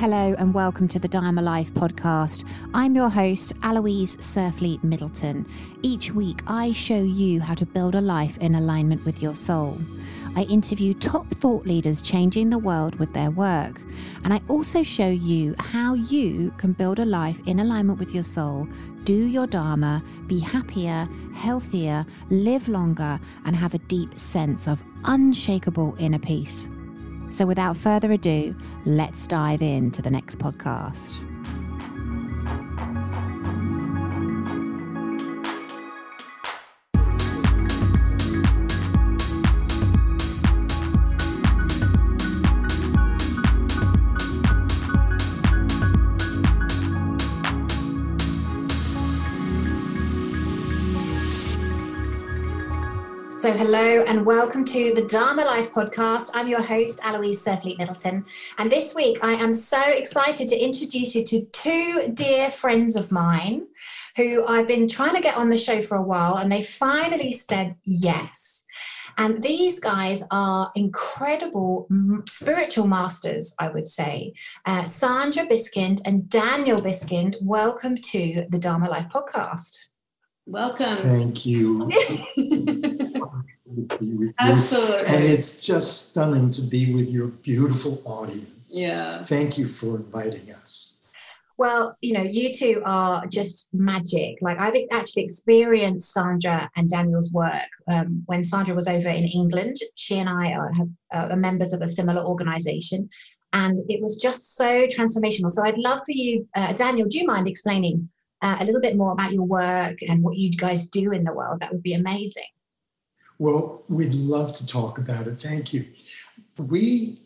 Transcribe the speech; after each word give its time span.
Hello 0.00 0.34
and 0.38 0.54
welcome 0.54 0.88
to 0.88 0.98
the 0.98 1.08
Dharma 1.08 1.42
Life 1.42 1.74
podcast. 1.74 2.46
I'm 2.72 2.94
your 2.94 3.10
host, 3.10 3.52
Aloise 3.62 4.16
Surfleet 4.16 4.82
Middleton. 4.82 5.46
Each 5.82 6.10
week, 6.10 6.40
I 6.46 6.72
show 6.72 7.02
you 7.02 7.38
how 7.42 7.54
to 7.56 7.66
build 7.66 7.94
a 7.94 8.00
life 8.00 8.38
in 8.38 8.54
alignment 8.54 9.04
with 9.04 9.20
your 9.20 9.34
soul. 9.34 9.78
I 10.34 10.44
interview 10.44 10.94
top 10.94 11.26
thought 11.34 11.66
leaders 11.66 12.00
changing 12.00 12.48
the 12.48 12.58
world 12.58 12.98
with 12.98 13.12
their 13.12 13.30
work. 13.30 13.82
And 14.24 14.32
I 14.32 14.40
also 14.48 14.82
show 14.82 15.10
you 15.10 15.54
how 15.58 15.92
you 15.92 16.50
can 16.56 16.72
build 16.72 16.98
a 16.98 17.04
life 17.04 17.38
in 17.46 17.60
alignment 17.60 17.98
with 17.98 18.14
your 18.14 18.24
soul, 18.24 18.66
do 19.04 19.26
your 19.26 19.46
Dharma, 19.46 20.02
be 20.26 20.38
happier, 20.38 21.06
healthier, 21.34 22.06
live 22.30 22.68
longer, 22.68 23.20
and 23.44 23.54
have 23.54 23.74
a 23.74 23.78
deep 23.80 24.18
sense 24.18 24.66
of 24.66 24.82
unshakable 25.04 25.94
inner 25.98 26.18
peace. 26.18 26.70
So, 27.30 27.46
without 27.46 27.76
further 27.76 28.10
ado, 28.12 28.54
let's 28.84 29.26
dive 29.26 29.62
into 29.62 30.02
the 30.02 30.10
next 30.10 30.38
podcast. 30.38 31.29
So, 53.50 53.56
hello 53.56 54.04
and 54.04 54.24
welcome 54.24 54.64
to 54.66 54.94
the 54.94 55.02
Dharma 55.06 55.42
Life 55.42 55.72
podcast. 55.72 56.30
I'm 56.34 56.46
your 56.46 56.62
host, 56.62 57.00
Aloise 57.04 57.44
Surfleet 57.44 57.78
Middleton. 57.78 58.24
And 58.58 58.70
this 58.70 58.94
week, 58.94 59.18
I 59.24 59.32
am 59.32 59.52
so 59.52 59.82
excited 59.88 60.46
to 60.46 60.56
introduce 60.56 61.16
you 61.16 61.24
to 61.24 61.44
two 61.46 62.12
dear 62.14 62.52
friends 62.52 62.94
of 62.94 63.10
mine 63.10 63.66
who 64.16 64.46
I've 64.46 64.68
been 64.68 64.86
trying 64.86 65.16
to 65.16 65.20
get 65.20 65.36
on 65.36 65.48
the 65.48 65.56
show 65.56 65.82
for 65.82 65.96
a 65.96 66.02
while, 66.02 66.36
and 66.36 66.52
they 66.52 66.62
finally 66.62 67.32
said 67.32 67.74
yes. 67.82 68.66
And 69.18 69.42
these 69.42 69.80
guys 69.80 70.22
are 70.30 70.70
incredible 70.76 71.88
spiritual 72.28 72.86
masters, 72.86 73.52
I 73.58 73.70
would 73.70 73.86
say. 73.86 74.32
Uh, 74.64 74.84
Sandra 74.84 75.44
Biskind 75.44 76.02
and 76.04 76.28
Daniel 76.28 76.80
Biskind, 76.80 77.34
welcome 77.42 77.96
to 77.96 78.46
the 78.48 78.60
Dharma 78.60 78.88
Life 78.88 79.08
podcast. 79.12 79.86
Welcome. 80.46 80.96
Thank 80.98 81.44
you. 81.46 81.90
Absolutely. 84.38 85.06
And 85.06 85.24
it's 85.24 85.64
just 85.64 86.10
stunning 86.10 86.50
to 86.50 86.62
be 86.62 86.92
with 86.92 87.10
your 87.10 87.28
beautiful 87.28 88.02
audience. 88.04 88.72
Yeah. 88.72 89.22
Thank 89.22 89.58
you 89.58 89.66
for 89.66 89.96
inviting 89.96 90.52
us. 90.52 91.00
Well, 91.60 91.94
you 92.00 92.14
know, 92.14 92.22
you 92.22 92.54
two 92.54 92.80
are 92.86 93.26
just 93.26 93.74
magic. 93.74 94.38
Like 94.40 94.58
I've 94.58 94.74
actually 94.92 95.24
experienced 95.24 96.10
Sandra 96.10 96.70
and 96.74 96.88
Daniel's 96.88 97.30
work 97.32 97.68
um, 97.86 98.22
when 98.24 98.42
Sandra 98.42 98.74
was 98.74 98.88
over 98.88 99.10
in 99.10 99.24
England. 99.24 99.76
She 99.94 100.18
and 100.18 100.28
I 100.28 100.54
are, 100.54 100.72
have, 100.72 100.88
uh, 101.12 101.28
are 101.32 101.36
members 101.36 101.74
of 101.74 101.82
a 101.82 101.88
similar 101.88 102.24
organization, 102.24 103.10
and 103.52 103.78
it 103.90 104.00
was 104.00 104.16
just 104.16 104.56
so 104.56 104.86
transformational. 104.86 105.52
So 105.52 105.62
I'd 105.62 105.76
love 105.76 106.00
for 106.06 106.12
you, 106.12 106.48
uh, 106.56 106.72
Daniel. 106.72 107.06
Do 107.06 107.18
you 107.18 107.26
mind 107.26 107.46
explaining 107.46 108.08
uh, 108.40 108.56
a 108.60 108.64
little 108.64 108.80
bit 108.80 108.96
more 108.96 109.12
about 109.12 109.34
your 109.34 109.44
work 109.44 109.98
and 110.08 110.22
what 110.22 110.38
you 110.38 110.56
guys 110.56 110.88
do 110.88 111.12
in 111.12 111.24
the 111.24 111.34
world? 111.34 111.60
That 111.60 111.72
would 111.72 111.82
be 111.82 111.92
amazing. 111.92 112.48
Well, 113.40 113.82
we'd 113.88 114.12
love 114.12 114.52
to 114.52 114.66
talk 114.66 114.98
about 114.98 115.26
it. 115.26 115.40
Thank 115.40 115.72
you. 115.72 115.86
We 116.58 117.22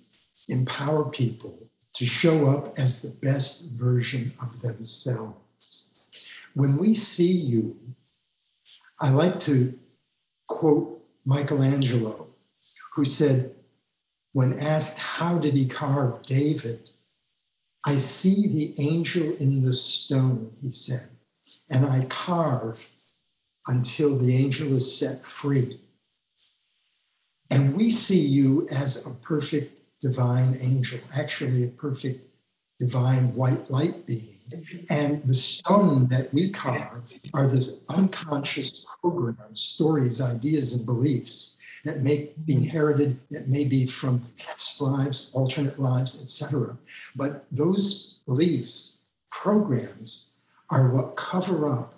empower 0.48 1.10
people 1.10 1.58
to 1.94 2.06
show 2.06 2.46
up 2.46 2.78
as 2.78 3.02
the 3.02 3.10
best 3.20 3.72
version 3.72 4.32
of 4.40 4.62
themselves. 4.62 6.06
When 6.54 6.78
we 6.78 6.94
see 6.94 7.32
you, 7.32 7.76
I 9.00 9.10
like 9.10 9.40
to 9.40 9.76
quote 10.46 11.04
Michelangelo, 11.26 12.28
who 12.94 13.04
said, 13.04 13.52
when 14.34 14.56
asked 14.60 15.00
how 15.00 15.36
did 15.36 15.56
he 15.56 15.66
carve 15.66 16.22
David, 16.22 16.90
I 17.84 17.96
see 17.96 18.46
the 18.46 18.74
angel 18.80 19.34
in 19.38 19.62
the 19.62 19.72
stone, 19.72 20.52
he 20.60 20.70
said, 20.70 21.08
and 21.70 21.84
I 21.84 22.04
carve 22.04 22.88
until 23.66 24.16
the 24.16 24.36
angel 24.36 24.72
is 24.74 24.96
set 24.96 25.24
free. 25.24 25.80
And 27.54 27.76
we 27.76 27.88
see 27.88 28.18
you 28.18 28.66
as 28.72 29.06
a 29.06 29.14
perfect 29.22 29.82
divine 30.00 30.58
angel, 30.60 30.98
actually, 31.16 31.62
a 31.62 31.68
perfect 31.68 32.26
divine 32.80 33.32
white 33.36 33.70
light 33.70 34.04
being. 34.08 34.40
And 34.90 35.22
the 35.24 35.34
stone 35.34 36.08
that 36.08 36.34
we 36.34 36.50
carve 36.50 37.12
are 37.32 37.46
this 37.46 37.84
unconscious 37.88 38.84
programs, 39.00 39.60
stories, 39.60 40.20
ideas, 40.20 40.74
and 40.74 40.84
beliefs 40.84 41.58
that 41.84 42.02
may 42.02 42.32
be 42.44 42.54
inherited, 42.54 43.20
that 43.30 43.46
may 43.46 43.64
be 43.64 43.86
from 43.86 44.20
past 44.36 44.80
lives, 44.80 45.30
alternate 45.32 45.78
lives, 45.78 46.20
etc. 46.20 46.76
But 47.14 47.46
those 47.52 48.18
beliefs, 48.26 49.06
programs, 49.30 50.40
are 50.70 50.90
what 50.90 51.14
cover 51.14 51.68
up 51.68 51.94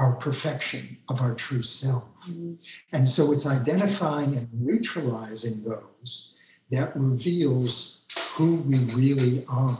our 0.00 0.14
perfection 0.16 0.96
of 1.10 1.20
our 1.20 1.34
true 1.34 1.62
self. 1.62 2.26
Mm-hmm. 2.28 2.54
And 2.92 3.06
so 3.06 3.32
it's 3.32 3.46
identifying 3.46 4.36
and 4.36 4.48
neutralizing 4.52 5.62
those 5.62 6.40
that 6.70 6.96
reveals 6.96 8.06
who 8.32 8.56
we 8.56 8.78
really 8.94 9.44
are. 9.48 9.78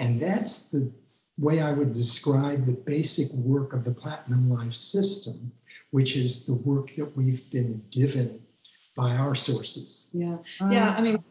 And 0.00 0.20
that's 0.20 0.70
the 0.70 0.90
way 1.38 1.60
I 1.60 1.72
would 1.72 1.92
describe 1.92 2.64
the 2.66 2.82
basic 2.86 3.30
work 3.34 3.74
of 3.74 3.84
the 3.84 3.92
Platinum 3.92 4.48
Life 4.48 4.72
system, 4.72 5.52
which 5.90 6.16
is 6.16 6.46
the 6.46 6.54
work 6.54 6.94
that 6.94 7.16
we've 7.16 7.48
been 7.50 7.82
given 7.90 8.40
by 8.96 9.10
our 9.10 9.34
sources. 9.34 10.10
Yeah. 10.12 10.38
Yeah. 10.70 10.94
I 10.96 11.02
mean, 11.02 11.22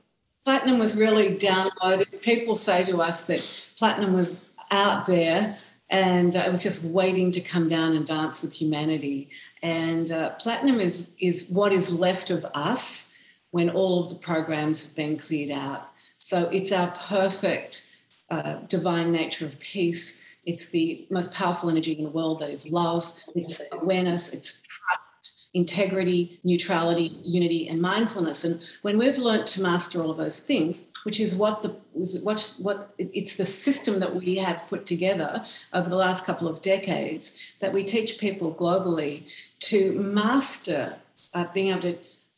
Platinum 0.46 0.78
was 0.78 0.96
really 0.96 1.35
downloaded. 1.35 2.22
People 2.22 2.56
say 2.57 2.84
to 2.84 3.02
us 3.02 3.22
that 3.22 3.66
Platinum 3.78 4.13
was 4.13 4.44
out 4.72 5.06
there 5.06 5.57
and 5.90 6.36
uh, 6.36 6.40
it 6.40 6.52
was 6.52 6.64
just 6.64 6.84
waiting 6.84 7.32
to 7.32 7.42
come 7.42 7.68
down 7.68 7.94
and 7.94 8.06
dance 8.06 8.42
with 8.42 8.54
humanity. 8.54 9.30
And 9.62 10.12
uh, 10.12 10.32
platinum 10.32 10.80
is 10.80 11.10
is 11.20 11.48
what 11.50 11.72
is 11.74 11.98
left 11.98 12.30
of 12.30 12.46
us 12.54 13.14
when 13.52 13.70
all 13.70 14.00
of 14.00 14.10
the 14.10 14.20
programs 14.20 14.84
have 14.84 14.96
been 14.96 15.18
cleared 15.18 15.52
out. 15.52 15.90
So 16.18 16.50
it's 16.50 16.72
our 16.72 16.92
perfect 17.08 17.92
uh, 18.32 18.56
divine 18.68 19.12
nature 19.12 19.46
of 19.46 19.60
peace. 19.60 20.22
It's 20.46 20.68
the 20.68 21.06
most 21.12 21.34
powerful 21.34 21.70
energy 21.70 21.94
in 21.94 22.04
the 22.04 22.10
world 22.10 22.40
that 22.40 22.50
is 22.50 22.70
love. 22.70 23.12
It's 23.36 23.62
awareness. 23.72 24.34
It's 24.34 24.62
trust 24.64 25.14
integrity, 25.54 26.40
neutrality, 26.44 27.16
unity, 27.24 27.70
and 27.70 27.82
mindfulness. 27.82 28.44
And 28.44 28.62
when 28.82 28.98
we've 28.98 29.18
learned 29.18 29.46
to 29.48 29.62
master 29.62 30.02
all 30.02 30.10
of 30.10 30.18
those 30.18 30.40
things, 30.40 30.88
which 31.03 31.19
is 31.19 31.36
what 31.36 31.62
the 31.62 31.69
what 32.22 32.56
what 32.59 32.94
it's 32.97 33.36
the 33.36 33.46
system 33.46 34.00
that 34.00 34.16
we 34.16 34.36
have 34.36 34.68
put 34.68 34.86
together 34.86 35.44
over 35.74 35.90
the 35.90 35.96
last 35.96 36.25
couple 36.25 36.47
of 36.47 36.62
decades 36.62 37.53
that 37.59 37.74
we 37.74 37.84
teach 37.84 38.18
people 38.18 38.53
globally 38.53 39.24
to 39.59 39.94
master 40.00 40.96
uh, 41.34 41.46
being 41.53 41.72
able 41.72 41.81
to 41.81 41.97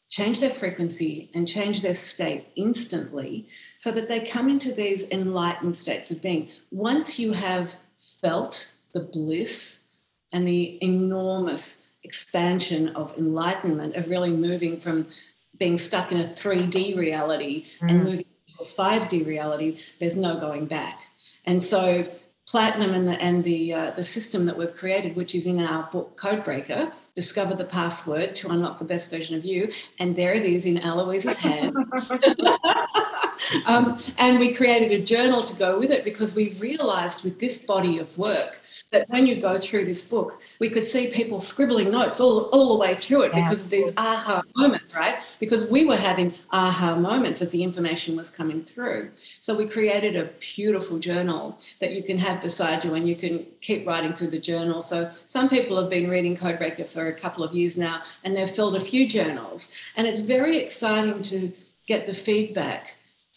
change 0.09 0.39
their 0.39 0.49
frequency 0.49 1.29
and 1.33 1.47
change 1.47 1.81
their 1.81 1.93
state 1.93 2.45
instantly 2.55 3.47
so 3.77 3.91
that 3.91 4.07
they 4.07 4.19
come 4.19 4.47
into 4.47 4.71
these 4.71 5.09
enlightened 5.11 5.75
states 5.75 6.11
of 6.11 6.21
being 6.21 6.49
once 6.71 7.17
you 7.19 7.33
have 7.33 7.75
felt 7.97 8.75
the 8.93 8.99
bliss 8.99 9.83
and 10.31 10.47
the 10.47 10.77
enormous 10.83 11.89
expansion 12.03 12.89
of 12.89 13.17
enlightenment, 13.17 13.95
of 13.95 14.09
really 14.09 14.31
moving 14.31 14.79
from 14.79 15.07
being 15.57 15.77
stuck 15.77 16.11
in 16.11 16.19
a 16.19 16.25
3D 16.25 16.97
reality 16.97 17.63
mm. 17.63 17.89
and 17.89 18.03
moving 18.03 18.25
5D 18.59 19.25
reality, 19.25 19.77
there's 19.99 20.15
no 20.15 20.39
going 20.39 20.65
back. 20.65 21.01
And 21.45 21.61
so 21.61 22.07
platinum 22.47 22.93
and 22.93 23.07
the 23.07 23.21
and 23.21 23.43
the 23.43 23.73
uh, 23.73 23.91
the 23.91 24.03
system 24.03 24.45
that 24.45 24.57
we've 24.57 24.73
created, 24.73 25.15
which 25.15 25.35
is 25.35 25.45
in 25.45 25.59
our 25.59 25.89
book 25.91 26.17
Codebreaker, 26.17 26.93
discover 27.15 27.55
the 27.55 27.65
password 27.65 28.35
to 28.35 28.49
unlock 28.49 28.79
the 28.79 28.85
best 28.85 29.09
version 29.09 29.35
of 29.35 29.45
you, 29.45 29.71
and 29.99 30.15
there 30.15 30.33
it 30.33 30.43
is 30.43 30.65
in 30.65 30.77
Aloise's 30.77 31.39
hand. 31.39 31.75
um, 33.65 33.97
and 34.17 34.39
we 34.39 34.53
created 34.53 34.91
a 34.91 35.03
journal 35.03 35.41
to 35.41 35.55
go 35.57 35.77
with 35.77 35.91
it 35.91 36.03
because 36.03 36.35
we 36.35 36.51
realised 36.53 37.23
with 37.23 37.39
this 37.39 37.57
body 37.57 37.99
of 37.99 38.17
work 38.17 38.61
that 38.91 39.09
when 39.09 39.27
you 39.27 39.35
go 39.35 39.57
through 39.57 39.85
this 39.85 40.07
book, 40.07 40.41
we 40.59 40.69
could 40.69 40.85
see 40.85 41.07
people 41.07 41.39
scribbling 41.39 41.91
notes 41.91 42.19
all, 42.19 42.43
all 42.53 42.73
the 42.73 42.79
way 42.79 42.95
through 42.95 43.23
it 43.23 43.31
yeah. 43.33 43.43
because 43.43 43.61
of 43.61 43.69
these 43.69 43.91
aha 43.97 44.41
moments, 44.55 44.95
right? 44.95 45.19
Because 45.39 45.69
we 45.69 45.85
were 45.85 45.97
having 45.97 46.33
aha 46.51 46.95
moments 46.95 47.41
as 47.41 47.51
the 47.51 47.63
information 47.63 48.15
was 48.15 48.29
coming 48.29 48.63
through. 48.63 49.11
So 49.15 49.55
we 49.55 49.65
created 49.65 50.15
a 50.15 50.29
beautiful 50.55 50.99
journal 50.99 51.57
that 51.79 51.91
you 51.91 52.03
can 52.03 52.17
have 52.17 52.41
beside 52.41 52.83
you 52.83 52.93
and 52.93 53.07
you 53.07 53.15
can 53.15 53.45
keep 53.61 53.85
writing 53.85 54.13
through 54.13 54.27
the 54.27 54.39
journal. 54.39 54.81
So 54.81 55.09
some 55.25 55.49
people 55.49 55.79
have 55.79 55.89
been 55.89 56.09
reading 56.09 56.37
Codebreaker 56.37 56.87
for 56.87 57.07
a 57.07 57.13
couple 57.13 57.43
of 57.43 57.53
years 57.53 57.77
now 57.77 58.01
and 58.23 58.35
they've 58.35 58.49
filled 58.49 58.75
a 58.75 58.79
few 58.79 59.07
journals. 59.07 59.71
And 59.97 60.07
it's 60.07 60.21
very 60.21 60.57
exciting 60.57 61.21
to 61.23 61.51
get 61.85 62.05
the 62.05 62.13
feedback 62.13 62.95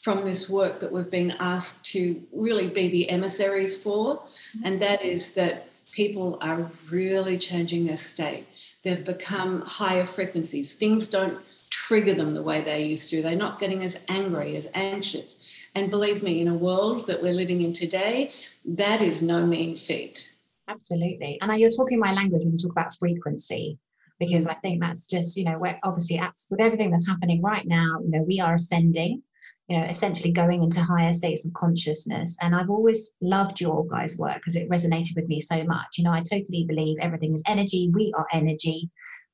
from 0.08 0.24
this 0.24 0.48
work 0.48 0.80
that 0.80 0.90
we've 0.90 1.10
been 1.10 1.34
asked 1.38 1.84
to 1.84 2.18
really 2.32 2.66
be 2.66 2.88
the 2.88 3.10
emissaries 3.10 3.76
for, 3.76 4.16
mm-hmm. 4.16 4.64
and 4.64 4.80
that 4.80 5.04
is 5.04 5.34
that 5.34 5.78
people 5.92 6.38
are 6.40 6.66
really 6.90 7.36
changing 7.36 7.84
their 7.84 7.98
state. 7.98 8.46
They've 8.82 9.04
become 9.04 9.62
higher 9.66 10.06
frequencies. 10.06 10.74
Things 10.76 11.08
don't 11.08 11.38
trigger 11.68 12.14
them 12.14 12.32
the 12.32 12.42
way 12.42 12.62
they 12.62 12.84
used 12.84 13.10
to. 13.10 13.20
They're 13.20 13.36
not 13.36 13.58
getting 13.58 13.84
as 13.84 14.00
angry, 14.08 14.56
as 14.56 14.70
anxious. 14.72 15.66
And 15.74 15.90
believe 15.90 16.22
me, 16.22 16.40
in 16.40 16.48
a 16.48 16.54
world 16.54 17.06
that 17.08 17.20
we're 17.20 17.34
living 17.34 17.60
in 17.60 17.74
today, 17.74 18.30
that 18.64 19.02
is 19.02 19.20
no 19.20 19.44
mean 19.44 19.76
feat. 19.76 20.32
Absolutely. 20.68 21.38
And 21.42 21.52
you're 21.60 21.68
talking 21.68 21.98
my 21.98 22.14
language 22.14 22.44
when 22.44 22.52
you 22.52 22.58
talk 22.58 22.72
about 22.72 22.96
frequency, 22.96 23.78
because 24.18 24.46
I 24.46 24.54
think 24.54 24.80
that's 24.80 25.06
just, 25.06 25.36
you 25.36 25.44
know, 25.44 25.58
we're 25.58 25.78
obviously 25.84 26.18
with 26.50 26.62
everything 26.62 26.90
that's 26.90 27.06
happening 27.06 27.42
right 27.42 27.66
now, 27.66 27.98
you 28.02 28.10
know, 28.10 28.22
we 28.22 28.40
are 28.40 28.54
ascending, 28.54 29.22
you 29.68 29.78
know, 29.78 29.84
essentially 29.84 30.32
going 30.32 30.62
into 30.62 30.82
higher 30.82 31.12
states 31.12 31.44
of 31.44 31.52
consciousness. 31.52 32.36
And 32.40 32.54
I've 32.54 32.70
always 32.70 33.16
loved 33.20 33.60
your 33.60 33.86
guys' 33.86 34.18
work 34.18 34.36
because 34.36 34.56
it 34.56 34.68
resonated 34.70 35.14
with 35.14 35.28
me 35.28 35.40
so 35.40 35.62
much. 35.64 35.98
You 35.98 36.04
know, 36.04 36.12
I 36.12 36.22
totally 36.22 36.64
believe 36.66 36.96
everything 37.00 37.34
is 37.34 37.42
energy, 37.46 37.90
we 37.92 38.12
are 38.16 38.26
energy. 38.32 38.90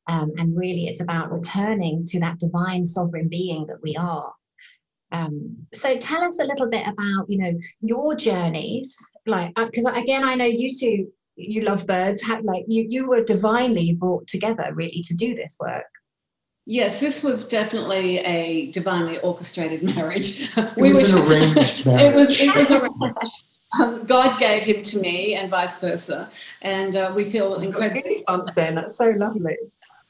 Um, 0.09 0.33
and 0.37 0.57
really, 0.57 0.87
it's 0.87 1.01
about 1.01 1.33
returning 1.33 2.05
to 2.07 2.21
that 2.21 2.39
divine 2.39 2.85
sovereign 2.85 3.29
being 3.29 3.67
that 3.67 3.83
we 3.83 3.97
are. 3.97 4.33
Um, 5.13 5.57
so 5.73 5.97
tell 5.97 6.23
us 6.25 6.41
a 6.41 6.45
little 6.45 6.69
bit 6.69 6.87
about, 6.87 7.27
you 7.29 7.39
know, 7.39 7.53
your 7.81 8.17
journeys, 8.17 8.97
like, 9.27 9.55
because 9.55 9.87
uh, 9.87 9.93
again, 9.93 10.25
I 10.25 10.35
know 10.35 10.45
you 10.45 10.69
two, 10.77 11.07
you 11.37 11.63
love 11.63 11.87
birds, 11.87 12.21
have, 12.23 12.45
like 12.45 12.65
you, 12.67 12.85
you 12.89 13.09
were 13.09 13.23
divinely 13.23 13.93
brought 13.93 14.27
together 14.27 14.73
really 14.75 15.03
to 15.07 15.15
do 15.15 15.37
this 15.37 15.57
work. 15.61 15.87
Yes, 16.67 16.99
this 17.01 17.23
was 17.23 17.47
definitely 17.47 18.19
a 18.19 18.71
divinely 18.71 19.19
orchestrated 19.21 19.83
marriage. 19.97 20.49
It 20.57 20.73
we 20.77 20.89
was 20.89 21.13
an 21.13 21.19
arranged 21.27 21.87
marriage. 21.87 22.03
It 22.05 22.15
was, 22.15 22.41
it 22.41 22.55
was 22.55 22.71
arranged. 22.71 23.45
Um, 23.81 24.05
God 24.05 24.39
gave 24.39 24.65
him 24.65 24.83
to 24.83 25.01
me, 25.01 25.35
and 25.35 25.51
vice 25.51 25.81
versa, 25.81 26.29
and 26.63 26.95
uh, 26.95 27.13
we 27.15 27.25
feel 27.25 27.57
incredibly. 27.57 28.03
Goosebumps 28.03 28.55
then. 28.55 28.77
That's 28.77 28.97
so 28.97 29.11
lovely 29.11 29.57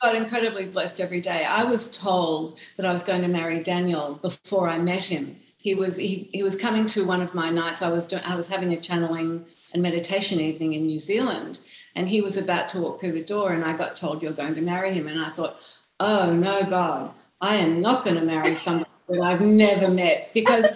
got 0.04 0.14
incredibly 0.14 0.66
blessed 0.66 1.00
every 1.00 1.20
day. 1.20 1.44
I 1.44 1.64
was 1.64 1.90
told 1.90 2.60
that 2.76 2.84
I 2.84 2.92
was 2.92 3.02
going 3.02 3.22
to 3.22 3.28
marry 3.28 3.62
Daniel 3.62 4.18
before 4.20 4.68
I 4.68 4.76
met 4.76 5.02
him. 5.02 5.36
He 5.58 5.74
was 5.74 5.96
he, 5.96 6.28
he 6.32 6.42
was 6.42 6.54
coming 6.54 6.84
to 6.86 7.06
one 7.06 7.22
of 7.22 7.34
my 7.34 7.48
nights. 7.48 7.80
I 7.80 7.90
was 7.90 8.04
doing, 8.04 8.22
I 8.24 8.36
was 8.36 8.46
having 8.46 8.72
a 8.72 8.80
channeling 8.80 9.46
and 9.72 9.82
meditation 9.82 10.40
evening 10.40 10.74
in 10.74 10.86
New 10.86 10.98
Zealand, 10.98 11.60
and 11.94 12.06
he 12.06 12.20
was 12.20 12.36
about 12.36 12.68
to 12.70 12.80
walk 12.80 13.00
through 13.00 13.12
the 13.12 13.24
door, 13.24 13.52
and 13.52 13.64
I 13.64 13.74
got 13.74 13.96
told 13.96 14.22
you're 14.22 14.32
going 14.32 14.54
to 14.56 14.60
marry 14.60 14.92
him, 14.92 15.08
and 15.08 15.18
I 15.18 15.30
thought, 15.30 15.80
oh 16.00 16.32
no, 16.32 16.62
God, 16.64 17.12
I 17.40 17.56
am 17.56 17.80
not 17.80 18.04
going 18.04 18.16
to 18.16 18.22
marry 18.22 18.54
somebody 18.54 18.90
that 19.08 19.20
I've 19.20 19.40
never 19.40 19.88
met 19.90 20.30
because. 20.34 20.66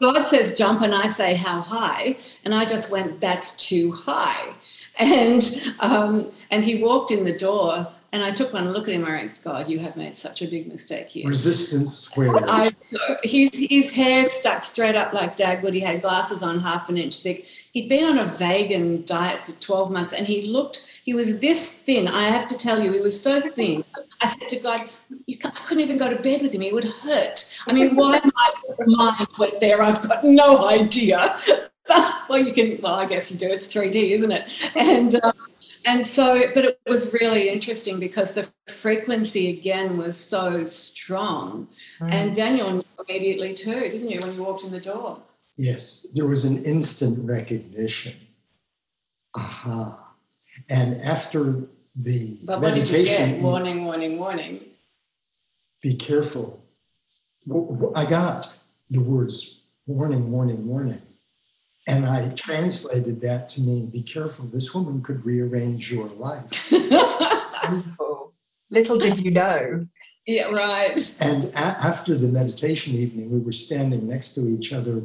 God 0.00 0.22
says 0.24 0.58
jump, 0.58 0.80
and 0.80 0.92
I 0.92 1.06
say 1.06 1.34
how 1.34 1.60
high, 1.60 2.16
and 2.44 2.52
I 2.52 2.64
just 2.64 2.90
went, 2.90 3.20
that's 3.20 3.56
too 3.68 3.92
high, 3.92 4.52
and 4.98 5.62
um, 5.78 6.28
and 6.50 6.64
he 6.64 6.82
walked 6.82 7.12
in 7.12 7.22
the 7.22 7.38
door, 7.38 7.86
and 8.12 8.22
I 8.22 8.30
took 8.30 8.52
one 8.52 8.70
look 8.70 8.88
at 8.88 8.94
him. 8.94 9.06
I 9.06 9.10
went, 9.10 9.40
God, 9.40 9.70
you 9.70 9.78
have 9.78 9.96
made 9.96 10.16
such 10.16 10.42
a 10.42 10.46
big 10.46 10.68
mistake 10.68 11.08
here. 11.08 11.26
Resistance 11.26 11.94
squared. 11.94 12.44
I, 12.46 12.70
so 12.80 12.98
his, 13.22 13.50
his 13.54 13.90
hair 13.90 14.26
stuck 14.26 14.64
straight 14.64 14.96
up 14.96 15.14
like 15.14 15.34
Dagwood. 15.34 15.72
He 15.72 15.80
had 15.80 16.02
glasses 16.02 16.42
on 16.42 16.60
half 16.60 16.90
an 16.90 16.98
inch 16.98 17.22
thick. 17.22 17.46
He'd 17.72 17.88
been 17.88 18.04
on 18.04 18.18
a 18.18 18.26
vegan 18.26 19.04
diet 19.06 19.46
for 19.46 19.52
12 19.52 19.90
months 19.90 20.12
and 20.12 20.26
he 20.26 20.48
looked, 20.48 21.00
he 21.04 21.14
was 21.14 21.38
this 21.38 21.72
thin. 21.72 22.06
I 22.06 22.24
have 22.24 22.46
to 22.48 22.56
tell 22.56 22.82
you, 22.82 22.92
he 22.92 23.00
was 23.00 23.18
so 23.18 23.40
thin. 23.40 23.82
I 24.20 24.26
said 24.26 24.48
to 24.48 24.56
God, 24.56 24.90
I 25.10 25.50
couldn't 25.50 25.82
even 25.82 25.96
go 25.96 26.10
to 26.14 26.20
bed 26.20 26.42
with 26.42 26.52
him. 26.52 26.60
He 26.60 26.72
would 26.72 26.84
hurt. 26.84 27.50
I 27.66 27.72
mean, 27.72 27.96
why 27.96 28.20
my 28.22 28.84
mind 28.86 29.26
went 29.38 29.58
there, 29.60 29.80
I've 29.80 30.06
got 30.06 30.22
no 30.22 30.68
idea. 30.68 31.34
well, 32.28 32.38
you 32.38 32.52
can, 32.52 32.78
well, 32.82 32.96
I 32.96 33.06
guess 33.06 33.32
you 33.32 33.38
do. 33.38 33.48
It's 33.48 33.66
3D, 33.66 34.10
isn't 34.10 34.32
it? 34.32 34.70
And, 34.76 35.14
um, 35.24 35.32
and 35.86 36.04
so 36.04 36.42
but 36.54 36.64
it 36.64 36.80
was 36.86 37.12
really 37.12 37.48
interesting 37.48 37.98
because 37.98 38.32
the 38.32 38.48
frequency 38.66 39.50
again 39.50 39.96
was 39.96 40.16
so 40.16 40.64
strong. 40.64 41.68
Mm. 42.00 42.12
and 42.12 42.34
daniel 42.34 42.84
immediately 43.08 43.52
too 43.52 43.80
didn't 43.88 44.10
you 44.10 44.20
when 44.20 44.34
you 44.34 44.42
walked 44.42 44.64
in 44.64 44.70
the 44.70 44.80
door? 44.80 45.22
Yes 45.58 46.12
there 46.14 46.26
was 46.26 46.44
an 46.44 46.64
instant 46.64 47.28
recognition. 47.28 48.14
Aha. 49.36 50.14
And 50.70 51.00
after 51.02 51.68
the 51.96 52.38
but 52.46 52.60
meditation 52.60 53.42
warning 53.42 53.84
warning 53.84 54.18
warning. 54.18 54.60
Be 55.82 55.94
careful. 55.96 56.64
I 57.96 58.04
got 58.08 58.52
the 58.90 59.02
words 59.02 59.64
warning 59.86 60.30
warning 60.30 60.66
warning 60.66 61.02
and 61.88 62.06
I 62.06 62.30
translated 62.36 63.20
that 63.22 63.48
to 63.50 63.60
mean 63.60 63.90
be 63.90 64.02
careful, 64.02 64.46
this 64.46 64.74
woman 64.74 65.02
could 65.02 65.24
rearrange 65.24 65.90
your 65.90 66.08
life. 66.08 66.70
Little 68.70 68.98
did 68.98 69.18
you 69.18 69.30
know. 69.30 69.86
Yeah, 70.26 70.44
right. 70.44 71.16
And 71.20 71.46
a- 71.46 71.58
after 71.58 72.16
the 72.16 72.28
meditation 72.28 72.94
evening, 72.94 73.30
we 73.30 73.38
were 73.40 73.52
standing 73.52 74.08
next 74.08 74.34
to 74.34 74.48
each 74.48 74.72
other 74.72 75.02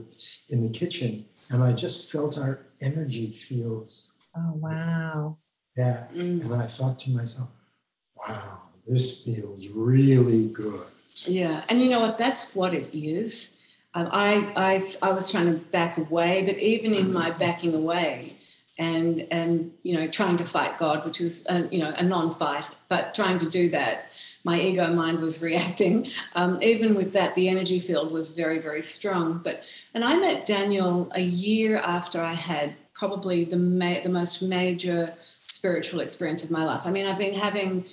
in 0.50 0.62
the 0.62 0.70
kitchen, 0.70 1.26
and 1.52 1.64
I 1.64 1.74
just 1.74 2.12
felt 2.12 2.38
our 2.38 2.60
energy 2.82 3.32
fields. 3.32 4.14
Oh, 4.36 4.54
wow. 4.54 5.38
Yeah. 5.76 6.08
Mm. 6.14 6.46
And 6.46 6.62
I 6.62 6.66
thought 6.66 7.00
to 7.00 7.10
myself, 7.12 7.50
wow, 8.28 8.62
this 8.86 9.26
feels 9.26 9.68
really 9.70 10.48
good. 10.48 10.86
Yeah. 11.26 11.64
And 11.70 11.80
you 11.80 11.90
know 11.90 12.00
what? 12.00 12.18
That's 12.18 12.56
what 12.56 12.74
it 12.74 12.96
is 12.96 13.57
um, 13.98 14.10
I, 14.12 14.52
I, 14.56 15.08
I 15.08 15.12
was 15.12 15.32
trying 15.32 15.48
to 15.48 15.54
back 15.72 15.98
away, 15.98 16.44
but 16.46 16.58
even 16.60 16.94
in 16.94 17.12
my 17.12 17.32
backing 17.32 17.74
away 17.74 18.36
and, 18.78 19.26
and 19.32 19.74
you 19.82 19.96
know, 19.96 20.08
trying 20.08 20.38
to 20.38 20.46
fight 20.46 20.78
God, 20.78 21.04
which 21.04 21.20
was, 21.20 21.48
a, 21.50 21.68
you 21.72 21.80
know, 21.80 21.92
a 21.98 22.04
non-fight, 22.04 22.70
but 22.90 23.16
trying 23.16 23.40
to 23.40 23.50
do 23.50 23.72
that, 23.72 24.12
my 24.44 24.62
ego 24.62 24.94
mind 24.94 25.20
was 25.20 25.42
reacting. 25.50 26.06
Um, 26.36 26.60
even 26.62 26.94
with 26.94 27.12
that, 27.14 27.34
the 27.34 27.50
energy 27.50 27.80
field 27.80 28.12
was 28.12 28.30
very, 28.30 28.60
very 28.60 28.84
strong. 28.84 29.42
But 29.44 29.68
and 29.96 30.04
I 30.04 30.16
met 30.20 30.46
Daniel 30.46 31.12
a 31.16 31.22
year 31.22 31.78
after 31.78 32.22
I 32.22 32.34
had 32.34 32.76
probably 32.94 33.46
the 33.46 33.58
ma- 33.58 34.02
the 34.04 34.10
most 34.10 34.44
major 34.44 35.12
spiritual 35.48 36.02
experience 36.02 36.44
of 36.44 36.52
my 36.52 36.64
life. 36.64 36.82
I 36.86 36.92
mean, 36.92 37.08
I've 37.08 37.18
been 37.18 37.34
having, 37.34 37.86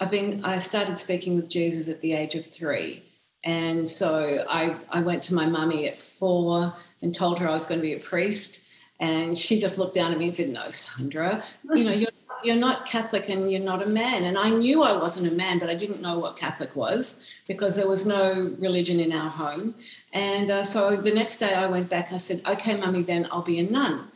I've 0.00 0.12
been, 0.12 0.44
I 0.44 0.60
started 0.60 0.96
speaking 0.96 1.34
with 1.34 1.50
Jesus 1.50 1.88
at 1.88 2.00
the 2.02 2.12
age 2.12 2.36
of 2.36 2.46
three, 2.46 3.02
and 3.44 3.88
so 3.88 4.44
I, 4.48 4.76
I 4.90 5.00
went 5.00 5.22
to 5.24 5.34
my 5.34 5.46
mummy 5.46 5.88
at 5.88 5.96
four 5.96 6.74
and 7.02 7.14
told 7.14 7.38
her 7.38 7.48
I 7.48 7.52
was 7.52 7.64
going 7.64 7.80
to 7.80 7.82
be 7.82 7.94
a 7.94 8.00
priest. 8.00 8.64
And 9.00 9.36
she 9.36 9.58
just 9.58 9.78
looked 9.78 9.94
down 9.94 10.12
at 10.12 10.18
me 10.18 10.26
and 10.26 10.36
said, 10.36 10.50
No, 10.50 10.68
Sandra, 10.68 11.42
you 11.74 11.84
know, 11.84 11.92
you're, 11.92 12.10
you're 12.44 12.56
not 12.56 12.84
Catholic 12.84 13.30
and 13.30 13.50
you're 13.50 13.62
not 13.62 13.82
a 13.82 13.86
man. 13.86 14.24
And 14.24 14.36
I 14.36 14.50
knew 14.50 14.82
I 14.82 14.94
wasn't 14.94 15.28
a 15.28 15.34
man, 15.34 15.58
but 15.58 15.70
I 15.70 15.74
didn't 15.74 16.02
know 16.02 16.18
what 16.18 16.36
Catholic 16.36 16.76
was 16.76 17.34
because 17.46 17.76
there 17.76 17.88
was 17.88 18.04
no 18.04 18.54
religion 18.58 19.00
in 19.00 19.12
our 19.12 19.30
home. 19.30 19.74
And 20.12 20.50
uh, 20.50 20.62
so 20.62 20.96
the 20.96 21.12
next 21.12 21.38
day 21.38 21.54
I 21.54 21.66
went 21.66 21.88
back 21.88 22.08
and 22.08 22.16
I 22.16 22.18
said, 22.18 22.42
Okay, 22.46 22.76
mummy, 22.76 23.02
then 23.02 23.26
I'll 23.30 23.42
be 23.42 23.58
a 23.60 23.70
nun. 23.70 24.08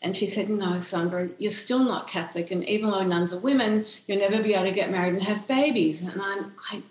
And 0.00 0.16
she 0.16 0.26
said, 0.26 0.48
No, 0.48 0.78
Sandra, 0.78 1.28
you're 1.36 1.50
still 1.50 1.84
not 1.84 2.08
Catholic. 2.08 2.50
And 2.50 2.64
even 2.64 2.90
though 2.90 3.02
nuns 3.02 3.34
are 3.34 3.38
women, 3.38 3.84
you'll 4.06 4.18
never 4.18 4.42
be 4.42 4.54
able 4.54 4.64
to 4.64 4.72
get 4.72 4.90
married 4.90 5.12
and 5.12 5.22
have 5.24 5.46
babies. 5.46 6.00
And 6.00 6.22
I'm, 6.22 6.54
I 6.70 6.82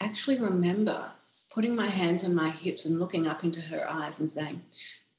actually 0.00 0.40
remember 0.40 1.12
putting 1.58 1.74
my 1.74 1.88
hands 1.88 2.22
on 2.22 2.32
my 2.32 2.50
hips 2.50 2.84
and 2.84 3.00
looking 3.00 3.26
up 3.26 3.42
into 3.42 3.60
her 3.60 3.84
eyes 3.90 4.20
and 4.20 4.30
saying, 4.30 4.62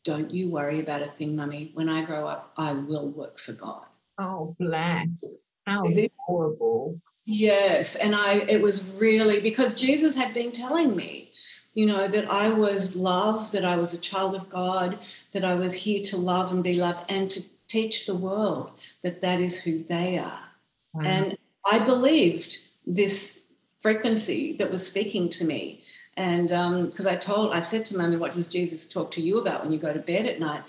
Don't 0.06 0.32
you 0.32 0.50
worry 0.50 0.80
about 0.80 1.02
a 1.02 1.08
thing, 1.08 1.36
mummy. 1.36 1.72
When 1.74 1.90
I 1.90 2.02
grow 2.02 2.28
up, 2.28 2.54
I 2.56 2.72
will 2.72 3.10
work 3.10 3.38
for 3.38 3.52
God. 3.52 3.84
Oh, 4.18 4.56
bless. 4.58 5.56
How 5.68 5.84
horrible. 6.20 7.02
Yes. 7.26 7.98
And 7.98 8.16
I 8.16 8.36
it 8.48 8.62
was 8.62 8.98
really 8.98 9.42
because 9.42 9.74
Jesus 9.74 10.16
had 10.16 10.34
been 10.34 10.54
telling 10.54 10.96
me, 10.96 11.34
you 11.74 11.86
know, 11.86 12.08
that 12.08 12.32
I 12.32 12.52
was 12.52 12.96
loved, 12.96 13.52
that 13.52 13.66
I 13.66 13.76
was 13.76 13.94
a 13.94 14.00
child 14.00 14.34
of 14.34 14.48
God, 14.48 15.00
that 15.34 15.44
I 15.44 15.56
was 15.56 15.74
here 15.74 16.02
to 16.04 16.16
love 16.16 16.54
and 16.54 16.64
be 16.64 16.76
loved 16.76 17.04
and 17.12 17.30
to 17.32 17.44
teach 17.68 18.06
the 18.06 18.16
world 18.16 18.82
that 19.04 19.20
that 19.20 19.42
is 19.42 19.62
who 19.62 19.84
they 19.84 20.18
are. 20.18 20.46
Wow. 20.94 21.02
And 21.04 21.38
I 21.70 21.80
believed 21.80 22.60
this 22.88 23.42
frequency 23.82 24.54
that 24.54 24.72
was 24.72 24.88
speaking 24.88 25.28
to 25.28 25.44
me 25.44 25.82
and 26.20 26.50
because 26.90 27.08
um, 27.08 27.14
I 27.14 27.16
told, 27.16 27.54
I 27.54 27.62
said 27.62 27.86
to 27.86 27.98
Mummy, 27.98 28.18
what 28.18 28.34
does 28.34 28.50
Jesus 28.50 28.90
talk 28.90 29.10
to 29.12 29.22
you 29.22 29.40
about 29.40 29.64
when 29.64 29.72
you 29.72 29.80
go 29.80 29.94
to 29.94 30.00
bed 30.00 30.26
at 30.26 30.38
night? 30.38 30.64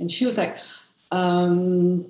And 0.00 0.10
she 0.10 0.26
was 0.26 0.36
like, 0.36 0.56
um, 1.12 2.04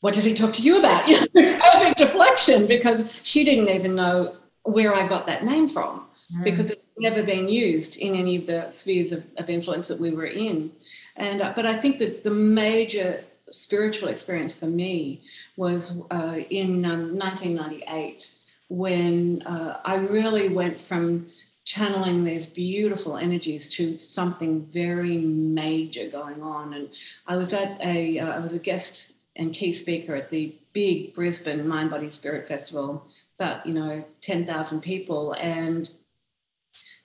what 0.00 0.14
does 0.14 0.24
he 0.24 0.32
talk 0.32 0.54
to 0.54 0.62
you 0.62 0.78
about? 0.78 1.04
Perfect 1.34 1.98
deflection 1.98 2.66
because 2.66 3.20
she 3.22 3.44
didn't 3.44 3.68
even 3.68 3.94
know 3.94 4.34
where 4.62 4.94
I 4.94 5.06
got 5.06 5.26
that 5.26 5.44
name 5.44 5.68
from 5.68 6.06
mm. 6.34 6.42
because 6.42 6.70
it 6.70 6.78
had 6.78 7.12
never 7.12 7.22
been 7.22 7.50
used 7.50 7.98
in 7.98 8.14
any 8.14 8.36
of 8.36 8.46
the 8.46 8.70
spheres 8.70 9.12
of, 9.12 9.26
of 9.36 9.50
influence 9.50 9.86
that 9.88 10.00
we 10.00 10.12
were 10.12 10.24
in. 10.24 10.72
And 11.16 11.42
uh, 11.42 11.52
but 11.54 11.66
I 11.66 11.76
think 11.76 11.98
that 11.98 12.24
the 12.24 12.30
major 12.30 13.24
spiritual 13.50 14.08
experience 14.08 14.54
for 14.54 14.66
me 14.66 15.20
was 15.58 16.02
uh, 16.10 16.38
in 16.48 16.86
um, 16.86 17.18
1998 17.18 18.34
when 18.70 19.42
uh, 19.44 19.80
I 19.84 19.96
really 19.96 20.48
went 20.48 20.80
from 20.80 21.26
channeling 21.68 22.24
these 22.24 22.46
beautiful 22.46 23.18
energies 23.18 23.68
to 23.68 23.94
something 23.94 24.64
very 24.70 25.18
major 25.18 26.08
going 26.08 26.42
on. 26.42 26.72
And 26.72 26.88
I 27.26 27.36
was 27.36 27.52
at 27.52 27.78
a, 27.84 28.18
uh, 28.18 28.36
I 28.36 28.40
was 28.40 28.54
a 28.54 28.58
guest 28.58 29.12
and 29.36 29.52
key 29.52 29.72
speaker 29.72 30.14
at 30.14 30.30
the 30.30 30.54
big 30.72 31.12
Brisbane 31.12 31.68
Mind 31.68 31.90
Body 31.90 32.08
Spirit 32.08 32.48
Festival, 32.48 33.06
about 33.38 33.66
you 33.66 33.74
know 33.74 34.04
ten 34.20 34.46
thousand 34.46 34.80
people, 34.80 35.34
and 35.34 35.90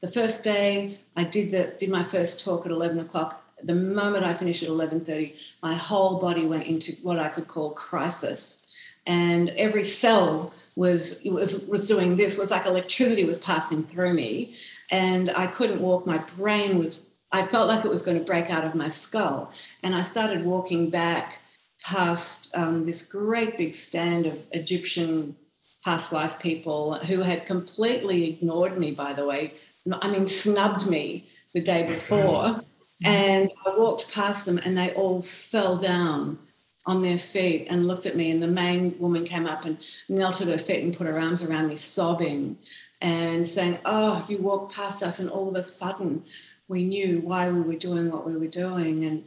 the 0.02 0.08
first 0.08 0.44
day 0.44 1.00
I 1.18 1.26
did 1.26 1.52
the 1.52 1.76
did 1.78 1.90
my 1.90 2.04
first 2.04 2.44
talk 2.44 2.66
at 2.66 2.72
eleven 2.72 3.00
o'clock. 3.00 3.42
The 3.64 3.76
moment 3.76 4.24
I 4.24 4.34
finished 4.34 4.64
at 4.64 4.70
eleven 4.70 5.04
thirty, 5.04 5.36
my 5.62 5.76
whole 5.76 6.20
body 6.20 6.46
went 6.46 6.66
into 6.66 6.94
what 7.04 7.20
I 7.20 7.30
could 7.30 7.48
call 7.48 7.74
crisis 7.74 8.63
and 9.06 9.50
every 9.52 9.84
cell 9.84 10.54
was 10.76 11.20
was 11.26 11.64
was 11.66 11.88
doing 11.88 12.16
this 12.16 12.38
was 12.38 12.52
like 12.52 12.66
electricity 12.66 13.26
was 13.26 13.38
passing 13.38 13.84
through 13.84 14.14
me 14.14 14.54
and 14.92 15.30
i 15.36 15.46
couldn't 15.48 15.82
walk. 15.82 16.06
My 16.06 16.20
brain 16.38 16.78
was 16.80 17.02
i 17.32 17.46
felt 17.46 17.68
like 17.68 17.84
it 17.84 17.90
was 17.92 18.02
going 18.02 18.18
to 18.18 18.24
break 18.24 18.50
out 18.50 18.64
of 18.64 18.76
my 18.76 18.88
skull. 18.88 19.52
And 19.84 19.96
i 19.96 20.02
started 20.02 20.46
walking 20.46 20.90
back 20.90 21.40
past 21.84 22.56
um, 22.56 22.86
this 22.86 23.02
great 23.02 23.58
big 23.58 23.74
stand 23.74 24.26
of 24.26 24.46
egyptian 24.52 25.36
past 25.84 26.14
life 26.14 26.40
people 26.40 26.96
who 26.96 27.22
had 27.22 27.46
completely 27.46 28.30
ignored 28.30 28.80
me 28.80 28.92
by 28.92 29.12
the 29.12 29.26
way 29.26 29.54
i 30.02 30.08
mean 30.08 30.26
snubbed 30.26 30.88
me 30.88 31.28
the 31.54 31.62
day 31.62 31.84
before. 31.84 32.62
And 33.06 33.52
i 33.66 33.70
walked 33.78 34.14
past 34.14 34.46
them 34.46 34.58
and 34.60 34.78
they 34.78 34.94
all 34.94 35.22
fell 35.22 35.76
down 35.76 36.40
on 36.86 37.02
their 37.02 37.18
feet 37.18 37.68
and 37.70 37.86
looked 37.86 38.06
at 38.06 38.16
me. 38.16 38.32
And 38.32 38.42
the 38.42 38.48
main 38.48 38.98
woman 39.00 39.24
came 39.24 39.46
up 39.46 39.66
and 39.66 39.78
knelt 40.10 40.42
at 40.42 40.48
her 40.48 40.58
feet 40.58 40.84
and 40.84 40.96
put 40.96 41.08
her 41.08 41.20
arms 41.20 41.44
around 41.44 41.68
me, 41.68 41.76
sobbing 41.76 42.58
and 43.02 43.46
saying, 43.46 43.80
Oh, 43.86 44.26
you 44.28 44.38
walked 44.40 44.76
past 44.76 45.04
us. 45.04 45.20
And 45.20 45.30
all 45.30 45.50
of 45.50 45.56
a 45.56 45.64
sudden, 45.64 46.24
we 46.68 46.84
knew 46.84 47.20
why 47.20 47.52
we 47.52 47.62
were 47.62 47.76
doing 47.76 48.10
what 48.10 48.26
we 48.26 48.36
were 48.36 48.48
doing. 48.48 49.06
And, 49.06 49.26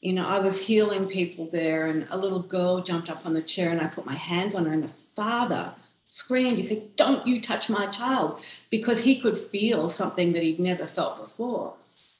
you 0.00 0.14
know, 0.14 0.26
I 0.26 0.38
was 0.38 0.66
healing 0.66 1.06
people 1.06 1.46
there. 1.46 1.86
And 1.86 2.06
a 2.10 2.18
little 2.18 2.40
girl 2.40 2.80
jumped 2.80 3.10
up 3.10 3.24
on 3.26 3.34
the 3.34 3.42
chair 3.42 3.70
and 3.70 3.80
I 3.80 3.86
put 3.86 4.06
my 4.06 4.16
hands 4.16 4.54
on 4.54 4.64
her. 4.66 4.72
And 4.72 4.82
the 4.82 4.88
father 4.88 5.74
screamed, 6.08 6.58
He 6.58 6.64
said, 6.64 6.96
Don't 6.96 7.26
you 7.26 7.40
touch 7.40 7.68
my 7.68 7.86
child, 7.86 8.42
because 8.70 9.00
he 9.00 9.20
could 9.20 9.38
feel 9.38 9.88
something 9.88 10.32
that 10.32 10.42
he'd 10.42 10.58
never 10.58 10.86
felt 10.86 11.18
before. 11.18 11.74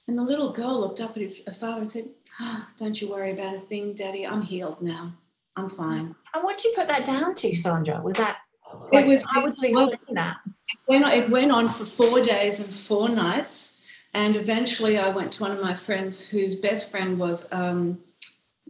And 0.09 0.19
the 0.19 0.23
little 0.23 0.51
girl 0.51 0.81
looked 0.81 1.01
up 1.01 1.11
at 1.11 1.23
his 1.23 1.41
father 1.61 1.83
and 1.83 1.93
said, 1.93 2.09
don't 2.77 3.01
you 3.01 3.11
worry 3.11 3.33
about 3.33 3.55
a 3.55 3.61
thing, 3.61 3.93
Daddy. 3.93 4.27
I'm 4.27 4.41
healed 4.41 4.81
now. 4.81 5.13
I'm 5.55 5.69
fine. 5.69 6.15
And 6.35 6.45
what 6.45 6.57
did 6.57 6.65
you 6.65 6.73
put 6.75 6.89
that 6.89 7.05
down 7.05 7.35
to, 7.35 7.55
Sandra? 7.55 8.01
Was 8.01 8.17
that 8.17 8.39
like, 8.93 9.05
it 9.05 9.07
was 9.07 9.27
I 9.35 9.43
would 9.43 9.55
well, 9.73 9.93
that? 10.13 10.39
It 10.47 10.79
went, 10.89 11.07
it 11.07 11.29
went 11.29 11.53
on 11.53 11.69
for 11.69 11.85
four 11.85 12.23
days 12.23 12.59
and 12.59 12.75
four 12.75 13.11
nights. 13.11 13.85
And 14.15 14.35
eventually 14.35 14.99
I 14.99 15.11
went 15.11 15.33
to 15.33 15.43
one 15.43 15.51
of 15.51 15.61
my 15.61 15.75
friends 15.75 16.27
whose 16.27 16.55
best 16.55 16.91
friend 16.91 17.19
was 17.19 17.47
um, 17.53 17.99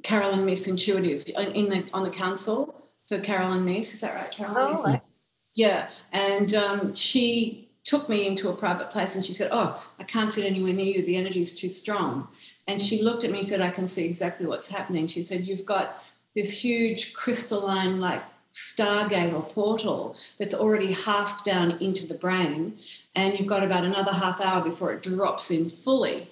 Caroline 0.03 0.45
Myss 0.45 0.67
Intuitive 0.67 1.25
in 1.55 1.69
the 1.69 1.89
on 1.95 2.03
the 2.03 2.11
council 2.11 2.75
for 3.07 3.19
Caroline 3.21 3.65
Myss. 3.65 3.95
Is 3.95 4.01
that 4.01 4.15
right, 4.15 4.31
Carolyn? 4.31 4.77
Oh, 4.77 4.97
Yeah. 5.55 5.91
And 6.13 6.55
um, 6.55 6.93
she 6.93 7.68
took 7.89 8.07
me 8.07 8.27
into 8.27 8.51
a 8.51 8.55
private 8.55 8.91
place 8.91 9.15
and 9.15 9.25
she 9.25 9.33
said, 9.33 9.49
Oh, 9.51 9.83
I 9.99 10.05
can't 10.05 10.31
sit 10.31 10.45
anywhere 10.45 10.75
near 10.75 10.97
you. 10.97 11.03
The 11.03 11.17
energy 11.17 11.41
is 11.41 11.55
too 11.55 11.71
strong. 11.71 12.29
And 12.67 12.79
she 12.79 13.03
looked 13.03 13.25
at 13.25 13.31
me 13.31 13.39
and 13.39 13.49
said, 13.49 13.63
I 13.63 13.71
can 13.71 13.87
see 13.87 14.05
exactly 14.05 14.45
what's 14.47 14.71
happening. 14.71 15.07
She 15.07 15.23
said, 15.23 15.47
You've 15.47 15.65
got 15.65 16.05
this 16.35 16.63
huge 16.63 17.15
crystalline, 17.15 17.99
like 17.99 18.23
stargate 18.53 19.33
or 19.33 19.43
portal 19.43 20.17
that's 20.39 20.53
already 20.53 20.93
half 20.93 21.43
down 21.45 21.79
into 21.81 22.07
the 22.07 22.13
brain. 22.13 22.77
And 23.17 23.39
you've 23.39 23.49
got 23.49 23.65
about 23.65 23.85
another 23.85 24.13
half 24.13 24.39
hour 24.43 24.63
before 24.63 24.93
it 24.93 25.01
drops 25.01 25.51
in 25.51 25.71
fully. 25.71 26.29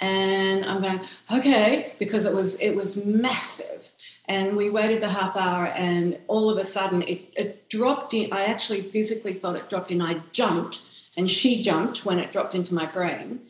And 0.00 0.64
I'm 0.64 0.82
going, 0.82 1.00
okay, 1.34 1.94
because 1.98 2.24
it 2.24 2.32
was 2.32 2.60
it 2.60 2.76
was 2.76 2.96
massive. 2.96 3.90
And 4.26 4.56
we 4.56 4.70
waited 4.70 5.00
the 5.00 5.08
half 5.08 5.36
hour, 5.36 5.66
and 5.66 6.18
all 6.28 6.48
of 6.48 6.58
a 6.58 6.64
sudden 6.64 7.02
it, 7.02 7.22
it 7.36 7.68
dropped 7.68 8.14
in. 8.14 8.32
I 8.32 8.44
actually 8.44 8.82
physically 8.82 9.34
felt 9.34 9.56
it 9.56 9.68
dropped 9.68 9.90
in. 9.90 10.00
I 10.00 10.20
jumped 10.30 10.82
and 11.16 11.30
she 11.30 11.62
jumped 11.62 12.04
when 12.04 12.18
it 12.18 12.32
dropped 12.32 12.54
into 12.54 12.74
my 12.74 12.86
brain. 12.86 13.40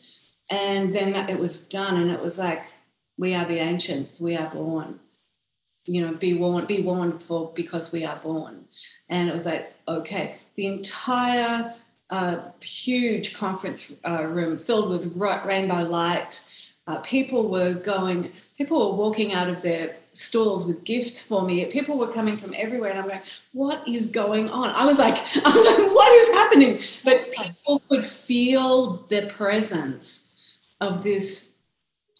And 0.49 0.93
then 0.93 1.13
that, 1.13 1.29
it 1.29 1.39
was 1.39 1.67
done, 1.67 1.97
and 1.97 2.11
it 2.11 2.21
was 2.21 2.37
like, 2.37 2.65
we 3.17 3.33
are 3.33 3.45
the 3.45 3.59
ancients, 3.59 4.19
we 4.19 4.35
are 4.35 4.49
born. 4.49 4.99
You 5.85 6.05
know, 6.05 6.13
be 6.13 6.33
warned, 6.33 6.67
be 6.67 6.81
warned 6.81 7.21
for 7.21 7.51
because 7.55 7.91
we 7.91 8.05
are 8.05 8.19
born. 8.19 8.65
And 9.09 9.29
it 9.29 9.33
was 9.33 9.45
like, 9.45 9.73
okay, 9.87 10.35
the 10.55 10.67
entire 10.67 11.73
uh, 12.09 12.51
huge 12.61 13.33
conference 13.33 13.91
uh, 14.07 14.25
room 14.25 14.57
filled 14.57 14.89
with 14.89 15.15
rainbow 15.15 15.83
light. 15.83 16.41
Uh, 16.87 16.99
people 16.99 17.49
were 17.49 17.73
going, 17.73 18.31
people 18.57 18.91
were 18.91 18.97
walking 18.97 19.33
out 19.33 19.49
of 19.49 19.61
their 19.61 19.95
stalls 20.13 20.65
with 20.65 20.83
gifts 20.83 21.21
for 21.21 21.43
me. 21.43 21.65
People 21.65 21.97
were 21.97 22.07
coming 22.07 22.37
from 22.37 22.53
everywhere, 22.55 22.91
and 22.91 22.99
I'm 22.99 23.07
going, 23.07 23.21
"What 23.51 23.87
is 23.87 24.07
going 24.07 24.49
on?" 24.49 24.69
I 24.69 24.85
was 24.85 24.99
like, 24.99 25.17
"I'm 25.45 25.63
like, 25.63 25.93
what 25.93 26.11
is 26.13 26.29
happening?" 26.37 26.79
But 27.03 27.31
people 27.31 27.81
could 27.89 28.05
feel 28.05 29.05
the 29.09 29.27
presence 29.27 30.59
of 30.81 31.03
this 31.03 31.53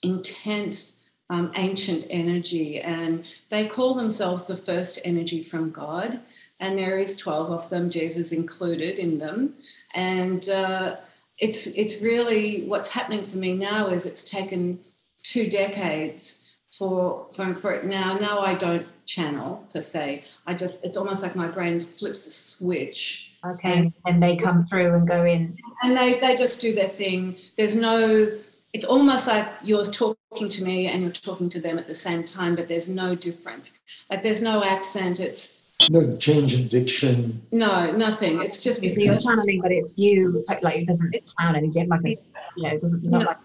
intense. 0.01 0.99
Um, 1.29 1.51
ancient 1.55 2.05
energy, 2.11 2.79
and 2.81 3.25
they 3.49 3.65
call 3.65 3.95
themselves 3.95 4.45
the 4.45 4.57
first 4.57 4.99
energy 5.03 5.41
from 5.41 5.71
God. 5.71 6.19
And 6.59 6.77
there 6.77 6.99
is 6.99 7.15
twelve 7.15 7.49
of 7.49 7.69
them, 7.69 7.89
Jesus 7.89 8.33
included 8.33 8.99
in 8.99 9.17
them. 9.17 9.55
And 9.95 10.47
uh, 10.49 10.97
it's 11.39 11.67
it's 11.67 12.01
really 12.01 12.65
what's 12.65 12.89
happening 12.89 13.23
for 13.23 13.37
me 13.37 13.53
now 13.53 13.87
is 13.87 14.05
it's 14.05 14.29
taken 14.29 14.79
two 15.23 15.49
decades 15.49 16.42
for 16.77 17.27
for, 17.33 17.55
for 17.55 17.73
it 17.73 17.85
now. 17.85 18.15
Now 18.15 18.39
I 18.39 18.55
don't 18.55 18.87
channel 19.05 19.65
per 19.73 19.81
se. 19.81 20.23
I 20.47 20.53
just 20.53 20.83
it's 20.85 20.97
almost 20.97 21.21
like 21.21 21.35
my 21.35 21.47
brain 21.47 21.79
flips 21.79 22.25
a 22.27 22.31
switch. 22.31 23.29
Okay, 23.45 23.77
and, 23.77 23.93
and 24.05 24.23
they 24.23 24.37
come 24.37 24.65
through 24.65 24.93
and 24.93 25.07
go 25.07 25.25
in. 25.25 25.57
And 25.83 25.95
they 25.95 26.19
they 26.19 26.35
just 26.35 26.61
do 26.61 26.73
their 26.73 26.89
thing. 26.89 27.37
There's 27.57 27.75
no. 27.75 28.31
It's 28.71 28.85
almost 28.85 29.27
like 29.27 29.47
you're 29.63 29.85
talking 29.85 30.49
to 30.49 30.63
me 30.63 30.87
and 30.87 31.03
you're 31.03 31.11
talking 31.11 31.47
to 31.49 31.61
them 31.61 31.77
at 31.77 31.85
the 31.85 31.93
same 31.93 32.23
time, 32.23 32.55
but 32.55 32.67
there's 32.67 32.89
no 32.89 33.13
difference. 33.13 33.79
Like 34.09 34.23
there's 34.23 34.41
no 34.41 34.63
accent. 34.63 35.19
It's 35.19 35.61
no 35.91 36.15
change 36.17 36.55
in 36.59 36.67
diction. 36.67 37.39
No, 37.51 37.91
nothing. 37.91 38.41
It's 38.41 38.63
just 38.63 38.81
because 38.81 39.05
you're 39.05 39.19
channeling, 39.19 39.61
but 39.61 39.71
it's 39.71 39.99
you. 39.99 40.43
Like 40.63 40.77
it 40.77 40.87
doesn't 40.87 41.13
It's 41.13 41.35
sound 41.39 41.55
any 41.55 41.67
different. 41.67 42.03
Like 42.03 42.17
a, 42.17 42.21
you 42.57 42.63
know, 42.63 42.69
it 42.69 42.81
doesn't 42.81 43.03
not 43.11 43.19
no. 43.19 43.25
like 43.25 43.37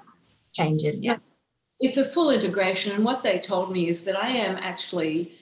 changing. 0.54 1.02
Yeah. 1.02 1.14
No 1.14 1.20
it's 1.80 1.96
a 1.96 2.04
full 2.04 2.30
integration. 2.30 2.92
And 2.92 3.04
what 3.04 3.22
they 3.22 3.38
told 3.38 3.72
me 3.72 3.88
is 3.88 4.04
that 4.04 4.16
I 4.16 4.28
am 4.28 4.56
actually 4.60 5.32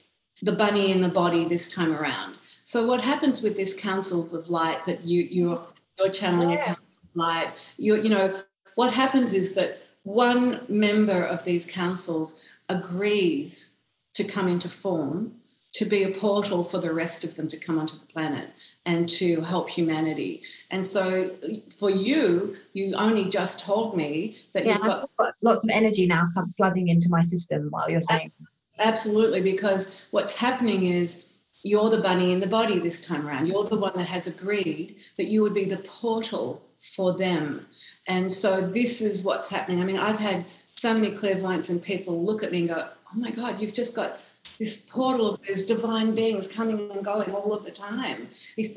the 0.41 0.51
bunny 0.51 0.91
in 0.91 1.01
the 1.01 1.09
body 1.09 1.45
this 1.45 1.67
time 1.67 1.93
around. 1.93 2.37
So 2.63 2.85
what 2.85 3.01
happens 3.01 3.41
with 3.41 3.57
this 3.57 3.73
councils 3.73 4.33
of 4.33 4.49
light 4.49 4.85
that 4.85 5.03
you 5.03 5.23
you're 5.23 5.67
you're 5.97 6.09
channeling 6.09 6.51
yeah. 6.51 6.59
a 6.59 6.63
council 6.63 6.83
of 7.03 7.15
light, 7.15 7.71
you 7.77 7.99
you 8.01 8.09
know, 8.09 8.39
what 8.75 8.93
happens 8.93 9.33
is 9.33 9.53
that 9.55 9.79
one 10.03 10.61
member 10.69 11.23
of 11.23 11.43
these 11.43 11.65
councils 11.65 12.47
agrees 12.69 13.73
to 14.13 14.23
come 14.23 14.47
into 14.47 14.69
form 14.69 15.33
to 15.73 15.85
be 15.85 16.03
a 16.03 16.09
portal 16.09 16.63
for 16.63 16.79
the 16.79 16.91
rest 16.93 17.23
of 17.23 17.35
them 17.35 17.47
to 17.47 17.57
come 17.57 17.77
onto 17.77 17.97
the 17.97 18.05
planet 18.05 18.49
and 18.85 19.07
to 19.07 19.41
help 19.41 19.69
humanity. 19.69 20.41
And 20.71 20.85
so 20.85 21.29
for 21.77 21.89
you, 21.89 22.55
you 22.73 22.93
only 22.95 23.25
just 23.29 23.63
told 23.63 23.95
me 23.95 24.37
that 24.53 24.65
yeah, 24.65 24.73
you've 24.73 24.83
got, 24.83 25.09
got 25.17 25.33
lots 25.41 25.63
of 25.63 25.69
energy 25.69 26.07
now 26.07 26.29
flooding 26.55 26.87
into 26.87 27.09
my 27.09 27.21
system 27.21 27.67
while 27.69 27.89
you're 27.89 28.01
saying. 28.01 28.31
Absolutely, 28.79 29.41
because 29.41 30.05
what's 30.11 30.37
happening 30.37 30.85
is 30.85 31.25
you're 31.63 31.89
the 31.89 32.01
bunny 32.01 32.31
in 32.31 32.39
the 32.39 32.47
body 32.47 32.79
this 32.79 32.99
time 32.99 33.27
around. 33.27 33.47
You're 33.47 33.63
the 33.63 33.77
one 33.77 33.97
that 33.97 34.07
has 34.07 34.27
agreed 34.27 35.01
that 35.17 35.25
you 35.25 35.41
would 35.41 35.53
be 35.53 35.65
the 35.65 35.77
portal 35.77 36.61
for 36.95 37.17
them. 37.17 37.65
And 38.07 38.31
so 38.31 38.61
this 38.61 39.01
is 39.01 39.23
what's 39.23 39.49
happening. 39.49 39.81
I 39.81 39.85
mean, 39.85 39.97
I've 39.97 40.19
had 40.19 40.45
so 40.75 40.93
many 40.93 41.15
clairvoyants 41.15 41.69
and 41.69 41.81
people 41.81 42.23
look 42.23 42.43
at 42.43 42.51
me 42.51 42.59
and 42.59 42.69
go, 42.69 42.87
oh 42.87 43.19
my 43.19 43.31
God, 43.31 43.59
you've 43.59 43.73
just 43.73 43.95
got 43.95 44.19
this 44.59 44.77
portal 44.89 45.35
of 45.35 45.41
these 45.43 45.61
divine 45.63 46.15
beings 46.15 46.47
coming 46.47 46.91
and 46.91 47.03
going 47.03 47.31
all 47.31 47.53
of 47.53 47.63
the 47.63 47.71
time. 47.71 48.27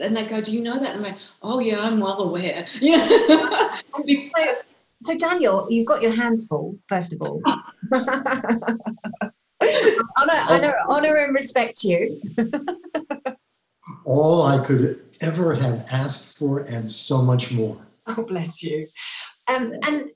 And 0.01 0.17
they 0.17 0.25
go, 0.25 0.41
Do 0.41 0.53
you 0.53 0.63
know 0.63 0.79
that? 0.79 0.95
And 0.95 1.05
I'm 1.05 1.13
like, 1.13 1.21
Oh, 1.43 1.59
yeah, 1.59 1.81
I'm 1.81 2.01
well 2.01 2.21
aware. 2.23 2.65
Yeah. 2.81 3.07
because, 4.05 4.65
so, 5.03 5.17
Daniel, 5.17 5.67
you've 5.71 5.87
got 5.87 6.03
your 6.03 6.15
hands 6.15 6.47
full, 6.47 6.79
first 6.89 7.13
of 7.13 7.23
all. 7.23 7.41
Ah. 7.47 7.73
honor, 10.17 10.45
honor, 10.49 10.75
honor 10.89 11.17
and 11.17 11.35
respect 11.35 11.85
you. 11.85 12.21
all 14.05 14.43
I 14.47 14.59
could 14.65 15.03
ever 15.23 15.55
have 15.55 15.87
asked 15.93 16.39
for 16.39 16.61
and 16.61 16.89
so 16.89 17.23
much 17.23 17.53
more. 17.53 17.79
Oh, 18.07 18.23
bless 18.23 18.63
you. 18.63 18.89
Um, 19.51 19.75
and 19.83 20.11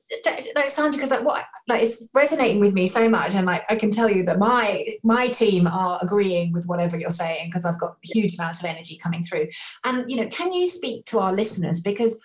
like 0.55 0.71
Sandra, 0.71 0.97
because 0.97 1.11
like 1.11 1.25
what 1.25 1.45
like 1.67 1.83
it's 1.83 2.07
resonating 2.15 2.61
with 2.61 2.73
me 2.73 2.87
so 2.87 3.09
much, 3.09 3.35
and 3.35 3.47
like 3.47 3.65
I 3.69 3.75
can 3.75 3.91
tell 3.91 4.09
you 4.09 4.25
that 4.25 4.39
my 4.39 4.87
my 5.03 5.29
team 5.29 5.67
are 5.67 5.99
agreeing 6.01 6.53
with 6.53 6.67
whatever 6.67 6.97
you're 6.97 7.11
saying 7.11 7.49
because 7.49 7.65
I've 7.65 7.81
got 7.81 7.97
huge 8.03 8.35
amounts 8.37 8.61
of 8.61 8.67
energy 8.67 8.97
coming 8.97 9.25
through. 9.25 9.49
And 9.85 10.09
you 10.09 10.17
know, 10.17 10.29
can 10.29 10.53
you 10.53 10.69
speak 10.69 11.07
to 11.07 11.19
our 11.19 11.33
listeners 11.33 11.81
because 11.81 12.21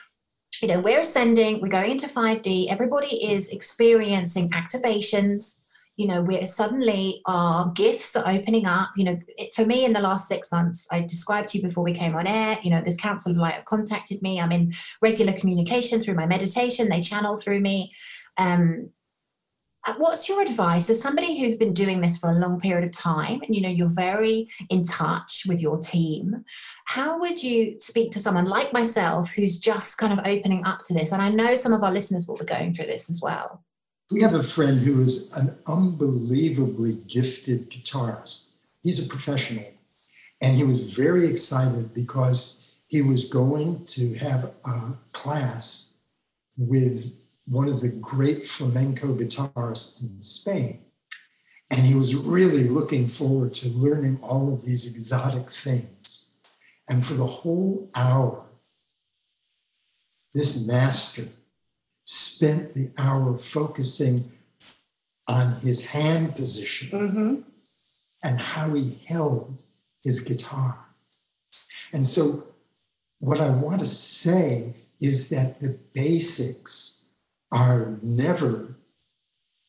you 0.61 0.67
know, 0.67 0.79
we're 0.79 1.01
ascending, 1.01 1.61
we're 1.61 1.69
going 1.69 1.91
into 1.91 2.07
5D, 2.07 2.67
everybody 2.69 3.31
is 3.31 3.49
experiencing 3.49 4.49
activations. 4.49 5.63
You 5.99 6.07
know, 6.07 6.21
we're 6.21 6.47
suddenly 6.47 7.21
our 7.25 7.71
gifts 7.73 8.15
are 8.15 8.25
opening 8.25 8.65
up. 8.65 8.91
You 8.95 9.03
know, 9.03 9.19
it, 9.37 9.53
for 9.53 9.65
me 9.65 9.83
in 9.83 9.91
the 9.91 9.99
last 9.99 10.29
six 10.29 10.49
months, 10.49 10.87
I 10.91 11.01
described 11.01 11.49
to 11.49 11.57
you 11.57 11.67
before 11.67 11.83
we 11.83 11.93
came 11.93 12.15
on 12.15 12.25
air, 12.25 12.57
you 12.63 12.69
know, 12.69 12.81
this 12.81 12.95
Council 12.95 13.33
of 13.33 13.37
Light 13.37 13.55
have 13.55 13.65
contacted 13.65 14.21
me. 14.21 14.39
I'm 14.39 14.53
in 14.53 14.73
regular 15.01 15.33
communication 15.33 16.01
through 16.01 16.15
my 16.15 16.25
meditation, 16.25 16.87
they 16.87 17.01
channel 17.01 17.37
through 17.37 17.59
me. 17.59 17.91
Um, 18.37 18.91
uh, 19.87 19.93
what's 19.97 20.27
your 20.27 20.41
advice 20.41 20.89
as 20.89 21.01
somebody 21.01 21.39
who's 21.39 21.55
been 21.57 21.73
doing 21.73 22.01
this 22.01 22.17
for 22.17 22.29
a 22.29 22.39
long 22.39 22.59
period 22.59 22.83
of 22.83 22.91
time 22.91 23.41
and 23.41 23.55
you 23.55 23.61
know 23.61 23.69
you're 23.69 23.87
very 23.87 24.49
in 24.69 24.83
touch 24.83 25.43
with 25.47 25.61
your 25.61 25.77
team 25.77 26.43
how 26.85 27.17
would 27.17 27.41
you 27.41 27.79
speak 27.79 28.11
to 28.11 28.19
someone 28.19 28.43
like 28.43 28.73
myself 28.73 29.31
who's 29.31 29.57
just 29.57 29.97
kind 29.97 30.11
of 30.11 30.19
opening 30.27 30.65
up 30.65 30.81
to 30.81 30.93
this 30.93 31.13
and 31.13 31.21
i 31.21 31.29
know 31.29 31.55
some 31.55 31.71
of 31.71 31.81
our 31.81 31.93
listeners 31.93 32.27
will 32.27 32.35
be 32.35 32.43
going 32.43 32.73
through 32.73 32.87
this 32.87 33.09
as 33.09 33.21
well 33.21 33.63
we 34.11 34.21
have 34.21 34.33
a 34.33 34.43
friend 34.43 34.79
who 34.79 34.99
is 34.99 35.31
an 35.37 35.55
unbelievably 35.67 36.93
gifted 37.07 37.69
guitarist 37.69 38.51
he's 38.83 39.03
a 39.03 39.07
professional 39.07 39.65
and 40.41 40.55
he 40.55 40.63
was 40.63 40.93
very 40.93 41.25
excited 41.25 41.93
because 41.93 42.75
he 42.87 43.01
was 43.01 43.29
going 43.29 43.83
to 43.85 44.13
have 44.15 44.51
a 44.65 44.93
class 45.11 45.97
with 46.57 47.13
one 47.45 47.67
of 47.67 47.81
the 47.81 47.89
great 47.89 48.45
flamenco 48.45 49.15
guitarists 49.15 50.03
in 50.03 50.21
Spain. 50.21 50.81
And 51.71 51.81
he 51.81 51.93
was 51.93 52.15
really 52.15 52.63
looking 52.63 53.07
forward 53.07 53.53
to 53.53 53.69
learning 53.69 54.19
all 54.21 54.51
of 54.51 54.65
these 54.65 54.89
exotic 54.89 55.49
things. 55.49 56.41
And 56.89 57.05
for 57.05 57.13
the 57.13 57.25
whole 57.25 57.89
hour, 57.95 58.43
this 60.33 60.67
master 60.67 61.27
spent 62.11 62.73
the 62.73 62.91
hour 62.97 63.37
focusing 63.37 64.31
on 65.27 65.51
his 65.61 65.85
hand 65.85 66.35
position 66.35 66.89
mm-hmm. 66.89 67.35
and 68.23 68.39
how 68.39 68.73
he 68.73 68.99
held 69.05 69.61
his 70.03 70.19
guitar. 70.19 70.75
And 71.93 72.03
so, 72.03 72.45
what 73.19 73.39
I 73.39 73.51
want 73.51 73.79
to 73.81 73.85
say 73.85 74.73
is 74.99 75.29
that 75.29 75.59
the 75.59 75.77
basics 75.93 77.09
are 77.51 77.95
never 78.01 78.75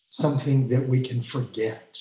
something 0.09 0.69
that 0.69 0.89
we 0.89 1.01
can 1.01 1.21
forget, 1.21 2.01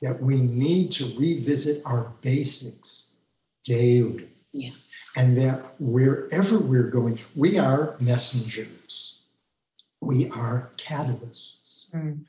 that 0.00 0.22
we 0.22 0.36
need 0.38 0.90
to 0.92 1.18
revisit 1.18 1.82
our 1.84 2.14
basics 2.22 3.18
daily. 3.62 4.24
Yeah. 4.52 4.70
And 5.18 5.36
that 5.36 5.74
wherever 5.78 6.58
we're 6.58 6.90
going, 6.90 7.18
we 7.34 7.58
are 7.58 7.96
messengers, 8.00 9.15
we 10.00 10.30
are 10.30 10.72
catalysts. 10.76 11.94
Mm. 11.94 12.24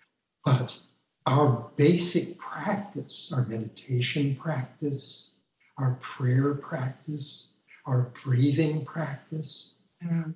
But 0.45 0.79
our 1.25 1.69
basic 1.75 2.37
practice, 2.37 3.33
our 3.35 3.45
meditation 3.45 4.35
practice, 4.35 5.39
our 5.77 5.95
prayer 5.99 6.53
practice, 6.55 7.55
our 7.85 8.11
breathing 8.23 8.85
practice, 8.85 9.77
mm. 10.03 10.33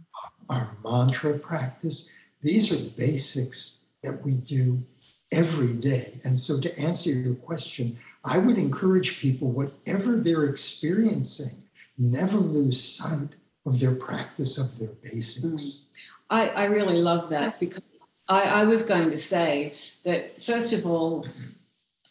our 0.50 0.77
mantra 0.83 1.38
practice, 1.39 2.11
these 2.41 2.71
are 2.71 2.89
basics 2.97 3.85
that 4.03 4.23
we 4.23 4.35
do 4.35 4.83
every 5.31 5.73
day. 5.75 6.19
And 6.23 6.38
so, 6.38 6.59
to 6.59 6.79
answer 6.79 7.09
your 7.09 7.35
question, 7.35 7.97
I 8.25 8.38
would 8.38 8.57
encourage 8.57 9.19
people, 9.19 9.51
whatever 9.51 10.17
they're 10.17 10.45
experiencing, 10.45 11.63
never 11.97 12.38
lose 12.38 12.81
sight 12.81 13.36
of 13.65 13.80
their 13.80 13.95
practice 13.95 14.58
of 14.58 14.80
their 14.80 14.95
basics. 15.04 15.62
Mm. 15.62 15.88
I, 16.30 16.47
I, 16.50 16.65
really 16.65 16.97
love 16.97 17.30
that 17.30 17.60
because 17.60 17.84
I, 18.28 18.62
I 18.62 18.63
was 18.63 18.84
going 18.84 19.12
to 19.12 19.17
say 19.17 19.74
that, 20.04 20.41
first 20.41 20.74
of 20.74 20.86
all, 20.86 21.26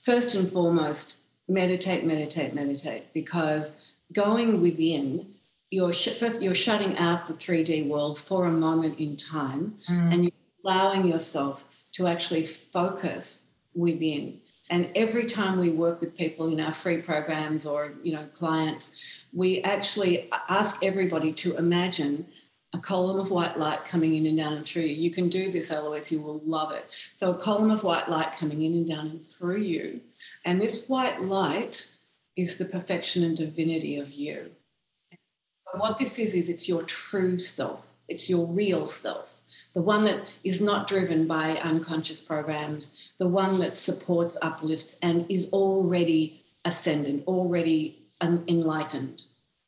first 0.04 0.34
and 0.34 0.48
foremost, 0.48 1.22
meditate, 1.48 2.04
meditate, 2.04 2.54
meditate, 2.54 3.12
because 3.12 3.94
going 4.12 4.60
within 4.60 5.26
you're 5.70 5.92
sh- 5.92 6.18
first 6.18 6.42
you're 6.42 6.54
shutting 6.54 6.96
out 6.98 7.26
the 7.26 7.34
3D 7.34 7.88
world 7.88 8.18
for 8.18 8.44
a 8.44 8.50
moment 8.50 8.98
in 8.98 9.16
time, 9.16 9.74
mm. 9.88 10.12
and 10.12 10.24
you're 10.24 10.32
allowing 10.64 11.06
yourself 11.06 11.84
to 11.92 12.06
actually 12.06 12.44
focus 12.44 13.52
within. 13.74 14.40
And 14.70 14.90
every 14.94 15.24
time 15.24 15.58
we 15.58 15.70
work 15.70 16.00
with 16.00 16.16
people 16.16 16.52
in 16.52 16.60
our 16.60 16.72
free 16.72 17.02
programs 17.02 17.66
or 17.66 17.92
you 18.02 18.12
know 18.12 18.26
clients, 18.32 19.22
we 19.32 19.60
actually 19.62 20.30
ask 20.48 20.82
everybody 20.82 21.32
to 21.34 21.56
imagine 21.56 22.26
a 22.72 22.78
column 22.78 23.18
of 23.18 23.32
white 23.32 23.58
light 23.58 23.84
coming 23.84 24.14
in 24.14 24.26
and 24.26 24.36
down 24.36 24.52
and 24.52 24.64
through 24.64 24.82
you. 24.82 24.94
You 24.94 25.10
can 25.10 25.28
do 25.28 25.50
this, 25.50 25.70
Aloise, 25.70 26.12
you 26.12 26.22
will 26.22 26.40
love 26.46 26.72
it. 26.72 26.84
So 27.14 27.32
a 27.32 27.34
column 27.34 27.72
of 27.72 27.82
white 27.82 28.08
light 28.08 28.32
coming 28.32 28.62
in 28.62 28.74
and 28.74 28.86
down 28.86 29.08
and 29.08 29.24
through 29.24 29.58
you. 29.58 30.00
And 30.44 30.60
this 30.60 30.88
white 30.88 31.20
light 31.20 31.92
is 32.36 32.58
the 32.58 32.64
perfection 32.64 33.24
and 33.24 33.36
divinity 33.36 33.96
of 33.96 34.12
you 34.12 34.52
what 35.78 35.98
this 35.98 36.18
is, 36.18 36.34
is 36.34 36.48
it's 36.48 36.68
your 36.68 36.82
true 36.82 37.38
self, 37.38 37.94
it's 38.08 38.28
your 38.28 38.46
real 38.46 38.86
self, 38.86 39.39
the 39.72 39.82
one 39.82 40.04
that 40.04 40.36
is 40.44 40.60
not 40.60 40.86
driven 40.86 41.26
by 41.26 41.58
unconscious 41.62 42.20
programs, 42.20 43.12
the 43.18 43.28
one 43.28 43.58
that 43.60 43.76
supports, 43.76 44.38
uplifts, 44.42 44.98
and 45.02 45.26
is 45.28 45.50
already 45.52 46.44
ascendant, 46.64 47.26
already 47.26 48.02
enlightened. 48.22 49.22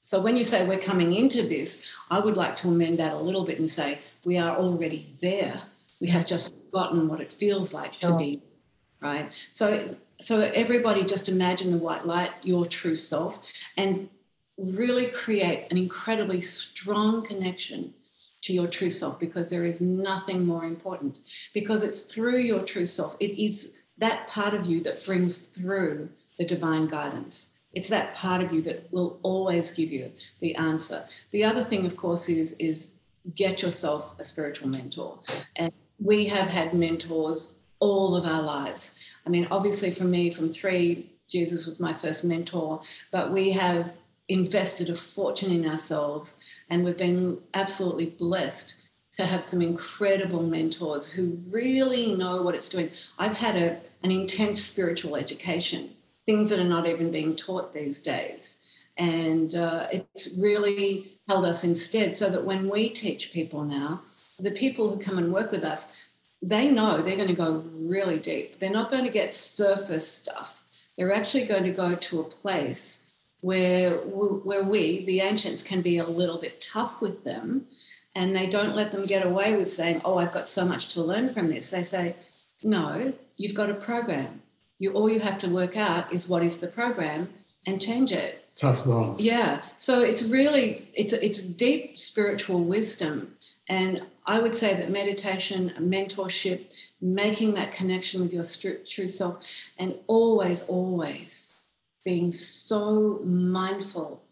So 0.04 0.20
when 0.20 0.36
you 0.36 0.44
say 0.44 0.66
we're 0.66 0.78
coming 0.78 1.14
into 1.14 1.42
this, 1.42 1.96
I 2.10 2.18
would 2.18 2.36
like 2.36 2.56
to 2.56 2.68
amend 2.68 2.98
that 2.98 3.14
a 3.14 3.18
little 3.18 3.44
bit 3.44 3.58
and 3.58 3.70
say 3.70 4.00
we 4.24 4.36
are 4.36 4.56
already 4.56 5.14
there. 5.20 5.54
We 6.00 6.08
have 6.08 6.26
just 6.26 6.52
forgotten 6.52 7.08
what 7.08 7.20
it 7.20 7.32
feels 7.32 7.72
like 7.72 7.92
sure. 8.00 8.10
to 8.10 8.18
be, 8.18 8.42
right? 9.00 9.32
So 9.50 9.94
so 10.18 10.40
everybody 10.54 11.04
just 11.04 11.28
imagine 11.28 11.70
the 11.70 11.78
white 11.78 12.06
light, 12.06 12.30
your 12.42 12.64
true 12.64 12.94
self, 12.94 13.50
and 13.76 14.08
really 14.76 15.06
create 15.06 15.66
an 15.70 15.78
incredibly 15.78 16.40
strong 16.40 17.22
connection 17.22 17.92
to 18.42 18.52
your 18.52 18.66
true 18.66 18.90
self 18.90 19.18
because 19.18 19.50
there 19.50 19.64
is 19.64 19.80
nothing 19.80 20.44
more 20.44 20.64
important. 20.64 21.20
Because 21.54 21.82
it's 21.82 22.00
through 22.00 22.38
your 22.38 22.60
true 22.60 22.86
self. 22.86 23.16
It 23.20 23.42
is 23.42 23.80
that 23.98 24.26
part 24.26 24.52
of 24.52 24.66
you 24.66 24.80
that 24.80 25.04
brings 25.06 25.38
through 25.38 26.08
the 26.38 26.44
divine 26.44 26.88
guidance. 26.88 27.54
It's 27.72 27.88
that 27.88 28.14
part 28.14 28.42
of 28.42 28.52
you 28.52 28.60
that 28.62 28.92
will 28.92 29.18
always 29.22 29.70
give 29.70 29.90
you 29.90 30.12
the 30.40 30.54
answer. 30.56 31.04
The 31.30 31.44
other 31.44 31.62
thing 31.62 31.86
of 31.86 31.96
course 31.96 32.28
is 32.28 32.52
is 32.54 32.94
get 33.34 33.62
yourself 33.62 34.18
a 34.18 34.24
spiritual 34.24 34.68
mentor. 34.68 35.20
And 35.56 35.72
we 36.00 36.26
have 36.26 36.48
had 36.48 36.74
mentors 36.74 37.54
all 37.78 38.16
of 38.16 38.26
our 38.26 38.42
lives. 38.42 39.14
I 39.26 39.30
mean 39.30 39.46
obviously 39.50 39.90
for 39.90 40.04
me 40.04 40.30
from 40.30 40.48
three 40.48 41.08
jesus 41.28 41.66
was 41.66 41.80
my 41.80 41.94
first 41.94 42.24
mentor 42.24 42.80
but 43.10 43.32
we 43.32 43.50
have 43.52 43.94
invested 44.28 44.90
a 44.90 44.94
fortune 44.94 45.52
in 45.52 45.68
ourselves, 45.68 46.44
and 46.70 46.84
we've 46.84 46.96
been 46.96 47.38
absolutely 47.54 48.06
blessed 48.06 48.82
to 49.16 49.26
have 49.26 49.44
some 49.44 49.60
incredible 49.60 50.42
mentors 50.42 51.06
who 51.06 51.38
really 51.52 52.14
know 52.14 52.42
what 52.42 52.54
it's 52.54 52.68
doing. 52.68 52.90
I've 53.18 53.36
had 53.36 53.56
a, 53.56 53.80
an 54.02 54.10
intense 54.10 54.62
spiritual 54.62 55.16
education, 55.16 55.90
things 56.24 56.48
that 56.50 56.58
are 56.58 56.64
not 56.64 56.86
even 56.86 57.10
being 57.10 57.36
taught 57.36 57.72
these 57.72 58.00
days. 58.00 58.58
And 58.96 59.54
uh, 59.54 59.88
it's 59.90 60.36
really 60.38 61.18
held 61.28 61.44
us 61.44 61.64
instead 61.64 62.16
so 62.16 62.30
that 62.30 62.44
when 62.44 62.68
we 62.68 62.88
teach 62.88 63.32
people 63.32 63.64
now, 63.64 64.02
the 64.38 64.50
people 64.50 64.88
who 64.88 64.98
come 64.98 65.18
and 65.18 65.32
work 65.32 65.50
with 65.50 65.64
us, 65.64 66.14
they 66.40 66.68
know 66.68 67.00
they're 67.00 67.16
going 67.16 67.28
to 67.28 67.34
go 67.34 67.64
really 67.74 68.18
deep. 68.18 68.58
They're 68.58 68.70
not 68.70 68.90
going 68.90 69.04
to 69.04 69.10
get 69.10 69.34
surface 69.34 70.08
stuff. 70.08 70.64
They're 70.96 71.12
actually 71.12 71.44
going 71.44 71.64
to 71.64 71.70
go 71.70 71.94
to 71.94 72.20
a 72.20 72.24
place 72.24 73.01
where 73.42 73.96
where 73.98 74.64
we 74.64 75.04
the 75.04 75.20
ancients 75.20 75.62
can 75.62 75.82
be 75.82 75.98
a 75.98 76.04
little 76.04 76.38
bit 76.38 76.60
tough 76.60 77.02
with 77.02 77.24
them 77.24 77.66
and 78.14 78.34
they 78.34 78.46
don't 78.46 78.74
let 78.74 78.92
them 78.92 79.04
get 79.04 79.26
away 79.26 79.54
with 79.56 79.70
saying 79.70 80.00
oh 80.04 80.16
i've 80.16 80.32
got 80.32 80.46
so 80.46 80.64
much 80.64 80.88
to 80.94 81.02
learn 81.02 81.28
from 81.28 81.48
this. 81.48 81.70
They 81.70 81.84
say 81.84 82.16
no 82.62 83.12
you've 83.36 83.54
got 83.54 83.70
a 83.70 83.74
program. 83.74 84.40
You 84.78 84.92
all 84.92 85.10
you 85.10 85.20
have 85.20 85.38
to 85.38 85.48
work 85.48 85.76
out 85.76 86.12
is 86.12 86.28
what 86.28 86.42
is 86.42 86.58
the 86.58 86.68
program 86.68 87.28
and 87.66 87.80
change 87.80 88.10
it. 88.12 88.44
Tough 88.56 88.86
love. 88.86 89.20
Yeah. 89.20 89.62
So 89.76 90.02
it's 90.02 90.22
really 90.24 90.88
it's 90.94 91.12
a, 91.12 91.24
it's 91.24 91.42
deep 91.42 91.98
spiritual 91.98 92.60
wisdom 92.64 93.36
and 93.68 94.04
i 94.26 94.38
would 94.38 94.54
say 94.54 94.74
that 94.74 94.90
meditation 94.90 95.72
mentorship 95.78 96.88
making 97.00 97.54
that 97.54 97.72
connection 97.72 98.20
with 98.20 98.32
your 98.32 98.44
true 98.84 99.08
self 99.08 99.46
and 99.78 99.94
always 100.06 100.62
always 100.64 101.51
being 102.02 102.32
so 102.32 103.20
mindful 103.24 104.22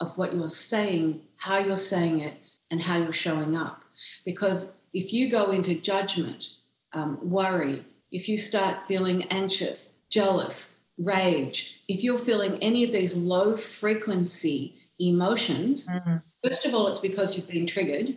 of 0.00 0.18
what 0.18 0.34
you're 0.34 0.48
saying, 0.48 1.20
how 1.36 1.58
you're 1.58 1.76
saying 1.76 2.20
it, 2.20 2.34
and 2.70 2.82
how 2.82 2.96
you're 2.96 3.12
showing 3.12 3.56
up. 3.56 3.82
Because 4.24 4.86
if 4.92 5.12
you 5.12 5.30
go 5.30 5.50
into 5.50 5.74
judgment, 5.74 6.50
um, 6.92 7.18
worry, 7.22 7.84
if 8.10 8.28
you 8.28 8.36
start 8.36 8.86
feeling 8.86 9.24
anxious, 9.24 9.98
jealous, 10.10 10.78
rage, 10.98 11.80
if 11.88 12.02
you're 12.02 12.18
feeling 12.18 12.58
any 12.60 12.84
of 12.84 12.92
these 12.92 13.16
low 13.16 13.56
frequency 13.56 14.74
emotions, 14.98 15.88
mm-hmm. 15.88 16.16
first 16.44 16.64
of 16.66 16.74
all, 16.74 16.88
it's 16.88 16.98
because 16.98 17.36
you've 17.36 17.48
been 17.48 17.66
triggered. 17.66 18.08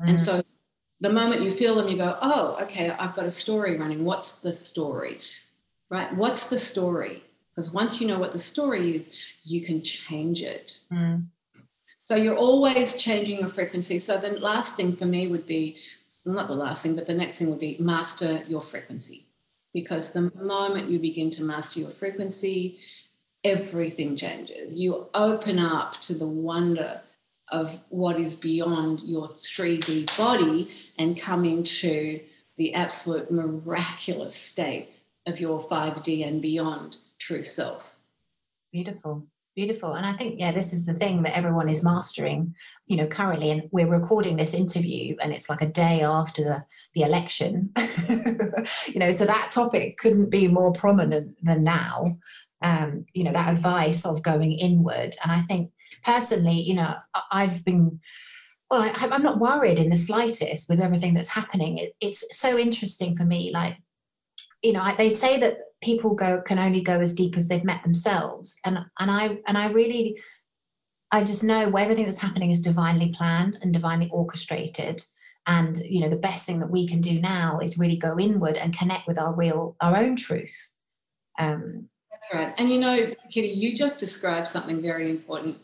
Mm. 0.00 0.08
And 0.08 0.20
so 0.20 0.42
the 1.00 1.10
moment 1.10 1.42
you 1.42 1.50
feel 1.50 1.76
them, 1.76 1.88
you 1.88 1.96
go, 1.96 2.16
oh, 2.20 2.56
okay, 2.62 2.90
I've 2.90 3.14
got 3.14 3.26
a 3.26 3.30
story 3.30 3.76
running. 3.78 4.04
What's 4.04 4.40
the 4.40 4.52
story? 4.52 5.20
Right? 5.90 6.12
What's 6.14 6.46
the 6.46 6.58
story? 6.58 7.22
Because 7.54 7.72
once 7.72 8.00
you 8.00 8.06
know 8.06 8.18
what 8.18 8.32
the 8.32 8.38
story 8.38 8.96
is, 8.96 9.32
you 9.44 9.60
can 9.60 9.82
change 9.82 10.42
it. 10.42 10.80
Mm. 10.92 11.26
So 12.04 12.16
you're 12.16 12.36
always 12.36 12.96
changing 12.96 13.38
your 13.38 13.48
frequency. 13.48 13.98
So 13.98 14.18
the 14.18 14.38
last 14.40 14.76
thing 14.76 14.94
for 14.94 15.06
me 15.06 15.28
would 15.28 15.46
be 15.46 15.76
not 16.26 16.48
the 16.48 16.54
last 16.54 16.82
thing, 16.82 16.94
but 16.94 17.06
the 17.06 17.14
next 17.14 17.38
thing 17.38 17.50
would 17.50 17.60
be 17.60 17.76
master 17.78 18.42
your 18.48 18.60
frequency. 18.60 19.26
Because 19.72 20.12
the 20.12 20.32
moment 20.36 20.90
you 20.90 20.98
begin 20.98 21.30
to 21.30 21.42
master 21.42 21.80
your 21.80 21.90
frequency, 21.90 22.78
everything 23.42 24.16
changes. 24.16 24.78
You 24.78 25.08
open 25.14 25.58
up 25.58 25.92
to 26.02 26.14
the 26.14 26.26
wonder 26.26 27.00
of 27.48 27.80
what 27.90 28.18
is 28.18 28.34
beyond 28.34 29.00
your 29.00 29.26
3D 29.26 30.16
body 30.16 30.70
and 30.98 31.20
come 31.20 31.44
into 31.44 32.20
the 32.56 32.74
absolute 32.74 33.30
miraculous 33.30 34.34
state 34.34 34.88
of 35.26 35.40
your 35.40 35.58
5D 35.60 36.26
and 36.26 36.40
beyond 36.40 36.98
true 37.24 37.42
self. 37.42 37.96
Beautiful. 38.72 39.26
Beautiful. 39.56 39.94
And 39.94 40.04
I 40.04 40.12
think, 40.12 40.40
yeah, 40.40 40.50
this 40.50 40.72
is 40.72 40.84
the 40.84 40.94
thing 40.94 41.22
that 41.22 41.36
everyone 41.36 41.68
is 41.68 41.84
mastering, 41.84 42.54
you 42.86 42.96
know, 42.96 43.06
currently. 43.06 43.50
And 43.50 43.68
we're 43.70 43.86
recording 43.86 44.36
this 44.36 44.52
interview 44.52 45.16
and 45.22 45.32
it's 45.32 45.48
like 45.48 45.62
a 45.62 45.66
day 45.66 46.02
after 46.02 46.42
the, 46.42 46.64
the 46.94 47.02
election, 47.02 47.72
you 48.88 48.98
know, 48.98 49.12
so 49.12 49.24
that 49.24 49.52
topic 49.52 49.96
couldn't 49.96 50.28
be 50.28 50.48
more 50.48 50.72
prominent 50.72 51.36
than 51.42 51.62
now. 51.62 52.18
Um, 52.62 53.06
you 53.12 53.22
know, 53.24 53.32
that 53.32 53.52
advice 53.52 54.04
of 54.04 54.22
going 54.22 54.52
inward. 54.52 55.14
And 55.22 55.30
I 55.30 55.42
think 55.42 55.70
personally, 56.02 56.60
you 56.60 56.74
know, 56.74 56.94
I've 57.30 57.64
been, 57.64 58.00
well, 58.70 58.82
I, 58.82 59.14
am 59.14 59.22
not 59.22 59.38
worried 59.38 59.78
in 59.78 59.90
the 59.90 59.96
slightest 59.96 60.68
with 60.68 60.80
everything 60.80 61.14
that's 61.14 61.28
happening. 61.28 61.78
It, 61.78 61.94
it's 62.00 62.24
so 62.36 62.58
interesting 62.58 63.16
for 63.16 63.24
me. 63.24 63.52
Like, 63.52 63.76
you 64.62 64.72
know, 64.72 64.94
they 64.96 65.10
say 65.10 65.38
that 65.40 65.58
people 65.84 66.14
go 66.14 66.40
can 66.40 66.58
only 66.58 66.80
go 66.80 67.00
as 67.00 67.14
deep 67.14 67.36
as 67.36 67.46
they've 67.48 67.64
met 67.64 67.82
themselves. 67.82 68.58
And 68.64 68.78
and 68.98 69.10
i 69.10 69.38
and 69.46 69.58
i 69.58 69.68
really 69.68 70.18
i 71.12 71.22
just 71.22 71.44
know 71.44 71.70
everything 71.76 72.04
that's 72.06 72.18
happening 72.18 72.50
is 72.50 72.60
divinely 72.60 73.14
planned 73.16 73.58
and 73.62 73.72
divinely 73.72 74.10
orchestrated. 74.12 75.04
And 75.46 75.76
you 75.78 76.00
know 76.00 76.08
the 76.08 76.16
best 76.16 76.46
thing 76.46 76.60
that 76.60 76.70
we 76.70 76.88
can 76.88 77.00
do 77.02 77.20
now 77.20 77.60
is 77.62 77.78
really 77.78 77.96
go 77.96 78.18
inward 78.18 78.56
and 78.56 78.76
connect 78.76 79.06
with 79.06 79.18
our 79.18 79.34
real 79.34 79.76
our 79.80 79.96
own 79.96 80.16
truth. 80.16 80.56
Um, 81.38 81.88
that's 82.10 82.34
right. 82.34 82.54
And 82.58 82.70
you 82.70 82.80
know 82.80 83.12
kitty 83.30 83.48
you 83.48 83.76
just 83.76 83.98
described 83.98 84.48
something 84.48 84.80
very 84.80 85.10
important. 85.10 85.58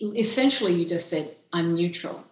Essentially 0.00 0.72
you 0.72 0.84
just 0.86 1.08
said 1.08 1.34
i'm 1.52 1.74
neutral. 1.74 2.24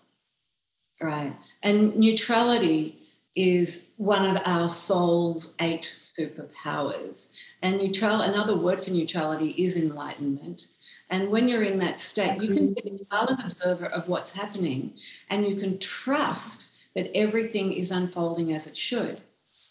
Right. 1.03 1.35
And 1.63 1.97
neutrality 1.97 3.00
is 3.37 3.91
one 3.97 4.25
of 4.25 4.43
our 4.45 4.69
soul's 4.69 5.55
eight 5.61 5.95
superpowers. 5.99 7.37
And 7.63 7.79
neutral, 7.79 8.23
another 8.23 8.57
word 8.57 8.81
for 8.81 8.91
neutrality 8.91 9.51
is 9.51 9.77
enlightenment. 9.77 10.67
And 11.11 11.29
when 11.29 11.49
you're 11.49 11.63
in 11.63 11.79
that 11.79 12.01
state, 12.01 12.41
you 12.41 12.49
can 12.49 12.75
be 12.75 12.83
a 12.85 13.05
silent 13.05 13.41
observer 13.43 13.87
of 13.87 14.09
what's 14.09 14.31
happening 14.31 14.95
and 15.29 15.45
you 15.45 15.57
can 15.57 15.79
trust 15.79 16.71
that 16.95 17.11
everything 17.17 17.73
is 17.73 17.91
unfolding 17.91 18.53
as 18.53 18.67
it 18.67 18.77
should. 18.77 19.21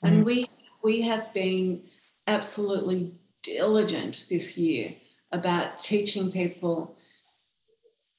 And 0.03 0.23
mm. 0.23 0.25
we 0.25 0.49
we 0.81 1.01
have 1.01 1.33
been 1.33 1.83
absolutely 2.27 3.13
diligent 3.43 4.25
this 4.29 4.57
year 4.57 4.93
about 5.31 5.77
teaching 5.77 6.31
people 6.31 6.95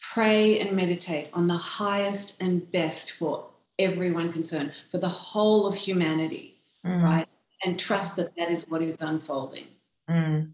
pray 0.00 0.59
and 0.61 0.76
meditate 0.76 1.29
on 1.33 1.46
the 1.46 1.57
highest 1.57 2.37
and 2.40 2.70
best 2.72 3.12
for 3.12 3.46
everyone 3.81 4.33
concerned, 4.33 4.73
for 4.90 4.99
the 4.99 5.09
whole 5.09 5.66
of 5.66 5.75
humanity, 5.75 6.61
mm. 6.87 7.03
right? 7.03 7.27
And 7.64 7.79
trust 7.79 8.16
that 8.16 8.37
that 8.37 8.51
is 8.51 8.69
what 8.69 8.83
is 8.83 9.01
unfolding. 9.01 9.66
Mm. 10.09 10.53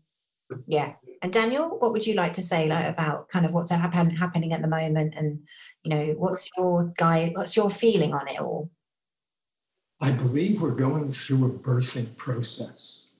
Yeah. 0.66 0.94
And 1.22 1.32
Daniel, 1.32 1.78
what 1.78 1.92
would 1.92 2.06
you 2.06 2.14
like 2.14 2.34
to 2.34 2.42
say 2.42 2.68
like, 2.68 2.86
about 2.86 3.28
kind 3.28 3.46
of 3.46 3.52
what's 3.52 3.70
happen, 3.70 4.10
happening 4.10 4.52
at 4.52 4.62
the 4.62 4.68
moment, 4.68 5.14
and 5.16 5.40
you 5.82 5.90
know, 5.90 6.04
what's 6.18 6.48
your 6.56 6.92
guy, 6.96 7.32
what's 7.34 7.56
your 7.56 7.70
feeling 7.70 8.14
on 8.14 8.28
it 8.28 8.40
all? 8.40 8.70
I 10.00 10.12
believe 10.12 10.60
we're 10.60 10.74
going 10.74 11.08
through 11.08 11.46
a 11.46 11.50
birthing 11.50 12.16
process, 12.16 13.16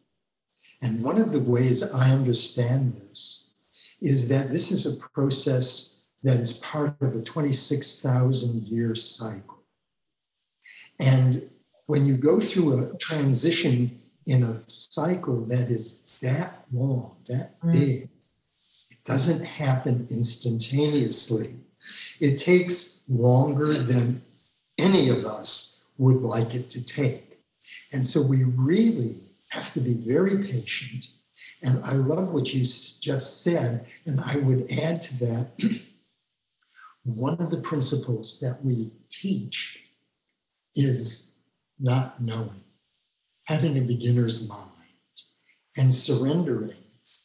and 0.83 1.03
one 1.03 1.19
of 1.21 1.33
the 1.33 1.41
ways 1.41 1.95
I 1.95 2.11
understand 2.11 2.95
this 2.95 3.55
is 4.03 4.29
that 4.29 4.51
this 4.51 4.71
is 4.71 4.87
a 4.87 5.01
process 5.15 6.05
that 6.23 6.37
is 6.37 6.55
part 6.55 6.97
of 7.03 7.15
a 7.15 7.23
26,000 7.23 8.63
year 8.65 8.95
cycle. 8.95 9.56
And 11.01 11.49
when 11.87 12.07
you 12.07 12.17
go 12.17 12.39
through 12.41 12.81
a 12.81 12.97
transition 12.99 14.01
in 14.27 14.43
a 14.43 14.69
cycle 14.69 15.45
that 15.47 15.71
is 15.71 16.19
that 16.23 16.65
long, 16.73 17.17
that 17.29 17.61
mm. 17.61 17.73
big, 17.73 18.03
it 18.91 19.05
doesn't 19.05 19.45
happen 19.45 20.07
instantaneously. 20.11 21.55
It 22.21 22.37
takes 22.37 23.03
longer 23.09 23.73
than 23.75 24.23
any 24.79 25.09
of 25.09 25.25
us 25.25 25.87
would 25.99 26.17
like 26.17 26.55
it 26.55 26.69
to 26.71 26.85
take. 26.85 27.39
And 27.93 28.05
so 28.05 28.21
we 28.23 28.45
really 28.45 29.13
have 29.51 29.73
to 29.75 29.81
be 29.81 29.95
very 29.95 30.43
patient. 30.43 31.09
And 31.63 31.83
I 31.85 31.93
love 31.93 32.33
what 32.33 32.53
you 32.53 32.61
just 32.61 33.43
said. 33.43 33.87
And 34.07 34.21
I 34.21 34.37
would 34.39 34.71
add 34.83 35.01
to 35.03 35.19
that 35.19 35.51
one 37.05 37.35
of 37.41 37.51
the 37.51 37.61
principles 37.61 38.41
that 38.41 38.59
we 38.65 38.91
teach 39.09 39.86
is 40.77 41.37
not 41.79 42.21
knowing, 42.21 42.63
having 43.47 43.77
a 43.77 43.81
beginner's 43.81 44.49
mind, 44.49 44.71
and 45.79 45.93
surrendering 45.93 46.73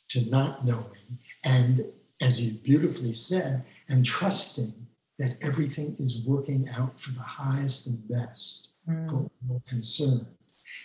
to 0.09 0.29
not 0.29 0.65
knowing. 0.65 1.19
And 1.45 1.81
as 2.21 2.39
you 2.39 2.59
beautifully 2.59 3.13
said, 3.13 3.63
and 3.89 4.05
trusting 4.05 4.73
that 5.19 5.37
everything 5.41 5.87
is 5.87 6.23
working 6.25 6.67
out 6.77 6.99
for 6.99 7.11
the 7.11 7.21
highest 7.21 7.87
and 7.87 8.07
best 8.09 8.69
mm. 8.87 9.09
for 9.09 9.29
all 9.49 9.63
concerned. 9.67 10.25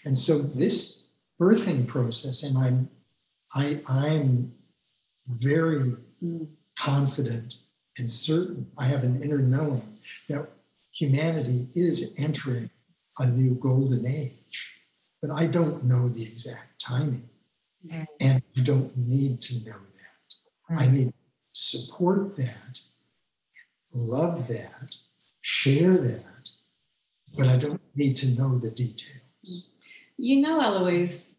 And 0.04 0.16
so 0.16 0.38
this 0.38 1.10
birthing 1.40 1.86
process, 1.86 2.42
and 2.42 2.56
I'm 2.58 2.90
I 3.54 3.80
I'm 3.88 4.52
very 5.28 5.78
mm. 6.22 6.48
confident 6.78 7.56
and 7.98 8.08
certain, 8.08 8.70
I 8.78 8.84
have 8.84 9.04
an 9.04 9.22
inner 9.22 9.38
knowing 9.38 9.98
that 10.28 10.48
humanity 10.96 11.68
is 11.74 12.16
entering 12.18 12.70
a 13.18 13.26
new 13.26 13.54
golden 13.54 14.06
age. 14.06 14.72
But 15.22 15.30
I 15.30 15.46
don't 15.46 15.84
know 15.84 16.08
the 16.08 16.22
exact 16.22 16.80
timing. 16.80 17.28
Mm-hmm. 17.86 18.04
And 18.20 18.42
you 18.52 18.64
don't 18.64 18.96
need 18.96 19.40
to 19.42 19.54
know 19.66 19.78
that. 19.78 20.74
Mm-hmm. 20.74 20.78
I 20.78 20.86
need 20.86 21.08
to 21.08 21.14
support 21.52 22.36
that, 22.36 22.80
love 23.94 24.48
that, 24.48 24.94
share 25.40 25.96
that, 25.96 26.50
but 27.36 27.48
I 27.48 27.56
don't 27.56 27.80
need 27.94 28.16
to 28.16 28.28
know 28.34 28.58
the 28.58 28.70
details. 28.70 29.80
You 30.16 30.40
know, 30.40 30.58
Aloise, 30.58 31.34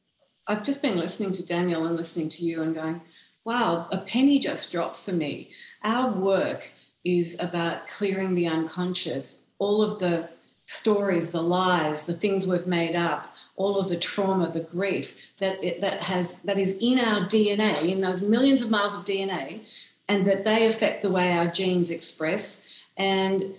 I've 0.47 0.63
just 0.63 0.81
been 0.81 0.97
listening 0.97 1.33
to 1.33 1.45
Daniel 1.45 1.85
and 1.85 1.95
listening 1.95 2.29
to 2.29 2.45
you 2.45 2.61
and 2.61 2.73
going, 2.73 3.01
wow, 3.43 3.87
a 3.91 3.97
penny 3.99 4.39
just 4.39 4.71
dropped 4.71 4.97
for 4.97 5.11
me. 5.11 5.51
Our 5.83 6.11
work 6.11 6.71
is 7.03 7.37
about 7.39 7.87
clearing 7.87 8.35
the 8.35 8.47
unconscious 8.47 9.46
all 9.59 9.81
of 9.81 9.99
the 9.99 10.29
stories, 10.67 11.29
the 11.29 11.41
lies, 11.41 12.05
the 12.05 12.13
things 12.13 12.45
we've 12.45 12.67
made 12.67 12.95
up, 12.95 13.35
all 13.55 13.79
of 13.79 13.89
the 13.89 13.95
trauma, 13.95 14.49
the 14.49 14.59
grief 14.59 15.31
that 15.39 15.63
it, 15.63 15.81
that 15.81 16.03
has 16.03 16.35
that 16.41 16.59
is 16.59 16.77
in 16.81 16.99
our 16.99 17.21
DNA, 17.27 17.89
in 17.89 18.01
those 18.01 18.21
millions 18.21 18.61
of 18.61 18.69
miles 18.69 18.93
of 18.93 19.03
DNA, 19.05 19.67
and 20.07 20.25
that 20.25 20.43
they 20.43 20.67
affect 20.67 21.01
the 21.01 21.11
way 21.11 21.31
our 21.31 21.47
genes 21.47 21.89
express. 21.89 22.63
And 22.97 23.55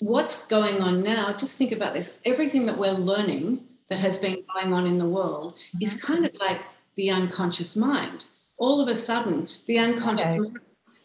what's 0.00 0.46
going 0.46 0.80
on 0.80 1.02
now? 1.02 1.32
Just 1.32 1.58
think 1.58 1.72
about 1.72 1.92
this: 1.92 2.18
everything 2.24 2.66
that 2.66 2.78
we're 2.78 2.92
learning 2.92 3.64
that 3.88 3.98
has 3.98 4.16
been 4.16 4.44
going 4.54 4.72
on 4.72 4.86
in 4.86 4.98
the 4.98 5.08
world 5.08 5.54
mm-hmm. 5.54 5.82
is 5.82 6.02
kind 6.02 6.24
of 6.24 6.36
like 6.40 6.60
the 6.94 7.10
unconscious 7.10 7.74
mind. 7.74 8.26
All 8.58 8.80
of 8.80 8.88
a 8.88 8.94
sudden, 8.94 9.48
the 9.66 9.78
unconscious 9.78 10.34
okay. 10.34 10.38
mind 10.38 10.58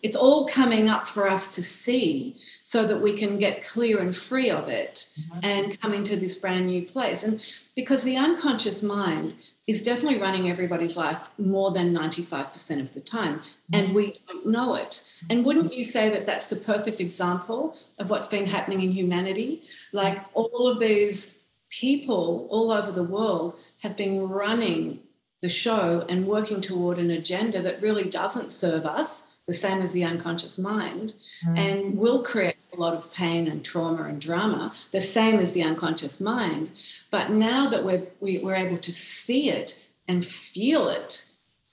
it's 0.03 0.17
all 0.17 0.45
coming 0.45 0.89
up 0.89 1.07
for 1.07 1.27
us 1.27 1.47
to 1.47 1.63
see 1.63 2.35
so 2.61 2.85
that 2.85 3.01
we 3.01 3.13
can 3.13 3.37
get 3.37 3.65
clear 3.65 3.99
and 3.99 4.13
free 4.13 4.49
of 4.49 4.67
it 4.67 5.07
mm-hmm. 5.17 5.39
and 5.43 5.79
come 5.79 5.93
into 5.93 6.17
this 6.17 6.35
brand 6.35 6.67
new 6.67 6.81
place. 6.83 7.23
And 7.23 7.43
because 7.73 8.03
the 8.03 8.17
unconscious 8.17 8.83
mind 8.83 9.33
is 9.65 9.81
definitely 9.81 10.19
running 10.19 10.49
everybody's 10.49 10.97
life 10.97 11.29
more 11.37 11.71
than 11.71 11.93
95% 11.93 12.81
of 12.81 12.93
the 12.93 12.99
time, 12.99 13.39
mm-hmm. 13.39 13.75
and 13.75 13.95
we 13.95 14.15
don't 14.27 14.45
know 14.45 14.75
it. 14.75 15.01
And 15.29 15.45
wouldn't 15.45 15.73
you 15.73 15.85
say 15.85 16.09
that 16.09 16.25
that's 16.25 16.47
the 16.47 16.57
perfect 16.57 16.99
example 16.99 17.75
of 17.97 18.09
what's 18.09 18.27
been 18.27 18.45
happening 18.45 18.81
in 18.81 18.91
humanity? 18.91 19.61
Like 19.93 20.19
all 20.33 20.67
of 20.67 20.81
these 20.81 21.39
people 21.69 22.47
all 22.51 22.73
over 22.73 22.91
the 22.91 23.03
world 23.03 23.57
have 23.81 23.95
been 23.95 24.27
running 24.27 24.99
the 25.41 25.49
show 25.49 26.05
and 26.09 26.27
working 26.27 26.59
toward 26.59 26.99
an 26.99 27.11
agenda 27.11 27.61
that 27.61 27.81
really 27.81 28.09
doesn't 28.09 28.51
serve 28.51 28.85
us 28.85 29.32
the 29.47 29.53
same 29.53 29.81
as 29.81 29.91
the 29.91 30.03
unconscious 30.03 30.57
mind, 30.57 31.13
mm. 31.45 31.57
and 31.57 31.97
will 31.97 32.23
create 32.23 32.55
a 32.73 32.79
lot 32.79 32.93
of 32.93 33.13
pain 33.13 33.47
and 33.47 33.63
trauma 33.63 34.03
and 34.03 34.19
drama, 34.21 34.71
the 34.91 35.01
same 35.01 35.39
as 35.39 35.53
the 35.53 35.63
unconscious 35.63 36.21
mind. 36.21 36.71
But 37.11 37.31
now 37.31 37.67
that 37.67 37.83
we're, 37.83 38.03
we, 38.19 38.39
are 38.39 38.45
we 38.45 38.51
are 38.51 38.55
able 38.55 38.77
to 38.77 38.93
see 38.93 39.49
it 39.49 39.77
and 40.07 40.23
feel 40.23 40.89
it, 40.89 41.29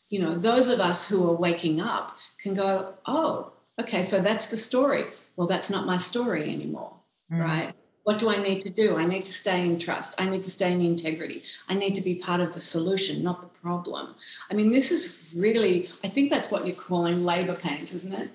you 0.08 0.18
know, 0.18 0.34
those 0.34 0.68
of 0.68 0.80
us 0.80 1.08
who 1.08 1.28
are 1.28 1.36
waking 1.36 1.80
up 1.80 2.16
can 2.42 2.54
go, 2.54 2.94
oh, 3.06 3.52
okay, 3.80 4.02
so 4.02 4.20
that's 4.20 4.48
the 4.48 4.56
story. 4.56 5.04
Well, 5.36 5.46
that's 5.46 5.70
not 5.70 5.86
my 5.86 5.96
story 5.96 6.50
anymore, 6.52 6.92
mm. 7.32 7.40
right? 7.40 7.72
What 8.04 8.18
do 8.18 8.30
I 8.30 8.36
need 8.36 8.62
to 8.62 8.70
do? 8.70 8.96
I 8.96 9.04
need 9.04 9.24
to 9.26 9.32
stay 9.32 9.60
in 9.64 9.78
trust. 9.78 10.20
I 10.20 10.28
need 10.28 10.42
to 10.42 10.50
stay 10.50 10.72
in 10.72 10.80
integrity. 10.80 11.42
I 11.68 11.74
need 11.74 11.94
to 11.96 12.00
be 12.00 12.14
part 12.14 12.40
of 12.40 12.54
the 12.54 12.60
solution, 12.60 13.22
not 13.22 13.42
the 13.42 13.48
problem. 13.48 14.14
I 14.50 14.54
mean, 14.54 14.72
this 14.72 14.90
is 14.90 15.32
really, 15.36 15.88
I 16.02 16.08
think 16.08 16.30
that's 16.30 16.50
what 16.50 16.66
you're 16.66 16.76
calling 16.76 17.24
labor 17.24 17.54
pains, 17.54 17.94
isn't 17.94 18.14
it? 18.14 18.30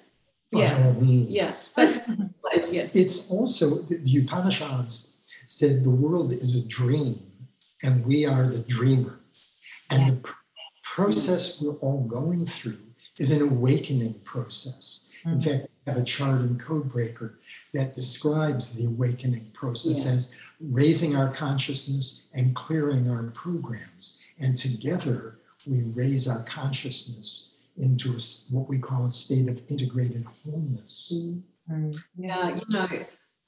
By 0.51 0.59
yeah. 0.59 0.93
Yes. 1.01 1.75
But 2.45 2.57
it's, 2.57 2.75
yeah. 2.75 3.01
it's 3.01 3.31
also, 3.31 3.79
the 3.79 4.17
Upanishads 4.19 5.25
said 5.47 5.83
the 5.83 5.89
world 5.89 6.31
is 6.31 6.63
a 6.63 6.67
dream 6.67 7.19
and 7.83 8.05
we 8.05 8.25
are 8.25 8.45
the 8.45 8.63
dreamer. 8.67 9.19
And 9.91 10.01
yeah. 10.01 10.09
the 10.11 10.17
pr- 10.17 10.33
process 10.83 11.59
we're 11.59 11.73
all 11.77 12.03
going 12.03 12.45
through 12.45 12.77
is 13.17 13.31
an 13.31 13.41
awakening 13.41 14.13
process. 14.23 15.04
Mm-hmm. 15.25 15.33
In 15.33 15.41
fact, 15.41 15.67
we 15.85 15.91
have 15.91 16.01
a 16.01 16.05
chart 16.05 16.41
in 16.41 16.57
Codebreaker 16.57 17.35
that 17.73 17.93
describes 17.93 18.75
the 18.75 18.85
awakening 18.87 19.49
process 19.53 20.05
yeah. 20.05 20.11
as 20.11 20.41
raising 20.59 21.15
our 21.15 21.31
consciousness 21.31 22.27
and 22.35 22.55
clearing 22.55 23.09
our 23.09 23.23
programs. 23.31 24.23
And 24.39 24.55
together, 24.55 25.39
we 25.67 25.83
raise 25.83 26.27
our 26.27 26.43
consciousness 26.43 27.63
into 27.77 28.11
a, 28.11 28.19
what 28.55 28.69
we 28.69 28.79
call 28.79 29.05
a 29.05 29.11
state 29.11 29.49
of 29.49 29.61
integrated 29.69 30.25
wholeness. 30.43 31.13
Mm-hmm. 31.69 31.91
Yeah, 32.17 32.55
you 32.55 32.61
know, 32.69 32.87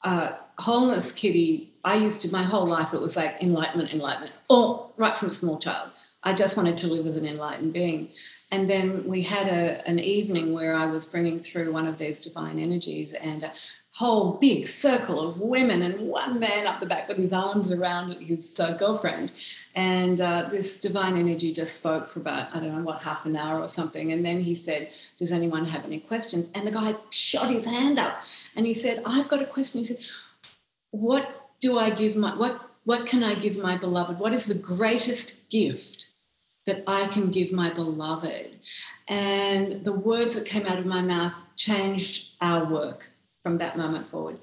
uh, 0.03 0.33
wholeness, 0.59 1.11
Kitty, 1.11 1.73
I 1.83 1.95
used 1.95 2.21
to, 2.21 2.31
my 2.31 2.43
whole 2.43 2.65
life, 2.65 2.93
it 2.93 3.01
was 3.01 3.15
like 3.15 3.41
enlightenment, 3.41 3.93
enlightenment, 3.93 4.33
or 4.49 4.91
right 4.97 5.15
from 5.15 5.29
a 5.29 5.31
small 5.31 5.57
child. 5.59 5.91
I 6.23 6.33
just 6.33 6.57
wanted 6.57 6.77
to 6.77 6.87
live 6.87 7.05
as 7.05 7.17
an 7.17 7.25
enlightened 7.25 7.73
being. 7.73 8.09
And 8.51 8.69
then 8.69 9.03
we 9.05 9.21
had 9.21 9.47
a, 9.47 9.86
an 9.88 9.99
evening 9.99 10.53
where 10.53 10.73
I 10.73 10.86
was 10.86 11.05
bringing 11.05 11.41
through 11.41 11.73
one 11.73 11.86
of 11.86 11.97
these 11.97 12.19
divine 12.19 12.60
energies 12.60 13.12
and 13.12 13.43
a 13.43 13.51
whole 13.93 14.33
big 14.33 14.67
circle 14.67 15.19
of 15.19 15.41
women 15.41 15.81
and 15.81 15.99
one 16.07 16.39
man 16.39 16.65
up 16.65 16.79
the 16.79 16.86
back 16.86 17.10
with 17.10 17.17
his 17.17 17.33
arms 17.33 17.71
around 17.71 18.13
his 18.21 18.57
uh, 18.60 18.71
girlfriend. 18.77 19.33
And 19.75 20.21
uh, 20.21 20.47
this 20.49 20.77
divine 20.77 21.17
energy 21.17 21.51
just 21.51 21.75
spoke 21.75 22.07
for 22.07 22.19
about, 22.19 22.55
I 22.55 22.60
don't 22.60 22.73
know, 22.73 22.83
what, 22.83 23.03
half 23.03 23.25
an 23.25 23.36
hour 23.36 23.60
or 23.60 23.67
something. 23.67 24.13
And 24.13 24.25
then 24.25 24.39
he 24.39 24.55
said, 24.55 24.91
Does 25.17 25.33
anyone 25.33 25.65
have 25.65 25.83
any 25.83 25.99
questions? 25.99 26.49
And 26.55 26.65
the 26.65 26.71
guy 26.71 26.95
shot 27.10 27.49
his 27.49 27.65
hand 27.65 27.99
up 27.99 28.23
and 28.55 28.65
he 28.65 28.73
said, 28.73 29.01
I've 29.05 29.27
got 29.27 29.41
a 29.41 29.45
question. 29.45 29.79
He 29.79 29.86
said, 29.86 29.99
What 30.91 31.49
do 31.60 31.77
I 31.77 31.89
give 31.89 32.15
my, 32.15 32.38
what, 32.38 32.62
what 32.86 33.05
can 33.05 33.23
I 33.23 33.33
give 33.36 33.57
my 33.57 33.75
beloved? 33.75 34.19
What 34.19 34.33
is 34.33 34.45
the 34.45 34.55
greatest 34.55 35.49
gift? 35.49 36.12
That 36.67 36.84
I 36.86 37.08
can 37.08 37.32
give 37.32 37.51
my 37.51 37.73
beloved. 37.73 38.60
And 39.08 39.84
the 39.84 39.97
words 39.99 40.36
that 40.36 40.45
came 40.45 40.65
out 40.65 40.77
of 40.77 40.86
my 40.86 41.01
mouth 41.01 41.34
changed 41.56 42.34
our 42.41 42.65
work 42.65 43.10
from 43.41 43.58
that 43.58 43.77
moment 43.77 44.08
forward. 44.08 44.39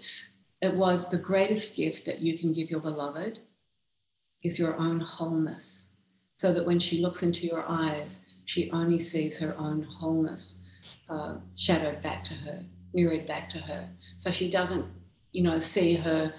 It 0.60 0.74
was 0.74 1.08
the 1.08 1.18
greatest 1.18 1.76
gift 1.76 2.06
that 2.06 2.20
you 2.20 2.36
can 2.36 2.52
give 2.52 2.70
your 2.70 2.80
beloved 2.80 3.40
is 4.42 4.58
your 4.58 4.74
own 4.76 5.00
wholeness. 5.00 5.90
So 6.38 6.52
that 6.52 6.66
when 6.66 6.78
she 6.78 7.00
looks 7.00 7.22
into 7.22 7.46
your 7.46 7.64
eyes, 7.68 8.26
she 8.46 8.70
only 8.72 8.98
sees 8.98 9.38
her 9.38 9.54
own 9.58 9.82
wholeness 9.82 10.66
uh, 11.08 11.36
shadowed 11.56 12.02
back 12.02 12.24
to 12.24 12.34
her, 12.34 12.64
mirrored 12.94 13.26
back 13.26 13.48
to 13.50 13.58
her. 13.58 13.88
So 14.16 14.30
she 14.30 14.50
doesn't, 14.50 14.86
you 15.32 15.42
know, 15.42 15.58
see 15.58 15.94
her 15.94 16.34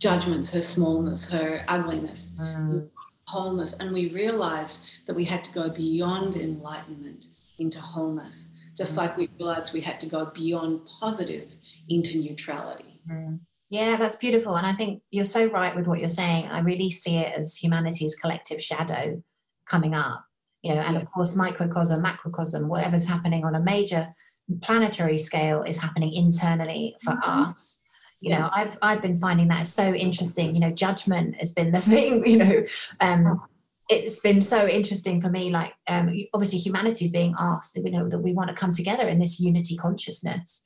judgments, 0.00 0.52
her 0.52 0.62
smallness, 0.62 1.30
her 1.30 1.64
ugliness. 1.68 2.38
Mm 2.40 2.88
wholeness. 3.26 3.74
And 3.74 3.92
we 3.92 4.08
realized 4.08 5.06
that 5.06 5.16
we 5.16 5.24
had 5.24 5.44
to 5.44 5.52
go 5.52 5.68
beyond 5.68 6.36
enlightenment 6.36 7.26
into 7.58 7.80
wholeness, 7.80 8.54
just 8.76 8.94
mm. 8.94 8.98
like 8.98 9.16
we 9.16 9.28
realized 9.38 9.72
we 9.72 9.80
had 9.80 10.00
to 10.00 10.06
go 10.06 10.26
beyond 10.34 10.88
positive 11.00 11.54
into 11.88 12.18
neutrality. 12.18 13.00
Mm. 13.10 13.40
Yeah, 13.70 13.96
that's 13.96 14.16
beautiful. 14.16 14.56
And 14.56 14.66
I 14.66 14.72
think 14.72 15.02
you're 15.10 15.24
so 15.24 15.46
right 15.46 15.74
with 15.74 15.86
what 15.86 15.98
you're 15.98 16.08
saying. 16.08 16.46
I 16.46 16.60
really 16.60 16.90
see 16.90 17.16
it 17.16 17.36
as 17.36 17.56
humanity's 17.56 18.14
collective 18.14 18.62
shadow 18.62 19.22
coming 19.68 19.94
up. 19.94 20.24
You 20.62 20.74
know, 20.74 20.80
and 20.80 20.94
yeah. 20.94 21.02
of 21.02 21.10
course, 21.10 21.36
microcosm, 21.36 22.02
macrocosm, 22.02 22.68
whatever's 22.68 23.06
happening 23.06 23.44
on 23.44 23.54
a 23.54 23.60
major 23.60 24.14
planetary 24.62 25.18
scale 25.18 25.62
is 25.62 25.78
happening 25.78 26.12
internally 26.12 26.96
for 27.02 27.12
mm-hmm. 27.12 27.48
us 27.48 27.82
you 28.20 28.30
know 28.30 28.48
i've 28.52 28.78
i've 28.82 29.02
been 29.02 29.18
finding 29.18 29.48
that 29.48 29.66
so 29.66 29.94
interesting. 29.94 30.54
You 30.54 30.60
know 30.60 30.70
judgment 30.70 31.36
has 31.36 31.52
been 31.52 31.72
the 31.72 31.80
thing 31.92 32.26
you 32.26 32.38
know 32.38 32.64
um 33.00 33.40
it's 33.88 34.18
been 34.18 34.42
so 34.42 34.66
interesting 34.66 35.20
for 35.20 35.28
me 35.28 35.50
like 35.50 35.72
um 35.88 36.14
obviously 36.34 36.58
humanity 36.58 37.04
is 37.04 37.12
being 37.12 37.34
asked 37.38 37.76
you 37.76 37.90
know 37.90 38.08
that 38.08 38.18
we 38.18 38.32
want 38.32 38.48
to 38.48 38.54
come 38.54 38.72
together 38.72 39.08
in 39.08 39.18
this 39.18 39.38
unity 39.38 39.76
consciousness 39.76 40.64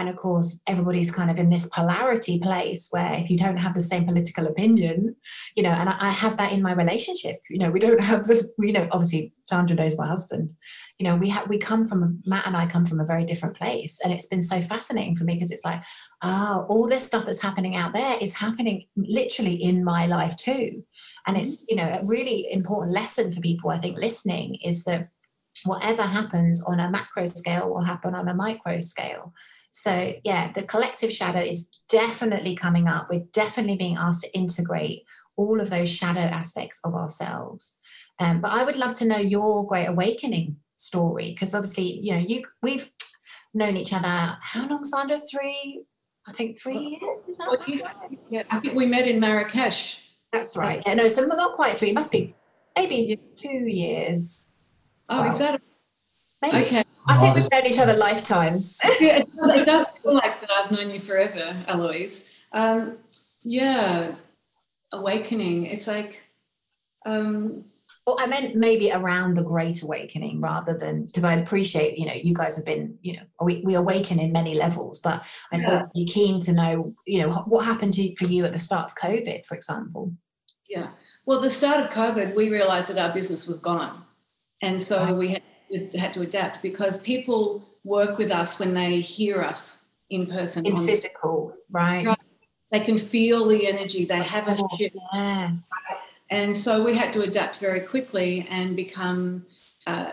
and 0.00 0.08
of 0.08 0.16
course 0.16 0.62
everybody's 0.66 1.10
kind 1.10 1.30
of 1.30 1.38
in 1.38 1.50
this 1.50 1.68
polarity 1.68 2.38
place 2.38 2.88
where 2.90 3.14
if 3.14 3.30
you 3.30 3.36
don't 3.36 3.58
have 3.58 3.74
the 3.74 3.80
same 3.80 4.06
political 4.06 4.46
opinion 4.46 5.14
you 5.54 5.62
know 5.62 5.70
and 5.70 5.88
I, 5.88 5.96
I 6.00 6.10
have 6.10 6.36
that 6.38 6.52
in 6.52 6.62
my 6.62 6.72
relationship 6.72 7.40
you 7.48 7.58
know 7.58 7.70
we 7.70 7.78
don't 7.78 8.00
have 8.00 8.26
this 8.26 8.50
you 8.58 8.72
know 8.72 8.88
obviously 8.90 9.32
sandra 9.48 9.74
knows 9.76 9.98
my 9.98 10.06
husband. 10.06 10.48
You 10.98 11.08
know 11.08 11.16
we 11.16 11.28
have 11.28 11.48
we 11.48 11.58
come 11.58 11.88
from 11.88 12.22
matt 12.24 12.46
and 12.46 12.56
i 12.56 12.66
come 12.66 12.86
from 12.86 13.00
a 13.00 13.04
very 13.04 13.24
different 13.24 13.56
place 13.56 13.98
and 14.02 14.12
it's 14.12 14.26
been 14.26 14.42
so 14.42 14.60
fascinating 14.60 15.16
for 15.16 15.24
me 15.24 15.34
because 15.34 15.50
it's 15.50 15.64
like 15.64 15.82
oh 16.22 16.66
all 16.68 16.88
this 16.88 17.04
stuff 17.04 17.26
that's 17.26 17.40
happening 17.40 17.76
out 17.76 17.92
there 17.92 18.16
is 18.20 18.34
happening 18.34 18.86
literally 18.96 19.54
in 19.54 19.84
my 19.84 20.06
life 20.06 20.36
too. 20.36 20.82
And 21.26 21.36
it's 21.36 21.64
mm-hmm. 21.64 21.70
you 21.70 21.76
know 21.76 21.98
a 22.00 22.04
really 22.04 22.50
important 22.52 22.94
lesson 22.94 23.32
for 23.32 23.40
people 23.40 23.70
i 23.70 23.78
think 23.78 23.98
listening 23.98 24.56
is 24.64 24.84
that 24.84 25.08
whatever 25.64 26.02
happens 26.02 26.62
on 26.64 26.80
a 26.80 26.90
macro 26.90 27.26
scale 27.26 27.70
will 27.70 27.82
happen 27.82 28.14
on 28.14 28.28
a 28.28 28.34
micro 28.34 28.80
scale 28.80 29.32
so, 29.72 30.12
yeah, 30.24 30.52
the 30.52 30.62
collective 30.62 31.12
shadow 31.12 31.40
is 31.40 31.70
definitely 31.88 32.56
coming 32.56 32.88
up. 32.88 33.08
We're 33.10 33.26
definitely 33.32 33.76
being 33.76 33.96
asked 33.96 34.24
to 34.24 34.34
integrate 34.34 35.04
all 35.36 35.60
of 35.60 35.70
those 35.70 35.88
shadow 35.88 36.20
aspects 36.20 36.80
of 36.84 36.94
ourselves. 36.94 37.78
Um, 38.18 38.40
but 38.40 38.52
I 38.52 38.64
would 38.64 38.76
love 38.76 38.94
to 38.94 39.06
know 39.06 39.16
your 39.16 39.66
great 39.66 39.86
awakening 39.86 40.56
story 40.76 41.30
because 41.30 41.54
obviously, 41.54 42.00
you 42.00 42.12
know, 42.12 42.18
you 42.18 42.44
we've 42.62 42.90
known 43.54 43.76
each 43.76 43.92
other. 43.92 44.36
How 44.42 44.68
long, 44.68 44.84
Sandra? 44.84 45.18
Three, 45.18 45.84
I 46.26 46.32
think 46.32 46.60
three 46.60 46.98
years. 47.00 47.24
Is 47.26 47.38
that 47.38 47.48
well? 47.48 48.10
Yeah, 48.28 48.42
I 48.50 48.60
think 48.60 48.74
we 48.74 48.86
met 48.86 49.06
in 49.06 49.20
Marrakesh. 49.20 50.00
That's 50.32 50.56
right. 50.56 50.82
Yeah, 50.86 50.94
no, 50.94 51.08
so 51.08 51.24
not 51.24 51.54
quite 51.54 51.72
three. 51.72 51.90
It 51.90 51.94
must 51.94 52.12
be 52.12 52.34
maybe 52.76 52.96
yeah. 52.96 53.16
two 53.34 53.66
years. 53.66 54.54
Oh, 55.08 55.22
well, 55.22 55.30
is 55.30 55.38
that? 55.38 55.60
Maybe. 56.42 56.56
Okay. 56.56 56.84
I 57.06 57.18
think 57.18 57.34
we've 57.34 57.50
known 57.50 57.66
each 57.66 57.78
other 57.78 57.96
lifetimes. 57.96 58.78
yeah, 59.00 59.18
it 59.18 59.36
does, 59.36 59.50
it 59.50 59.66
does, 59.66 59.88
feel 60.04 60.14
like 60.14 60.40
that 60.40 60.50
I've 60.50 60.70
known 60.70 60.90
you 60.90 61.00
forever, 61.00 61.64
Aloise. 61.68 62.40
Um, 62.52 62.98
yeah, 63.42 64.16
awakening. 64.92 65.66
It's 65.66 65.86
like. 65.86 66.26
Um, 67.06 67.64
well, 68.06 68.16
I 68.18 68.26
meant 68.26 68.56
maybe 68.56 68.92
around 68.92 69.34
the 69.34 69.42
Great 69.42 69.82
Awakening 69.82 70.40
rather 70.40 70.76
than 70.76 71.06
because 71.06 71.24
I 71.24 71.34
appreciate, 71.34 71.98
you 71.98 72.06
know, 72.06 72.14
you 72.14 72.34
guys 72.34 72.56
have 72.56 72.64
been, 72.64 72.98
you 73.02 73.14
know, 73.14 73.22
we, 73.42 73.62
we 73.64 73.74
awaken 73.74 74.18
in 74.18 74.32
many 74.32 74.54
levels, 74.54 75.00
but 75.00 75.22
I 75.52 75.56
yeah. 75.56 75.58
suppose 75.58 75.88
you're 75.94 76.08
keen 76.08 76.40
to 76.42 76.52
know, 76.52 76.94
you 77.06 77.20
know, 77.20 77.32
what 77.46 77.64
happened 77.64 77.94
to, 77.94 78.14
for 78.16 78.26
you 78.26 78.44
at 78.44 78.52
the 78.52 78.58
start 78.58 78.86
of 78.86 78.96
COVID, 78.96 79.44
for 79.44 79.54
example. 79.54 80.12
Yeah. 80.68 80.90
Well, 81.26 81.40
the 81.40 81.50
start 81.50 81.80
of 81.80 81.90
COVID, 81.90 82.34
we 82.34 82.48
realized 82.48 82.90
that 82.90 82.98
our 82.98 83.12
business 83.12 83.46
was 83.46 83.58
gone. 83.58 84.04
And 84.62 84.80
so 84.80 85.14
we 85.14 85.28
had 85.28 85.42
had 85.96 86.14
to 86.14 86.22
adapt 86.22 86.62
because 86.62 86.96
people 86.98 87.68
work 87.84 88.18
with 88.18 88.30
us 88.30 88.58
when 88.58 88.74
they 88.74 89.00
hear 89.00 89.40
us 89.40 89.88
in 90.08 90.26
person. 90.26 90.66
In 90.66 90.86
physical, 90.86 91.54
right. 91.70 92.06
right. 92.06 92.18
They 92.70 92.80
can 92.80 92.98
feel 92.98 93.46
the 93.46 93.66
energy. 93.66 94.04
They 94.04 94.22
have 94.22 94.48
a 94.48 94.56
shift. 94.76 94.96
Yeah. 95.14 95.52
And 96.30 96.56
so 96.56 96.84
we 96.84 96.96
had 96.96 97.12
to 97.14 97.22
adapt 97.22 97.58
very 97.58 97.80
quickly 97.80 98.46
and 98.48 98.76
become 98.76 99.46
uh, 99.86 100.12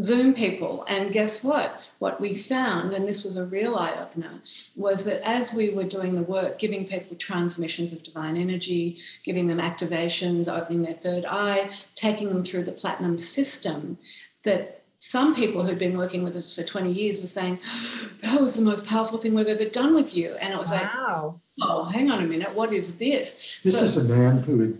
Zoom 0.00 0.34
people. 0.34 0.84
And 0.88 1.12
guess 1.12 1.42
what? 1.42 1.90
What 2.00 2.20
we 2.20 2.34
found, 2.34 2.92
and 2.92 3.08
this 3.08 3.24
was 3.24 3.36
a 3.36 3.46
real 3.46 3.76
eye 3.76 3.96
opener, 3.98 4.42
was 4.76 5.04
that 5.04 5.22
as 5.26 5.54
we 5.54 5.70
were 5.70 5.84
doing 5.84 6.14
the 6.14 6.22
work, 6.22 6.58
giving 6.58 6.86
people 6.86 7.16
transmissions 7.16 7.92
of 7.92 8.02
divine 8.02 8.36
energy, 8.36 8.98
giving 9.24 9.46
them 9.46 9.58
activations, 9.58 10.52
opening 10.52 10.82
their 10.82 10.92
third 10.92 11.24
eye, 11.26 11.70
taking 11.94 12.28
them 12.28 12.42
through 12.42 12.64
the 12.64 12.72
platinum 12.72 13.16
system, 13.18 13.96
that 14.42 14.83
some 15.04 15.34
people 15.34 15.62
who'd 15.62 15.78
been 15.78 15.98
working 15.98 16.24
with 16.24 16.34
us 16.34 16.56
for 16.56 16.62
20 16.62 16.90
years 16.90 17.20
were 17.20 17.26
saying, 17.26 17.58
that 18.22 18.40
was 18.40 18.56
the 18.56 18.62
most 18.62 18.86
powerful 18.86 19.18
thing 19.18 19.34
we've 19.34 19.46
ever 19.46 19.66
done 19.66 19.94
with 19.94 20.16
you. 20.16 20.34
And 20.40 20.52
it 20.54 20.58
was 20.58 20.70
wow. 20.70 21.34
like, 21.58 21.68
oh, 21.68 21.84
hang 21.84 22.10
on 22.10 22.22
a 22.22 22.26
minute, 22.26 22.54
what 22.54 22.72
is 22.72 22.96
this? 22.96 23.60
This 23.62 23.78
so, 23.78 23.84
is 23.84 24.10
a 24.10 24.16
man 24.16 24.42
who 24.42 24.58
had 24.60 24.78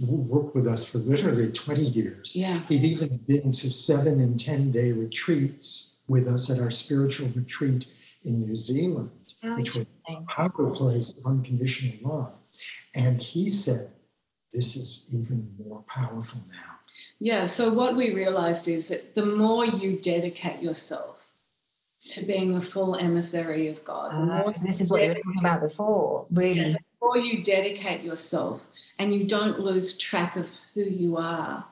worked 0.00 0.56
with 0.56 0.66
us 0.66 0.84
for 0.84 0.98
literally 0.98 1.52
20 1.52 1.80
years. 1.80 2.34
Yeah. 2.34 2.58
He'd 2.68 2.82
even 2.82 3.20
been 3.28 3.52
to 3.52 3.70
seven 3.70 4.20
and 4.20 4.38
10 4.38 4.72
day 4.72 4.90
retreats 4.90 6.00
with 6.08 6.26
us 6.26 6.50
at 6.50 6.58
our 6.58 6.72
spiritual 6.72 7.28
retreat 7.36 7.86
in 8.24 8.40
New 8.40 8.56
Zealand, 8.56 9.12
Oh, 9.44 9.56
which 9.56 9.74
was 9.74 10.02
a 10.08 10.20
power 10.22 10.70
place 10.70 11.14
unconditional 11.24 11.94
love. 12.02 12.40
And 12.96 13.20
he 13.20 13.48
said, 13.48 13.90
This 14.52 14.76
is 14.76 15.14
even 15.14 15.54
more 15.64 15.84
powerful 15.88 16.40
now. 16.48 16.78
Yeah, 17.24 17.46
so 17.46 17.72
what 17.72 17.94
we 17.94 18.12
realized 18.12 18.66
is 18.66 18.88
that 18.88 19.14
the 19.14 19.24
more 19.24 19.64
you 19.64 19.96
dedicate 19.96 20.60
yourself 20.60 21.30
to 22.10 22.24
being 22.24 22.56
a 22.56 22.60
full 22.60 22.96
emissary 22.96 23.68
of 23.68 23.84
God, 23.84 24.10
the 24.10 24.32
Ah, 24.32 24.52
this 24.64 24.80
is 24.80 24.90
what 24.90 25.02
you 25.02 25.08
were 25.10 25.14
talking 25.14 25.38
about 25.38 25.60
before. 25.60 26.26
Really, 26.32 26.72
the 26.72 26.78
more 27.00 27.16
you 27.16 27.44
dedicate 27.44 28.02
yourself 28.02 28.66
and 28.98 29.14
you 29.14 29.22
don't 29.22 29.60
lose 29.60 29.96
track 29.96 30.34
of 30.34 30.50
who 30.74 30.82
you 30.82 31.16
are 31.16 31.64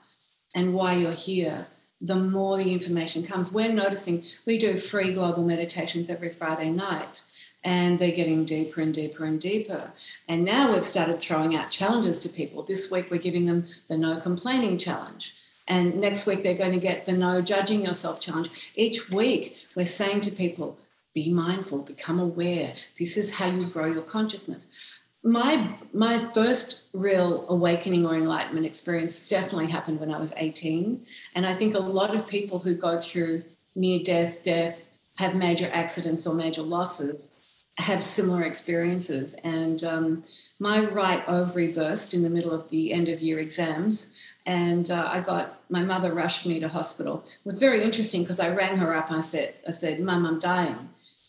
and 0.55 0.73
why 0.73 0.95
you're 0.95 1.11
here, 1.11 1.67
the 2.01 2.15
more 2.15 2.57
the 2.57 2.73
information 2.73 3.25
comes. 3.25 3.51
We're 3.51 3.73
noticing 3.73 4.23
we 4.47 4.57
do 4.57 4.77
free 4.77 5.13
global 5.13 5.43
meditations 5.43 6.09
every 6.09 6.31
Friday 6.31 6.71
night. 6.71 7.25
And 7.63 7.99
they're 7.99 8.11
getting 8.11 8.45
deeper 8.45 8.81
and 8.81 8.95
deeper 8.95 9.25
and 9.25 9.41
deeper. 9.41 9.93
And 10.29 10.45
now 10.45 10.73
we've 10.73 10.85
started 10.85 11.21
throwing 11.21 11.55
out 11.55 11.71
challenges 11.71 12.19
to 12.21 12.29
people. 12.29 12.63
This 12.63 12.91
week 12.91 13.11
we're 13.11 13.19
giving 13.19 13.45
them 13.45 13.67
the 13.89 13.99
no 13.99 14.19
complaining 14.19 14.79
challenge. 14.79 15.35
And 15.69 16.01
next 16.01 16.27
week 16.27 16.43
they're 16.43 16.55
going 16.55 16.73
to 16.73 16.81
get 16.81 17.07
the 17.07 17.13
no 17.13 17.43
judging 17.43 17.85
yourself 17.85 18.21
challenge. 18.21 18.73
Each 18.75 19.11
week 19.11 19.67
we're 19.77 19.87
saying 19.87 20.23
to 20.23 20.31
people, 20.31 20.79
be 21.15 21.31
mindful, 21.31 21.81
become 21.81 22.19
aware. 22.21 22.75
This 22.99 23.17
is 23.17 23.35
how 23.35 23.47
you 23.47 23.67
grow 23.67 23.87
your 23.87 24.03
consciousness. 24.03 24.97
My 25.23 25.77
my 25.93 26.19
first 26.19 26.85
real 26.95 27.45
awakening 27.49 28.07
or 28.07 28.15
enlightenment 28.15 28.65
experience 28.65 29.29
definitely 29.29 29.67
happened 29.67 30.01
when 30.01 30.11
I 30.11 30.19
was 30.19 30.33
18. 30.37 31.05
And 31.35 31.47
I 31.47 31.55
think 31.55 31.75
a 31.75 31.79
lot 31.79 32.15
of 32.15 32.27
people 32.27 32.59
who 32.59 32.75
go 32.75 32.99
through 33.01 33.43
near 33.75 34.03
death, 34.03 34.43
death, 34.43 34.89
have 35.19 35.35
major 35.35 35.69
accidents 35.73 36.27
or 36.27 36.35
major 36.35 36.63
losses 36.63 37.35
have 37.79 38.03
similar 38.03 38.43
experiences. 38.43 39.35
And 39.45 39.83
um, 39.85 40.23
my 40.59 40.85
right 40.87 41.23
ovary 41.29 41.69
burst 41.69 42.15
in 42.15 42.23
the 42.23 42.31
middle 42.31 42.53
of 42.53 42.69
the 42.69 42.93
end 42.93 43.09
of 43.09 43.21
year 43.21 43.39
exams. 43.39 44.17
And 44.47 44.91
uh, 44.91 45.09
I 45.11 45.21
got 45.21 45.61
my 45.71 45.83
mother 45.83 46.15
rushed 46.15 46.47
me 46.47 46.61
to 46.61 46.69
hospital. 46.69 47.23
It 47.25 47.39
was 47.45 47.59
very 47.59 47.83
interesting 47.83 48.23
because 48.23 48.41
I 48.41 48.51
rang 48.51 48.79
her 48.79 48.95
up. 48.95 49.13
I 49.13 49.21
said, 49.21 49.55
I 49.67 49.71
said, 49.71 50.01
Mum, 50.01 50.27
I'm 50.27 50.39
dying. 50.39 50.89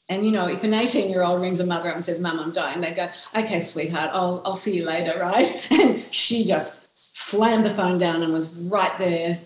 And 0.09 0.25
you 0.25 0.31
know, 0.31 0.47
if 0.47 0.63
an 0.63 0.73
18 0.73 1.09
year 1.09 1.23
old 1.23 1.41
rings 1.41 1.59
a 1.59 1.65
mother 1.65 1.89
up 1.89 1.95
and 1.95 2.03
says, 2.03 2.19
Mum, 2.19 2.39
I'm 2.39 2.51
dying, 2.51 2.81
they 2.81 2.91
go, 2.91 3.09
Okay, 3.35 3.59
sweetheart, 3.59 4.11
I'll, 4.13 4.41
I'll 4.45 4.55
see 4.55 4.75
you 4.75 4.85
later, 4.85 5.19
right? 5.21 5.67
And 5.71 5.99
she 6.13 6.43
just 6.43 6.87
slammed 7.13 7.65
the 7.65 7.69
phone 7.69 7.97
down 7.97 8.23
and 8.23 8.33
was 8.33 8.69
right 8.71 8.97
there, 8.97 9.39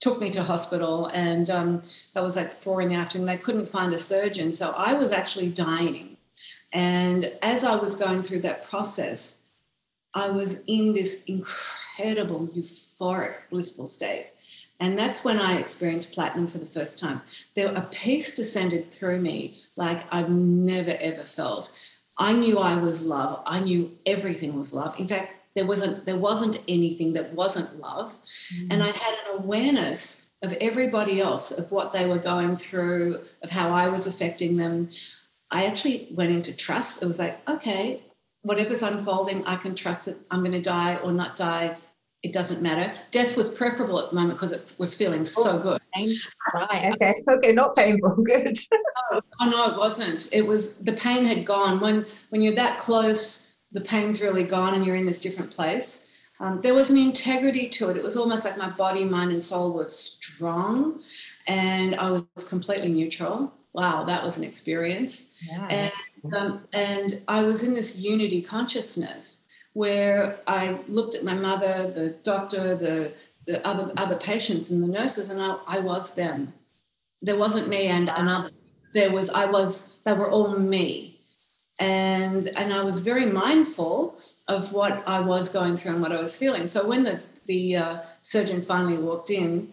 took 0.00 0.20
me 0.20 0.30
to 0.30 0.42
hospital. 0.42 1.06
And 1.06 1.50
um, 1.50 1.82
that 2.14 2.22
was 2.22 2.36
like 2.36 2.50
four 2.50 2.80
in 2.80 2.88
the 2.88 2.94
afternoon. 2.94 3.26
They 3.26 3.36
couldn't 3.36 3.66
find 3.66 3.92
a 3.92 3.98
surgeon. 3.98 4.52
So 4.52 4.72
I 4.76 4.94
was 4.94 5.12
actually 5.12 5.48
dying. 5.48 6.13
And 6.74 7.32
as 7.40 7.64
I 7.64 7.76
was 7.76 7.94
going 7.94 8.22
through 8.22 8.40
that 8.40 8.68
process, 8.68 9.40
I 10.14 10.30
was 10.30 10.62
in 10.66 10.92
this 10.92 11.24
incredible, 11.24 12.48
euphoric, 12.48 13.36
blissful 13.50 13.86
state. 13.86 14.30
And 14.80 14.98
that's 14.98 15.24
when 15.24 15.38
I 15.38 15.58
experienced 15.58 16.12
platinum 16.12 16.48
for 16.48 16.58
the 16.58 16.66
first 16.66 16.98
time. 16.98 17.22
There, 17.54 17.72
a 17.72 17.82
peace 17.92 18.34
descended 18.34 18.90
through 18.90 19.20
me 19.20 19.56
like 19.76 20.04
I've 20.12 20.28
never 20.28 20.96
ever 21.00 21.22
felt. 21.22 21.70
I 22.18 22.32
knew 22.32 22.58
I 22.58 22.76
was 22.76 23.06
love. 23.06 23.42
I 23.46 23.60
knew 23.60 23.96
everything 24.04 24.58
was 24.58 24.74
love. 24.74 24.98
In 24.98 25.08
fact, 25.08 25.32
there 25.54 25.66
wasn't 25.66 26.04
there 26.04 26.18
wasn't 26.18 26.62
anything 26.66 27.12
that 27.12 27.32
wasn't 27.32 27.80
love, 27.80 28.18
mm. 28.52 28.66
and 28.70 28.82
I 28.82 28.88
had 28.88 29.14
an 29.26 29.38
awareness 29.38 30.26
of 30.42 30.52
everybody 30.60 31.20
else, 31.20 31.52
of 31.52 31.70
what 31.72 31.92
they 31.92 32.06
were 32.06 32.18
going 32.18 32.56
through, 32.56 33.20
of 33.42 33.50
how 33.50 33.70
I 33.70 33.88
was 33.88 34.06
affecting 34.06 34.56
them. 34.56 34.90
I 35.50 35.66
actually 35.66 36.08
went 36.12 36.30
into 36.30 36.56
trust. 36.56 37.02
It 37.02 37.06
was 37.06 37.18
like, 37.18 37.48
okay, 37.48 38.02
whatever's 38.42 38.82
unfolding, 38.82 39.44
I 39.46 39.56
can 39.56 39.74
trust 39.74 40.08
it. 40.08 40.16
I'm 40.30 40.40
going 40.40 40.52
to 40.52 40.60
die 40.60 40.96
or 40.96 41.12
not 41.12 41.36
die. 41.36 41.76
It 42.22 42.32
doesn't 42.32 42.62
matter. 42.62 42.96
Death 43.10 43.36
was 43.36 43.50
preferable 43.50 44.00
at 44.00 44.08
the 44.08 44.16
moment 44.16 44.34
because 44.34 44.52
it 44.52 44.74
was 44.78 44.94
feeling 44.94 45.24
so 45.26 45.58
good. 45.58 45.80
right? 45.94 46.08
Okay, 46.94 47.22
okay, 47.28 47.52
not 47.52 47.76
painful. 47.76 48.16
Good. 48.24 48.56
Oh 49.40 49.48
no, 49.50 49.70
it 49.70 49.76
wasn't. 49.78 50.28
It 50.32 50.46
was 50.46 50.78
the 50.78 50.92
pain 50.92 51.24
had 51.24 51.44
gone. 51.44 51.80
When 51.80 52.06
when 52.30 52.40
you're 52.40 52.54
that 52.54 52.78
close, 52.78 53.54
the 53.72 53.80
pain's 53.80 54.20
really 54.20 54.44
gone, 54.44 54.74
and 54.74 54.84
you're 54.86 54.96
in 54.96 55.06
this 55.06 55.20
different 55.20 55.50
place. 55.50 56.10
Um, 56.40 56.60
there 56.62 56.74
was 56.74 56.90
an 56.90 56.96
integrity 56.96 57.68
to 57.70 57.90
it. 57.90 57.96
It 57.96 58.02
was 58.02 58.16
almost 58.16 58.44
like 58.44 58.56
my 58.56 58.70
body, 58.70 59.04
mind, 59.04 59.30
and 59.32 59.42
soul 59.42 59.72
were 59.74 59.88
strong, 59.88 61.00
and 61.46 61.96
I 61.96 62.10
was 62.10 62.24
completely 62.48 62.88
neutral. 62.88 63.52
Wow, 63.74 64.04
that 64.04 64.22
was 64.22 64.38
an 64.38 64.44
experience. 64.44 65.42
Yeah. 65.50 65.66
And 65.68 66.34
um, 66.34 66.64
and 66.72 67.20
I 67.28 67.42
was 67.42 67.62
in 67.62 67.74
this 67.74 67.98
unity 67.98 68.40
consciousness 68.40 69.44
where 69.74 70.38
I 70.46 70.78
looked 70.86 71.16
at 71.16 71.24
my 71.24 71.34
mother, 71.34 71.90
the 71.90 72.10
doctor, 72.22 72.76
the 72.76 73.12
the 73.46 73.66
other 73.66 73.92
other 73.96 74.16
patients, 74.16 74.70
and 74.70 74.80
the 74.80 74.86
nurses, 74.86 75.28
and 75.30 75.42
I, 75.42 75.58
I 75.66 75.80
was 75.80 76.14
them. 76.14 76.54
There 77.20 77.36
wasn't 77.36 77.68
me 77.68 77.88
and 77.88 78.10
another. 78.14 78.50
There 78.94 79.10
was 79.10 79.28
I 79.28 79.46
was. 79.46 80.00
They 80.04 80.12
were 80.12 80.30
all 80.30 80.56
me, 80.56 81.20
and 81.80 82.48
and 82.56 82.72
I 82.72 82.82
was 82.82 83.00
very 83.00 83.26
mindful 83.26 84.18
of 84.46 84.72
what 84.72 85.06
I 85.08 85.18
was 85.18 85.48
going 85.48 85.76
through 85.76 85.92
and 85.92 86.00
what 86.00 86.12
I 86.12 86.20
was 86.20 86.38
feeling. 86.38 86.68
So 86.68 86.86
when 86.86 87.02
the 87.02 87.20
the 87.46 87.76
uh, 87.76 87.98
surgeon 88.22 88.62
finally 88.62 88.98
walked 88.98 89.30
in, 89.30 89.72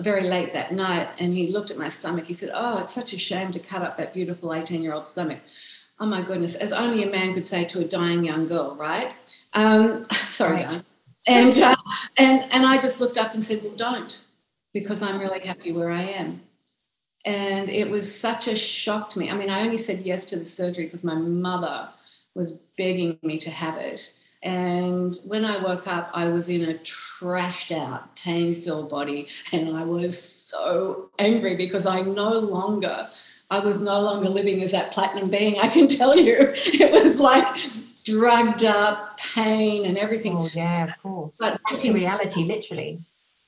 very 0.00 0.22
late 0.22 0.52
that 0.52 0.72
night 0.72 1.08
and 1.18 1.32
he 1.32 1.48
looked 1.48 1.70
at 1.70 1.78
my 1.78 1.88
stomach. 1.88 2.26
He 2.26 2.34
said, 2.34 2.50
Oh, 2.54 2.78
it's 2.78 2.94
such 2.94 3.12
a 3.12 3.18
shame 3.18 3.50
to 3.52 3.58
cut 3.58 3.82
up 3.82 3.96
that 3.96 4.14
beautiful 4.14 4.54
18 4.54 4.82
year 4.82 4.92
old 4.92 5.06
stomach. 5.06 5.40
Oh 6.00 6.06
my 6.06 6.22
goodness, 6.22 6.54
as 6.54 6.72
only 6.72 7.02
a 7.02 7.10
man 7.10 7.34
could 7.34 7.46
say 7.46 7.64
to 7.64 7.80
a 7.80 7.84
dying 7.84 8.24
young 8.24 8.46
girl, 8.46 8.76
right? 8.76 9.12
Um, 9.54 10.06
sorry, 10.28 10.56
Right. 10.56 10.68
Don. 10.68 10.84
And, 11.26 11.58
uh, 11.58 11.74
and, 12.16 12.52
and 12.52 12.64
I 12.64 12.78
just 12.78 13.00
looked 13.00 13.18
up 13.18 13.34
and 13.34 13.44
said, 13.44 13.62
Well, 13.62 13.74
don't, 13.76 14.20
because 14.72 15.02
I'm 15.02 15.20
really 15.20 15.40
happy 15.40 15.72
where 15.72 15.90
I 15.90 16.02
am. 16.02 16.42
And 17.24 17.68
it 17.68 17.90
was 17.90 18.18
such 18.18 18.48
a 18.48 18.56
shock 18.56 19.10
to 19.10 19.18
me. 19.18 19.30
I 19.30 19.36
mean, 19.36 19.50
I 19.50 19.60
only 19.62 19.76
said 19.76 20.00
yes 20.00 20.24
to 20.26 20.36
the 20.36 20.46
surgery 20.46 20.86
because 20.86 21.04
my 21.04 21.16
mother 21.16 21.88
was 22.34 22.52
begging 22.78 23.18
me 23.22 23.38
to 23.38 23.50
have 23.50 23.76
it. 23.76 24.12
And 24.42 25.14
when 25.26 25.44
I 25.44 25.58
woke 25.58 25.86
up, 25.88 26.10
I 26.14 26.28
was 26.28 26.48
in 26.48 26.68
a 26.68 26.74
trashed 26.74 27.76
out, 27.76 28.14
pain 28.16 28.54
filled 28.54 28.88
body. 28.88 29.26
And 29.52 29.76
I 29.76 29.84
was 29.84 30.20
so 30.20 31.10
angry 31.18 31.56
because 31.56 31.86
I 31.86 32.02
no 32.02 32.30
longer, 32.30 33.08
I 33.50 33.58
was 33.58 33.80
no 33.80 34.00
longer 34.00 34.28
living 34.28 34.62
as 34.62 34.70
that 34.72 34.92
platinum 34.92 35.28
being. 35.28 35.58
I 35.58 35.68
can 35.68 35.88
tell 35.88 36.16
you, 36.16 36.36
it 36.54 36.92
was 36.92 37.18
like 37.18 37.48
drugged 38.04 38.64
up 38.64 39.18
pain 39.18 39.84
and 39.84 39.98
everything. 39.98 40.36
Oh 40.38 40.48
yeah, 40.54 40.84
of 40.84 41.02
course. 41.02 41.38
But- 41.38 41.60
Back 41.68 41.80
to 41.80 41.92
reality, 41.92 42.44
literally. 42.44 43.00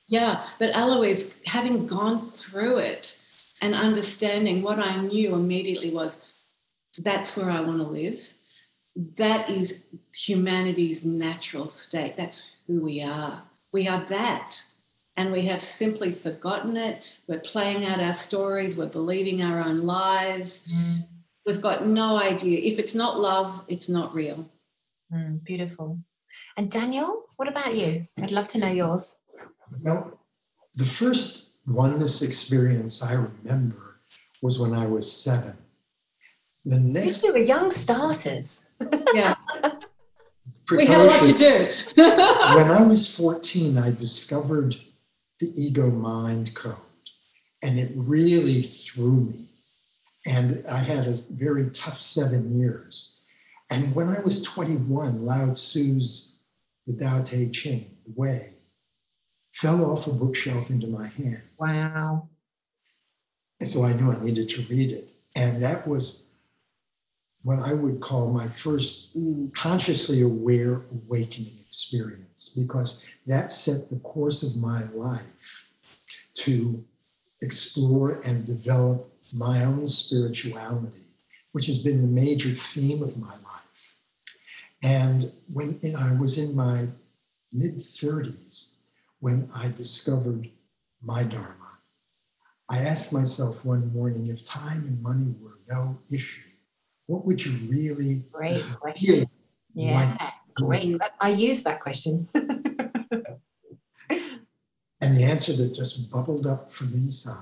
Yeah, 0.07 0.43
but 0.59 0.75
Aloise, 0.75 1.33
having 1.45 1.85
gone 1.85 2.19
through 2.19 2.79
it 2.79 3.17
and 3.61 3.73
understanding 3.73 4.61
what 4.61 4.77
I 4.77 4.97
knew 4.97 5.35
immediately 5.35 5.89
was 5.89 6.33
that's 6.97 7.37
where 7.37 7.49
I 7.49 7.61
want 7.61 7.77
to 7.77 7.85
live. 7.85 8.33
That 8.95 9.49
is 9.49 9.85
humanity's 10.15 11.05
natural 11.05 11.69
state. 11.69 12.17
That's 12.17 12.51
who 12.67 12.81
we 12.81 13.01
are. 13.01 13.43
We 13.71 13.87
are 13.87 14.03
that. 14.05 14.63
And 15.17 15.31
we 15.31 15.45
have 15.45 15.61
simply 15.61 16.11
forgotten 16.11 16.77
it. 16.77 17.19
We're 17.27 17.39
playing 17.39 17.85
out 17.85 17.99
our 17.99 18.13
stories. 18.13 18.77
We're 18.77 18.87
believing 18.87 19.43
our 19.43 19.59
own 19.59 19.81
lies. 19.81 20.71
We've 21.45 21.61
got 21.61 21.85
no 21.85 22.17
idea. 22.17 22.59
If 22.59 22.79
it's 22.79 22.95
not 22.95 23.19
love, 23.19 23.63
it's 23.67 23.89
not 23.89 24.13
real. 24.13 24.49
Mm, 25.13 25.43
beautiful. 25.43 25.99
And 26.57 26.71
Daniel, 26.71 27.25
what 27.35 27.47
about 27.47 27.75
you? 27.75 28.07
I'd 28.21 28.31
love 28.31 28.47
to 28.49 28.59
know 28.59 28.71
yours. 28.71 29.15
Well, 29.83 30.19
the 30.75 30.85
first 30.85 31.49
oneness 31.67 32.21
experience 32.21 33.03
I 33.03 33.13
remember 33.13 33.99
was 34.41 34.59
when 34.59 34.73
I 34.73 34.85
was 34.85 35.11
seven. 35.11 35.55
The 36.65 36.79
next 36.79 37.23
You 37.23 37.33
were 37.33 37.39
young 37.39 37.71
starters. 37.71 38.69
Yeah. 39.13 39.35
we 40.71 40.85
had 40.85 41.01
a 41.01 41.03
lot 41.03 41.23
to 41.23 41.33
do. 41.33 42.03
when 42.55 42.71
I 42.71 42.83
was 42.83 43.13
14, 43.15 43.77
I 43.77 43.91
discovered 43.91 44.75
the 45.39 45.51
ego 45.55 45.89
mind 45.89 46.53
code, 46.53 46.75
and 47.63 47.79
it 47.79 47.91
really 47.95 48.61
threw 48.61 49.21
me. 49.21 49.47
And 50.27 50.63
I 50.69 50.77
had 50.77 51.07
a 51.07 51.17
very 51.31 51.69
tough 51.71 51.99
seven 51.99 52.59
years. 52.59 53.25
And 53.71 53.95
when 53.95 54.07
I 54.07 54.19
was 54.19 54.43
21, 54.43 55.25
Lao 55.25 55.51
Tzu's 55.51 56.41
The 56.85 56.95
Tao 56.95 57.23
Te 57.23 57.49
Ching, 57.49 57.89
The 58.05 58.13
Way, 58.15 58.49
fell 59.53 59.83
off 59.91 60.07
a 60.07 60.13
bookshelf 60.13 60.69
into 60.69 60.87
my 60.87 61.07
hand. 61.07 61.41
Wow. 61.57 62.29
And 63.59 63.69
so 63.69 63.83
I 63.83 63.93
knew 63.93 64.11
I 64.11 64.23
needed 64.23 64.49
to 64.49 64.65
read 64.69 64.91
it. 64.91 65.11
And 65.35 65.63
that 65.63 65.87
was 65.87 66.30
what 67.43 67.59
I 67.59 67.73
would 67.73 67.99
call 68.01 68.31
my 68.31 68.47
first 68.47 69.15
Mm. 69.17 69.53
consciously 69.53 70.21
aware 70.21 70.83
awakening 70.91 71.57
experience 71.59 72.55
because 72.55 73.03
that 73.27 73.51
set 73.51 73.89
the 73.89 73.99
course 73.99 74.43
of 74.43 74.57
my 74.57 74.83
life 74.91 75.71
to 76.35 76.83
explore 77.41 78.19
and 78.25 78.45
develop 78.45 79.11
my 79.33 79.63
own 79.63 79.87
spirituality 79.87 81.01
which 81.51 81.67
has 81.67 81.79
been 81.79 82.01
the 82.01 82.07
major 82.07 82.51
theme 82.51 83.03
of 83.03 83.17
my 83.17 83.33
life. 83.43 83.95
And 84.83 85.31
when 85.53 85.79
and 85.83 85.97
I 85.97 86.13
was 86.13 86.37
in 86.37 86.55
my 86.55 86.87
mid 87.51 87.75
30s 87.75 88.79
when 89.19 89.49
I 89.55 89.69
discovered 89.69 90.49
my 91.01 91.23
Dharma, 91.23 91.79
I 92.69 92.79
asked 92.79 93.11
myself 93.13 93.65
one 93.65 93.93
morning 93.93 94.27
if 94.29 94.45
time 94.45 94.85
and 94.87 95.01
money 95.01 95.35
were 95.41 95.59
no 95.69 95.99
issue, 96.11 96.49
what 97.11 97.25
would 97.25 97.43
you 97.45 97.51
really 97.69 98.23
great 98.31 98.63
question? 98.79 99.29
yeah, 99.73 100.17
like 100.17 100.19
great. 100.55 100.97
I 101.19 101.29
use 101.29 101.63
that 101.63 101.81
question. 101.81 102.29
and 102.33 102.47
the 105.01 105.23
answer 105.23 105.51
that 105.53 105.73
just 105.73 106.09
bubbled 106.09 106.47
up 106.47 106.69
from 106.69 106.93
inside 106.93 107.35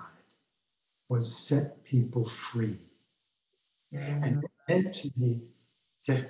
was 1.07 1.35
set 1.35 1.83
people 1.83 2.25
free. 2.25 2.77
Mm. 3.93 4.25
And 4.25 4.43
it 4.43 4.51
meant 4.67 4.93
to 4.95 5.11
me 5.15 5.41
to 6.05 6.25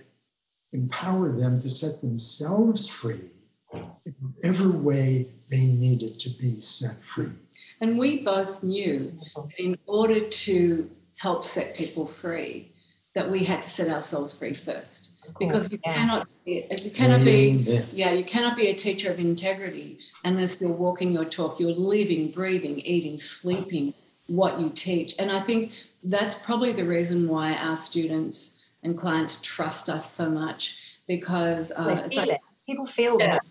empower 0.73 1.31
them 1.31 1.59
to 1.59 1.69
set 1.69 2.01
themselves 2.01 2.89
free 2.89 3.31
in 3.73 3.85
whatever 4.21 4.69
way 4.69 5.27
they 5.49 5.63
needed 5.63 6.19
to 6.19 6.29
be 6.41 6.59
set 6.59 7.01
free. 7.01 7.31
And 7.79 7.97
we 7.97 8.19
both 8.19 8.63
knew 8.63 9.13
that 9.35 9.47
in 9.57 9.77
order 9.87 10.19
to 10.19 10.91
help 11.19 11.45
set 11.45 11.75
people 11.75 12.05
free, 12.05 12.73
that 13.19 13.29
we 13.29 13.43
had 13.43 13.61
to 13.61 13.69
set 13.69 13.89
ourselves 13.89 14.37
free 14.37 14.53
first. 14.53 15.11
Because 15.39 15.69
you 15.69 15.77
yeah. 15.85 15.93
cannot 15.93 16.27
be, 16.45 16.65
you 16.81 16.89
cannot 16.89 17.23
be 17.23 17.79
yeah 17.91 18.11
you 18.11 18.23
cannot 18.23 18.57
be 18.57 18.67
a 18.67 18.73
teacher 18.73 19.11
of 19.11 19.19
integrity 19.19 19.99
unless 20.23 20.59
you're 20.59 20.71
walking 20.71 21.11
your 21.11 21.25
talk 21.25 21.59
you're 21.59 21.71
living 21.71 22.31
breathing 22.31 22.79
eating 22.79 23.15
sleeping 23.19 23.93
what 24.25 24.59
you 24.59 24.71
teach 24.71 25.13
and 25.19 25.31
I 25.31 25.39
think 25.41 25.73
that's 26.03 26.33
probably 26.33 26.71
the 26.71 26.83
reason 26.83 27.29
why 27.29 27.53
our 27.53 27.75
students 27.75 28.69
and 28.81 28.97
clients 28.97 29.39
trust 29.43 29.87
us 29.87 30.09
so 30.11 30.31
much 30.31 30.97
because 31.07 31.71
uh, 31.73 32.01
it's 32.05 32.17
like, 32.17 32.29
it. 32.29 32.41
people 32.65 32.87
feel 32.87 33.19
yeah. 33.19 33.33
that 33.33 33.41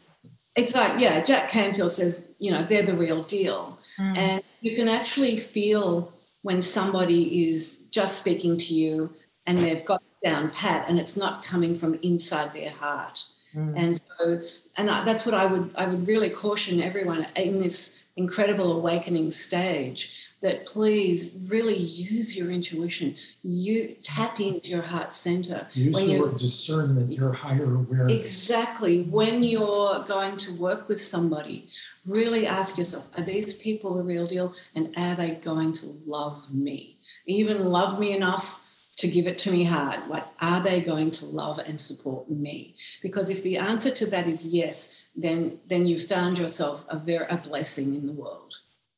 it's 0.56 0.74
like 0.74 0.98
yeah 0.98 1.22
jack 1.22 1.48
canfield 1.48 1.92
says 1.92 2.24
you 2.40 2.50
know 2.50 2.62
they're 2.62 2.82
the 2.82 2.96
real 2.96 3.22
deal 3.22 3.78
mm. 4.00 4.18
and 4.18 4.42
you 4.62 4.74
can 4.74 4.88
actually 4.88 5.36
feel 5.36 6.12
when 6.42 6.60
somebody 6.60 7.48
is 7.48 7.84
just 7.92 8.16
speaking 8.16 8.56
to 8.56 8.74
you 8.74 9.14
and 9.48 9.58
they've 9.58 9.84
got 9.84 10.02
down 10.22 10.50
pat 10.50 10.88
and 10.88 10.98
it's 10.98 11.16
not 11.16 11.44
coming 11.44 11.74
from 11.74 11.94
inside 12.02 12.52
their 12.52 12.70
heart 12.70 13.24
mm. 13.54 13.72
and 13.76 14.00
so 14.18 14.40
and 14.76 14.88
that's 14.88 15.24
what 15.24 15.34
i 15.34 15.46
would 15.46 15.70
i 15.76 15.86
would 15.86 16.06
really 16.06 16.30
caution 16.30 16.80
everyone 16.80 17.26
in 17.34 17.58
this 17.58 18.06
incredible 18.16 18.72
awakening 18.72 19.30
stage 19.30 20.28
that 20.40 20.66
please 20.66 21.36
really 21.48 21.76
use 21.76 22.36
your 22.36 22.50
intuition. 22.50 23.14
You 23.42 23.88
tap 24.02 24.38
into 24.38 24.70
your 24.70 24.82
heart 24.82 25.12
center. 25.12 25.66
Use 25.72 25.94
when 25.94 26.08
your 26.08 26.32
discernment, 26.32 27.12
your 27.12 27.32
higher 27.32 27.74
awareness. 27.74 28.20
Exactly. 28.20 29.02
When 29.02 29.42
you're 29.42 30.04
going 30.04 30.36
to 30.36 30.54
work 30.54 30.88
with 30.88 31.00
somebody, 31.00 31.68
really 32.06 32.46
ask 32.46 32.78
yourself, 32.78 33.08
are 33.16 33.24
these 33.24 33.52
people 33.54 33.94
the 33.94 34.02
real 34.02 34.26
deal? 34.26 34.54
And 34.76 34.94
are 34.96 35.16
they 35.16 35.32
going 35.32 35.72
to 35.72 35.86
love 36.06 36.54
me? 36.54 36.98
Even 37.26 37.64
love 37.64 37.98
me 37.98 38.14
enough 38.14 38.62
to 38.98 39.08
give 39.08 39.26
it 39.26 39.38
to 39.38 39.50
me 39.50 39.64
hard. 39.64 40.00
What 40.08 40.32
are 40.40 40.60
they 40.60 40.80
going 40.80 41.10
to 41.12 41.26
love 41.26 41.58
and 41.58 41.80
support 41.80 42.28
me? 42.28 42.74
Because 43.00 43.30
if 43.30 43.42
the 43.42 43.56
answer 43.56 43.90
to 43.90 44.06
that 44.06 44.26
is 44.26 44.44
yes, 44.44 45.00
then 45.16 45.58
then 45.66 45.86
you've 45.86 46.06
found 46.06 46.36
yourself 46.36 46.84
a 46.88 46.98
very 46.98 47.26
a 47.30 47.36
blessing 47.38 47.94
in 47.94 48.06
the 48.06 48.12
world. 48.12 48.54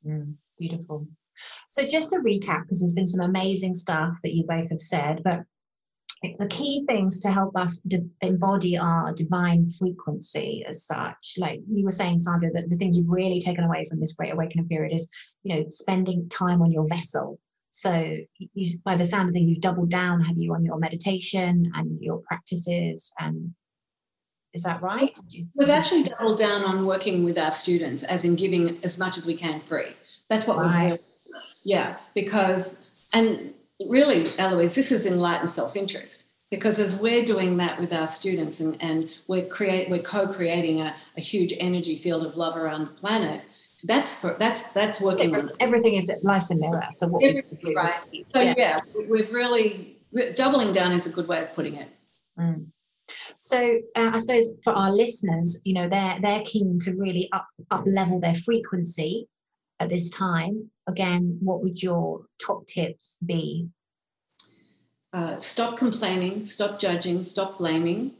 Mm, 0.07 0.35
beautiful. 0.59 1.07
So 1.71 1.87
just 1.87 2.11
to 2.11 2.19
recap, 2.19 2.63
because 2.63 2.81
there's 2.81 2.95
been 2.95 3.07
some 3.07 3.25
amazing 3.25 3.75
stuff 3.75 4.19
that 4.23 4.35
you 4.35 4.45
both 4.45 4.69
have 4.71 4.81
said, 4.81 5.23
but 5.23 5.45
the 6.39 6.49
key 6.49 6.85
things 6.87 7.21
to 7.21 7.31
help 7.31 7.57
us 7.57 7.79
de- 7.81 8.09
embody 8.21 8.77
our 8.77 9.13
divine 9.15 9.67
frequency 9.69 10.63
as 10.69 10.85
such 10.85 11.35
like 11.39 11.61
you 11.67 11.83
were 11.83 11.91
saying 11.91 12.19
sandra 12.19 12.51
that 12.53 12.69
the 12.69 12.77
thing 12.77 12.93
you've 12.93 13.11
really 13.11 13.41
taken 13.41 13.65
away 13.65 13.87
from 13.89 14.01
this 14.01 14.13
great 14.13 14.33
awakening 14.33 14.69
period 14.69 14.95
is 14.95 15.11
you 15.45 15.57
know 15.57 15.65
spending 15.71 16.29
time 16.29 16.61
on 16.61 16.71
your 16.71 16.87
vessel 16.89 17.39
so 17.71 18.17
you, 18.39 18.79
by 18.85 18.97
the 18.97 19.05
sound 19.05 19.29
of 19.29 19.33
things 19.33 19.49
you've 19.49 19.61
doubled 19.61 19.91
down 19.91 20.21
have 20.21 20.37
you 20.37 20.55
on 20.55 20.65
your 20.65 20.79
meditation 20.79 21.71
and 21.75 22.01
your 22.01 22.19
practices 22.27 23.13
and 23.19 23.55
is 24.53 24.65
that 24.65 24.83
right 24.83 25.17
we've 25.55 25.71
actually 25.71 26.03
doubled 26.03 26.37
down 26.37 26.65
on 26.65 26.85
working 26.85 27.23
with 27.23 27.39
our 27.39 27.53
students 27.53 28.03
as 28.03 28.25
in 28.25 28.35
giving 28.35 28.79
as 28.83 28.99
much 28.99 29.17
as 29.17 29.27
we 29.27 29.35
can 29.35 29.61
free 29.61 29.93
that's 30.29 30.47
what 30.47 30.59
right. 30.59 30.91
we've 30.91 31.01
yeah, 31.65 31.97
because, 32.15 32.91
and 33.13 33.55
really, 33.87 34.27
Aloise, 34.39 34.75
this 34.75 34.93
is 34.93 35.07
enlightened 35.07 35.51
self 35.51 35.77
interest. 35.77 36.25
Because 36.51 36.81
as 36.81 37.01
we're 37.01 37.23
doing 37.23 37.59
that 37.59 37.79
with 37.79 37.93
our 37.93 38.09
students 38.09 38.59
and, 38.59 38.77
and 38.83 39.17
we're, 39.29 39.47
create, 39.47 39.89
we're 39.89 40.03
co-creating 40.03 40.81
a, 40.81 40.97
a 41.17 41.21
huge 41.21 41.55
energy 41.61 41.95
field 41.95 42.27
of 42.27 42.37
love 42.37 42.57
around 42.57 42.87
the 42.87 42.91
planet, 42.91 43.43
that's 43.85 44.13
for, 44.13 44.37
that's 44.39 44.63
that's 44.69 45.01
working 45.01 45.35
on 45.35 45.53
everything 45.61 45.95
is 45.95 46.11
life's 46.23 46.51
a 46.51 46.57
mirror. 46.57 46.87
So 46.93 47.09
what 47.09 47.25
Every, 47.25 47.45
we 47.51 47.71
do 47.71 47.75
right. 47.75 47.99
so 48.35 48.41
yeah. 48.41 48.55
yeah, 48.57 48.81
we've 49.09 49.33
really 49.33 49.99
doubling 50.35 50.73
down 50.73 50.93
is 50.93 51.07
a 51.07 51.11
good 51.11 51.29
way 51.29 51.43
of 51.43 51.53
putting 51.53 51.77
it. 51.77 51.89
Mm. 52.39 52.67
So 53.41 53.79
uh, 53.97 54.11
I 54.15 54.19
suppose 54.19 54.53
for 54.63 54.73
our 54.73 54.93
listeners, 54.93 55.61
you 55.65 55.75
know, 55.75 55.89
they're 55.89 56.19
they're 56.21 56.43
keen 56.45 56.79
to 56.81 56.95
really 56.97 57.29
up 57.33 57.47
up 57.71 57.85
level 57.87 58.21
their 58.21 58.35
frequency 58.35 59.29
at 59.81 59.89
this 59.89 60.11
time, 60.11 60.71
again, 60.87 61.39
what 61.41 61.63
would 61.63 61.83
your 61.83 62.27
top 62.45 62.67
tips 62.67 63.19
be? 63.25 63.67
Uh, 65.13 65.39
stop 65.39 65.77
complaining, 65.79 66.45
stop 66.45 66.79
judging, 66.79 67.25
stop 67.25 67.59
blaming. 67.59 68.13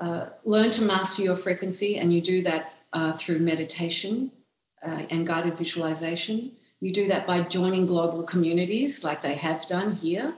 Uh, 0.00 0.30
learn 0.44 0.70
to 0.70 0.82
master 0.82 1.22
your 1.22 1.36
frequency, 1.36 1.98
and 1.98 2.12
you 2.12 2.20
do 2.20 2.42
that 2.42 2.72
uh, 2.92 3.12
through 3.12 3.38
meditation 3.38 4.30
uh, 4.84 5.02
and 5.10 5.26
guided 5.26 5.56
visualization. 5.56 6.52
You 6.80 6.92
do 6.92 7.08
that 7.08 7.26
by 7.26 7.42
joining 7.42 7.86
global 7.86 8.22
communities 8.22 9.04
like 9.04 9.22
they 9.22 9.34
have 9.34 9.66
done 9.66 9.96
here, 9.96 10.34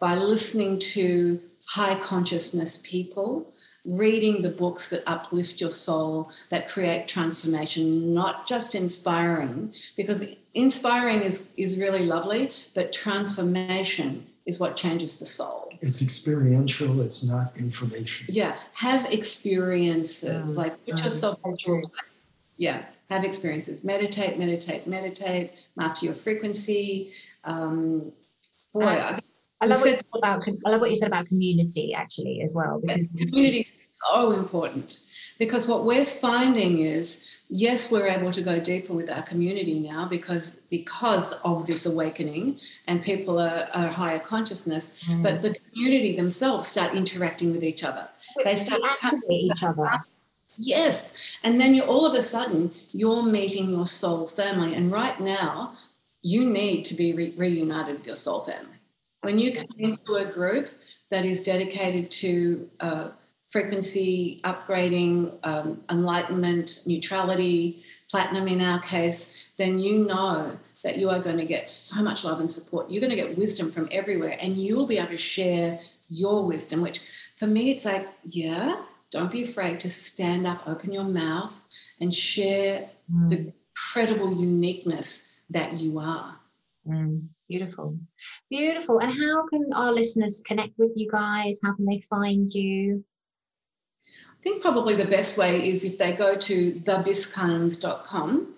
by 0.00 0.14
listening 0.14 0.78
to 0.80 1.40
high 1.68 1.94
consciousness 1.96 2.80
people 2.82 3.52
reading 3.84 4.42
the 4.42 4.50
books 4.50 4.90
that 4.90 5.02
uplift 5.06 5.60
your 5.60 5.70
soul, 5.70 6.30
that 6.50 6.68
create 6.68 7.08
transformation, 7.08 8.12
not 8.12 8.46
just 8.46 8.74
inspiring, 8.74 9.72
because 9.96 10.26
inspiring 10.54 11.22
is, 11.22 11.48
is 11.56 11.78
really 11.78 12.04
lovely, 12.04 12.50
but 12.74 12.92
transformation 12.92 14.26
is 14.46 14.58
what 14.58 14.76
changes 14.76 15.18
the 15.18 15.26
soul. 15.26 15.68
It's 15.80 16.02
experiential, 16.02 17.00
it's 17.00 17.24
not 17.24 17.56
information. 17.56 18.26
Yeah, 18.28 18.56
have 18.74 19.10
experiences, 19.12 20.54
mm. 20.54 20.56
like 20.56 20.84
put 20.84 20.96
mm. 20.96 21.04
yourself 21.04 21.40
through. 21.64 21.82
Yeah, 22.56 22.84
have 23.10 23.24
experiences. 23.24 23.84
Meditate, 23.84 24.38
meditate, 24.38 24.86
meditate, 24.86 25.66
master 25.76 26.06
your 26.06 26.14
frequency. 26.14 27.12
Um, 27.44 28.12
boy, 28.72 28.84
I, 28.84 29.18
I 29.60 29.66
love, 29.66 29.80
what 29.80 29.90
you 29.90 29.96
said 29.96 30.04
about, 30.14 30.48
I 30.66 30.70
love 30.70 30.80
what 30.80 30.90
you 30.90 30.96
said 30.96 31.08
about 31.08 31.26
community 31.26 31.94
actually 31.94 32.42
as 32.42 32.54
well. 32.54 32.80
Because 32.80 33.08
community 33.08 33.68
is 33.78 33.88
so 33.90 34.32
important 34.32 35.00
because 35.38 35.68
what 35.68 35.84
we're 35.84 36.04
finding 36.04 36.78
is 36.80 37.38
yes 37.48 37.90
we're 37.90 38.06
able 38.06 38.30
to 38.30 38.42
go 38.42 38.60
deeper 38.60 38.92
with 38.92 39.10
our 39.10 39.22
community 39.22 39.78
now 39.80 40.06
because 40.06 40.56
because 40.70 41.32
of 41.44 41.66
this 41.66 41.86
awakening 41.86 42.58
and 42.86 43.00
people 43.00 43.38
are, 43.38 43.68
are 43.72 43.88
higher 43.88 44.18
consciousness 44.18 45.04
mm. 45.04 45.22
but 45.22 45.40
the 45.40 45.56
community 45.72 46.14
themselves 46.14 46.66
start 46.66 46.94
interacting 46.94 47.50
with 47.50 47.64
each 47.64 47.84
other 47.84 48.06
they 48.44 48.54
start 48.54 48.82
with 49.02 49.30
each 49.30 49.62
other 49.62 49.86
yes. 50.58 51.14
And 51.42 51.60
then 51.60 51.74
you 51.74 51.82
all 51.82 52.04
of 52.04 52.14
a 52.14 52.22
sudden 52.22 52.72
you're 52.92 53.22
meeting 53.22 53.70
your 53.70 53.86
soul 53.86 54.26
family. 54.26 54.74
And 54.74 54.92
right 54.92 55.18
now 55.20 55.74
you 56.22 56.44
need 56.44 56.84
to 56.86 56.94
be 56.94 57.14
re- 57.14 57.34
reunited 57.36 57.98
with 57.98 58.06
your 58.06 58.16
soul 58.16 58.40
family. 58.40 58.76
When 59.22 59.38
you 59.38 59.52
come 59.52 59.68
into 59.78 60.16
a 60.16 60.24
group 60.24 60.70
that 61.10 61.24
is 61.24 61.42
dedicated 61.42 62.10
to 62.10 62.70
uh, 62.80 63.10
frequency 63.50 64.40
upgrading, 64.44 65.34
um, 65.44 65.82
enlightenment, 65.90 66.80
neutrality, 66.86 67.82
platinum 68.10 68.46
in 68.46 68.60
our 68.60 68.80
case, 68.80 69.48
then 69.56 69.78
you 69.78 69.98
know 70.04 70.58
that 70.84 70.98
you 70.98 71.10
are 71.10 71.18
going 71.18 71.38
to 71.38 71.44
get 71.44 71.68
so 71.68 72.02
much 72.02 72.24
love 72.24 72.40
and 72.40 72.50
support. 72.50 72.90
You're 72.90 73.00
going 73.00 73.10
to 73.10 73.16
get 73.16 73.36
wisdom 73.36 73.72
from 73.72 73.88
everywhere, 73.90 74.36
and 74.40 74.56
you'll 74.56 74.86
be 74.86 74.98
able 74.98 75.08
to 75.08 75.16
share 75.16 75.80
your 76.08 76.44
wisdom, 76.44 76.80
which 76.80 77.00
for 77.36 77.46
me, 77.46 77.70
it's 77.70 77.84
like, 77.84 78.06
yeah, 78.24 78.76
don't 79.10 79.30
be 79.30 79.42
afraid 79.42 79.80
to 79.80 79.90
stand 79.90 80.46
up, 80.46 80.62
open 80.66 80.92
your 80.92 81.04
mouth, 81.04 81.64
and 82.00 82.14
share 82.14 82.90
mm. 83.12 83.28
the 83.28 83.52
incredible 83.70 84.34
uniqueness 84.34 85.34
that 85.50 85.78
you 85.80 85.98
are. 85.98 86.36
Mm. 86.86 87.28
Beautiful. 87.48 87.98
Beautiful. 88.50 88.98
And 88.98 89.10
how 89.10 89.46
can 89.48 89.72
our 89.74 89.90
listeners 89.90 90.42
connect 90.46 90.78
with 90.78 90.92
you 90.96 91.10
guys? 91.10 91.60
How 91.64 91.74
can 91.74 91.86
they 91.86 92.00
find 92.00 92.52
you? 92.52 93.02
I 94.06 94.42
think 94.42 94.62
probably 94.62 94.94
the 94.94 95.06
best 95.06 95.38
way 95.38 95.66
is 95.66 95.82
if 95.82 95.96
they 95.96 96.12
go 96.12 96.36
to 96.36 96.72
thebiskinds.com, 96.72 98.54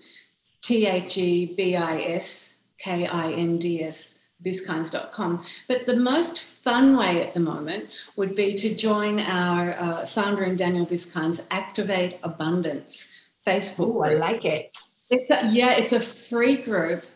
T 0.63 0.87
H 0.87 1.19
E 1.19 1.55
B 1.55 1.77
I 1.77 2.01
S 2.01 2.59
K 2.79 3.07
I 3.07 3.33
N 3.33 3.59
D 3.59 3.83
S 3.83 4.20
biskinds.com. 4.43 5.43
But 5.69 5.87
the 5.87 5.97
most 5.97 6.41
fun 6.41 6.97
way 6.97 7.23
at 7.23 7.35
the 7.35 7.41
moment 7.41 8.09
would 8.17 8.35
be 8.35 8.55
to 8.55 8.75
join 8.75 9.21
our 9.21 9.73
uh, 9.79 10.05
Sandra 10.05 10.47
and 10.47 10.59
Daniel 10.59 10.87
Biskinds 10.87 11.47
Activate 11.51 12.19
Abundance 12.23 13.29
Facebook. 13.47 13.97
Oh, 13.97 14.03
I 14.03 14.15
like 14.15 14.45
it. 14.45 14.77
It's 15.11 15.31
a, 15.31 15.49
yeah, 15.53 15.73
it's 15.73 15.93
a 15.93 16.01
free 16.01 16.57
group 16.57 17.07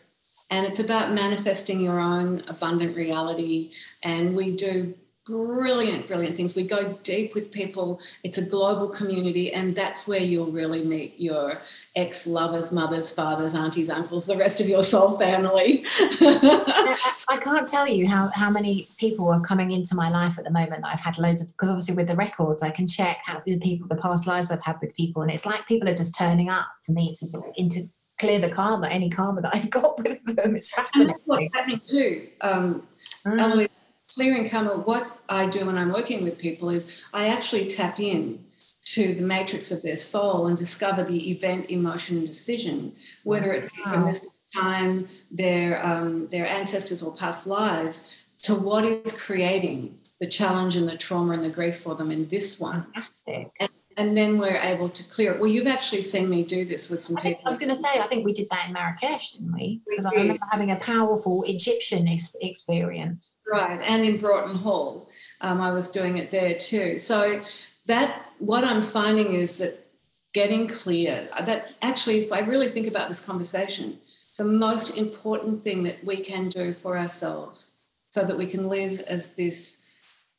and 0.50 0.66
it's 0.66 0.78
about 0.78 1.12
manifesting 1.12 1.80
your 1.80 2.00
own 2.00 2.42
abundant 2.48 2.96
reality. 2.96 3.72
And 4.02 4.34
we 4.34 4.54
do 4.54 4.94
brilliant, 5.26 6.06
brilliant 6.06 6.36
things. 6.36 6.54
We 6.54 6.64
go 6.64 6.98
deep 7.02 7.34
with 7.34 7.50
people. 7.50 8.00
It's 8.22 8.38
a 8.38 8.44
global 8.44 8.88
community, 8.88 9.52
and 9.52 9.74
that's 9.74 10.06
where 10.06 10.20
you'll 10.20 10.52
really 10.52 10.84
meet 10.84 11.18
your 11.18 11.60
ex 11.96 12.26
lovers, 12.26 12.72
mothers, 12.72 13.10
fathers, 13.10 13.54
aunties, 13.54 13.88
uncles, 13.88 14.26
the 14.26 14.36
rest 14.36 14.60
of 14.60 14.68
your 14.68 14.82
soul 14.82 15.18
family. 15.18 15.84
I 15.98 17.40
can't 17.42 17.66
tell 17.66 17.88
you 17.88 18.06
how, 18.06 18.28
how 18.34 18.50
many 18.50 18.88
people 18.98 19.28
are 19.28 19.40
coming 19.40 19.70
into 19.70 19.94
my 19.94 20.10
life 20.10 20.38
at 20.38 20.44
the 20.44 20.50
moment 20.50 20.82
that 20.82 20.92
I've 20.92 21.00
had 21.00 21.18
loads 21.18 21.40
of, 21.40 21.48
because 21.52 21.70
obviously 21.70 21.94
with 21.94 22.08
the 22.08 22.16
records, 22.16 22.62
I 22.62 22.70
can 22.70 22.86
check 22.86 23.20
how 23.24 23.42
the 23.44 23.58
people, 23.58 23.88
the 23.88 23.96
past 23.96 24.26
lives 24.26 24.50
I've 24.50 24.62
had 24.62 24.76
with 24.80 24.94
people, 24.94 25.22
and 25.22 25.30
it's 25.30 25.46
like 25.46 25.66
people 25.66 25.88
are 25.88 25.94
just 25.94 26.16
turning 26.16 26.50
up 26.50 26.66
for 26.82 26.92
me 26.92 27.14
to 27.14 27.26
sort 27.26 27.48
of 27.48 27.54
into 27.56 27.88
clear 28.18 28.38
the 28.38 28.50
karma, 28.50 28.88
any 28.88 29.10
karma 29.10 29.40
that 29.40 29.56
I've 29.56 29.70
got 29.70 29.98
with 30.02 30.22
them. 30.24 30.54
It's 30.54 30.70
fascinating. 30.70 31.00
And 31.00 31.08
that's 31.10 31.22
what's 31.24 31.56
happening 31.56 31.80
too. 31.86 32.28
Um, 32.42 32.86
mm 33.26 33.68
clearing 34.12 34.48
karma, 34.48 34.76
what 34.78 35.20
I 35.28 35.46
do 35.46 35.66
when 35.66 35.78
I'm 35.78 35.92
working 35.92 36.22
with 36.22 36.38
people 36.38 36.70
is 36.70 37.04
I 37.12 37.28
actually 37.28 37.66
tap 37.66 38.00
in 38.00 38.44
to 38.86 39.14
the 39.14 39.22
matrix 39.22 39.70
of 39.70 39.82
their 39.82 39.96
soul 39.96 40.46
and 40.46 40.56
discover 40.56 41.02
the 41.02 41.30
event, 41.30 41.70
emotion, 41.70 42.18
and 42.18 42.26
decision, 42.26 42.94
whether 43.22 43.52
it 43.52 43.70
be 43.74 43.82
from 43.82 44.04
this 44.04 44.26
time, 44.54 45.06
their 45.30 45.84
um, 45.84 46.28
their 46.28 46.46
ancestors 46.46 47.02
or 47.02 47.14
past 47.16 47.46
lives, 47.46 48.24
to 48.40 48.54
what 48.54 48.84
is 48.84 49.12
creating 49.12 49.98
the 50.20 50.26
challenge 50.26 50.76
and 50.76 50.88
the 50.88 50.96
trauma 50.96 51.32
and 51.32 51.42
the 51.42 51.48
grief 51.48 51.78
for 51.78 51.94
them 51.94 52.10
in 52.10 52.28
this 52.28 52.60
one. 52.60 52.84
Fantastic. 52.92 53.50
And 53.58 53.70
and 53.96 54.16
then 54.16 54.38
we're 54.38 54.56
able 54.56 54.88
to 54.88 55.04
clear 55.04 55.32
it. 55.32 55.40
Well, 55.40 55.50
you've 55.50 55.66
actually 55.66 56.02
seen 56.02 56.28
me 56.28 56.44
do 56.44 56.64
this 56.64 56.90
with 56.90 57.00
some 57.00 57.16
I 57.18 57.20
people. 57.22 57.42
I 57.46 57.50
was 57.50 57.58
going 57.58 57.70
to 57.70 57.76
say, 57.76 57.88
I 58.00 58.06
think 58.06 58.24
we 58.24 58.32
did 58.32 58.48
that 58.50 58.66
in 58.68 58.72
Marrakesh, 58.72 59.32
didn't 59.32 59.52
we? 59.52 59.80
Because 59.88 60.06
I 60.06 60.10
remember 60.10 60.44
having 60.50 60.70
a 60.70 60.76
powerful 60.76 61.42
Egyptian 61.44 62.08
ex- 62.08 62.36
experience. 62.40 63.40
Right, 63.50 63.80
and 63.82 64.04
in 64.04 64.18
Broughton 64.18 64.56
Hall, 64.56 65.08
um, 65.40 65.60
I 65.60 65.72
was 65.72 65.90
doing 65.90 66.18
it 66.18 66.30
there 66.30 66.54
too. 66.54 66.98
So 66.98 67.42
that 67.86 68.32
what 68.38 68.64
I'm 68.64 68.82
finding 68.82 69.34
is 69.34 69.58
that 69.58 69.86
getting 70.32 70.66
clear. 70.66 71.28
Uh, 71.32 71.42
that 71.42 71.74
actually, 71.82 72.24
if 72.24 72.32
I 72.32 72.40
really 72.40 72.68
think 72.68 72.86
about 72.86 73.08
this 73.08 73.20
conversation, 73.20 73.98
the 74.36 74.44
most 74.44 74.98
important 74.98 75.62
thing 75.62 75.82
that 75.84 76.02
we 76.04 76.16
can 76.16 76.48
do 76.48 76.72
for 76.72 76.98
ourselves, 76.98 77.76
so 78.06 78.24
that 78.24 78.36
we 78.36 78.46
can 78.46 78.68
live 78.68 79.00
as 79.00 79.32
this 79.32 79.84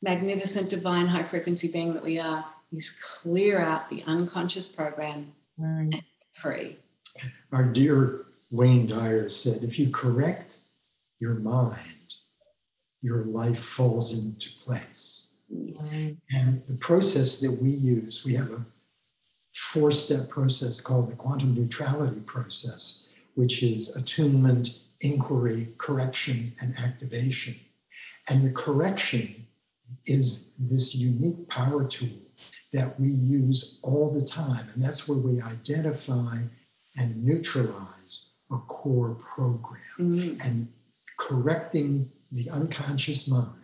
magnificent, 0.02 0.68
divine, 0.68 1.06
high 1.06 1.22
frequency 1.22 1.68
being 1.68 1.94
that 1.94 2.02
we 2.02 2.18
are 2.18 2.44
is 2.76 2.90
clear 2.90 3.58
out 3.58 3.88
the 3.88 4.02
unconscious 4.06 4.66
program 4.66 5.32
mm. 5.58 5.94
and 5.94 6.02
free. 6.32 6.76
Our 7.52 7.64
dear 7.64 8.26
Wayne 8.50 8.86
Dyer 8.86 9.28
said, 9.28 9.62
if 9.62 9.78
you 9.78 9.90
correct 9.90 10.60
your 11.18 11.34
mind, 11.34 12.14
your 13.00 13.24
life 13.24 13.58
falls 13.58 14.18
into 14.18 14.50
place. 14.62 15.34
Mm. 15.52 16.18
And 16.32 16.62
the 16.66 16.76
process 16.76 17.40
that 17.40 17.52
we 17.62 17.70
use, 17.70 18.24
we 18.24 18.34
have 18.34 18.50
a 18.50 18.66
four 19.54 19.90
step 19.90 20.28
process 20.28 20.80
called 20.80 21.08
the 21.08 21.16
quantum 21.16 21.54
neutrality 21.54 22.20
process, 22.20 23.14
which 23.34 23.62
is 23.62 23.96
attunement, 23.96 24.80
inquiry, 25.00 25.68
correction, 25.78 26.52
and 26.60 26.74
activation. 26.78 27.54
And 28.28 28.44
the 28.44 28.52
correction 28.52 29.46
is 30.06 30.56
this 30.58 30.94
unique 30.94 31.48
power 31.48 31.84
tool 31.84 32.25
that 32.72 32.98
we 32.98 33.08
use 33.08 33.78
all 33.82 34.12
the 34.12 34.24
time. 34.24 34.68
And 34.72 34.82
that's 34.82 35.08
where 35.08 35.18
we 35.18 35.40
identify 35.40 36.36
and 36.96 37.24
neutralize 37.24 38.34
a 38.52 38.58
core 38.58 39.16
program 39.16 39.80
mm-hmm. 39.98 40.48
and 40.48 40.68
correcting 41.18 42.10
the 42.32 42.50
unconscious 42.50 43.28
mind 43.28 43.62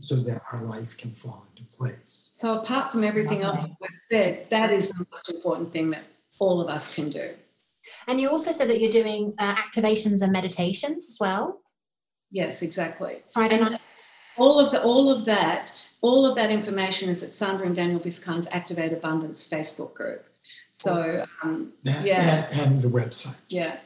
so 0.00 0.16
that 0.16 0.40
our 0.52 0.62
life 0.62 0.96
can 0.96 1.10
fall 1.10 1.44
into 1.50 1.64
place. 1.76 2.30
So, 2.34 2.58
apart 2.58 2.90
from 2.90 3.04
everything 3.04 3.42
else 3.42 3.66
we've 3.80 3.90
said, 4.00 4.48
that 4.50 4.72
is 4.72 4.88
the 4.88 5.06
most 5.10 5.30
important 5.30 5.72
thing 5.72 5.90
that 5.90 6.04
all 6.38 6.60
of 6.60 6.68
us 6.68 6.94
can 6.94 7.10
do. 7.10 7.34
And 8.08 8.20
you 8.20 8.30
also 8.30 8.52
said 8.52 8.68
that 8.68 8.80
you're 8.80 8.90
doing 8.90 9.34
uh, 9.38 9.54
activations 9.54 10.22
and 10.22 10.32
meditations 10.32 11.08
as 11.10 11.18
well. 11.20 11.60
Yes, 12.30 12.62
exactly. 12.62 13.22
Friday 13.32 13.60
nights. 13.60 14.14
All 14.38 14.58
of 14.58 14.70
the 14.70 14.82
all 14.82 15.10
of 15.10 15.26
that 15.26 15.74
all 16.02 16.26
of 16.26 16.34
that 16.34 16.50
information 16.50 17.08
is 17.08 17.22
at 17.22 17.32
Sandra 17.32 17.66
and 17.66 17.74
Daniel 17.74 18.00
Biskind's 18.00 18.48
Activate 18.50 18.92
Abundance 18.92 19.48
Facebook 19.48 19.94
group. 19.94 20.26
So 20.72 21.24
um, 21.42 21.72
that, 21.84 22.04
yeah, 22.04 22.48
and, 22.52 22.72
and, 22.72 22.82
the 22.82 22.88
website. 22.88 23.40
Yeah. 23.48 23.78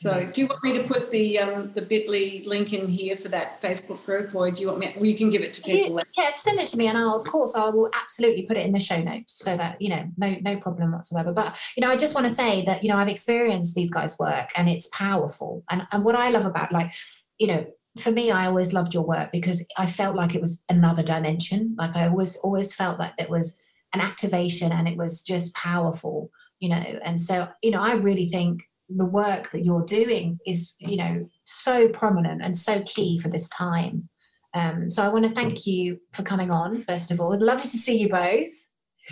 So, 0.00 0.30
do 0.32 0.42
you 0.42 0.46
want 0.46 0.62
me 0.62 0.72
to 0.74 0.84
put 0.84 1.10
the 1.10 1.40
um, 1.40 1.72
the 1.74 1.82
Bitly 1.82 2.46
link 2.46 2.72
in 2.72 2.86
here 2.86 3.16
for 3.16 3.28
that 3.30 3.60
Facebook 3.60 4.04
group, 4.04 4.32
or 4.32 4.48
do 4.48 4.62
you 4.62 4.68
want 4.68 4.78
me? 4.78 4.92
Well, 4.94 5.06
you 5.06 5.16
can 5.16 5.28
give 5.28 5.42
it 5.42 5.52
to 5.54 5.62
people. 5.62 6.00
Yeah, 6.16 6.30
send 6.36 6.60
it 6.60 6.68
to 6.68 6.76
me, 6.76 6.86
and 6.86 6.96
I'll 6.96 7.16
of 7.16 7.26
course 7.26 7.56
I 7.56 7.68
will 7.68 7.90
absolutely 7.92 8.42
put 8.42 8.56
it 8.56 8.64
in 8.64 8.70
the 8.70 8.78
show 8.78 9.02
notes, 9.02 9.32
so 9.32 9.56
that 9.56 9.82
you 9.82 9.88
know, 9.88 10.08
no 10.16 10.36
no 10.40 10.56
problem 10.56 10.92
whatsoever. 10.92 11.32
But 11.32 11.60
you 11.76 11.80
know, 11.80 11.90
I 11.90 11.96
just 11.96 12.14
want 12.14 12.28
to 12.28 12.34
say 12.34 12.64
that 12.66 12.84
you 12.84 12.90
know 12.90 12.96
I've 12.96 13.08
experienced 13.08 13.74
these 13.74 13.90
guys' 13.90 14.16
work, 14.20 14.50
and 14.54 14.68
it's 14.68 14.86
powerful. 14.92 15.64
And 15.68 15.84
and 15.90 16.04
what 16.04 16.14
I 16.14 16.30
love 16.30 16.46
about 16.46 16.70
like 16.70 16.92
you 17.38 17.48
know 17.48 17.66
for 18.00 18.10
me, 18.10 18.30
I 18.30 18.46
always 18.46 18.72
loved 18.72 18.94
your 18.94 19.04
work 19.04 19.30
because 19.32 19.66
I 19.76 19.86
felt 19.86 20.16
like 20.16 20.34
it 20.34 20.40
was 20.40 20.64
another 20.68 21.02
dimension. 21.02 21.74
Like 21.78 21.96
I 21.96 22.08
always 22.08 22.36
always 22.38 22.74
felt 22.74 22.98
like 22.98 23.12
it 23.18 23.30
was 23.30 23.58
an 23.94 24.00
activation 24.00 24.72
and 24.72 24.88
it 24.88 24.96
was 24.96 25.22
just 25.22 25.54
powerful, 25.54 26.30
you 26.60 26.68
know. 26.68 26.98
And 27.04 27.20
so, 27.20 27.48
you 27.62 27.70
know, 27.70 27.80
I 27.80 27.92
really 27.92 28.26
think 28.26 28.62
the 28.88 29.06
work 29.06 29.50
that 29.52 29.64
you're 29.64 29.84
doing 29.84 30.38
is, 30.46 30.76
you 30.80 30.96
know, 30.96 31.28
so 31.44 31.88
prominent 31.88 32.42
and 32.42 32.56
so 32.56 32.82
key 32.82 33.18
for 33.18 33.28
this 33.28 33.48
time. 33.48 34.08
Um, 34.54 34.88
so 34.88 35.02
I 35.02 35.08
want 35.08 35.24
to 35.24 35.30
thank 35.30 35.66
you 35.66 36.00
for 36.12 36.22
coming 36.22 36.50
on, 36.50 36.82
first 36.82 37.10
of 37.10 37.20
all. 37.20 37.34
I'd 37.34 37.40
love 37.40 37.62
to 37.62 37.68
see 37.68 37.98
you 37.98 38.08
both. 38.08 38.48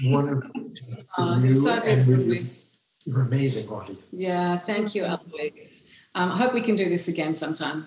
Wonderful. 0.04 0.50
oh, 1.18 1.38
you 1.40 1.52
so 1.52 1.72
and 1.72 2.06
with 2.06 2.66
your 3.04 3.22
amazing 3.22 3.68
audience. 3.68 4.08
Yeah, 4.12 4.58
thank 4.58 4.94
you, 4.94 5.04
Aloise. 5.04 6.00
Um, 6.14 6.32
I 6.32 6.36
hope 6.36 6.54
we 6.54 6.62
can 6.62 6.74
do 6.74 6.88
this 6.88 7.08
again 7.08 7.34
sometime. 7.34 7.86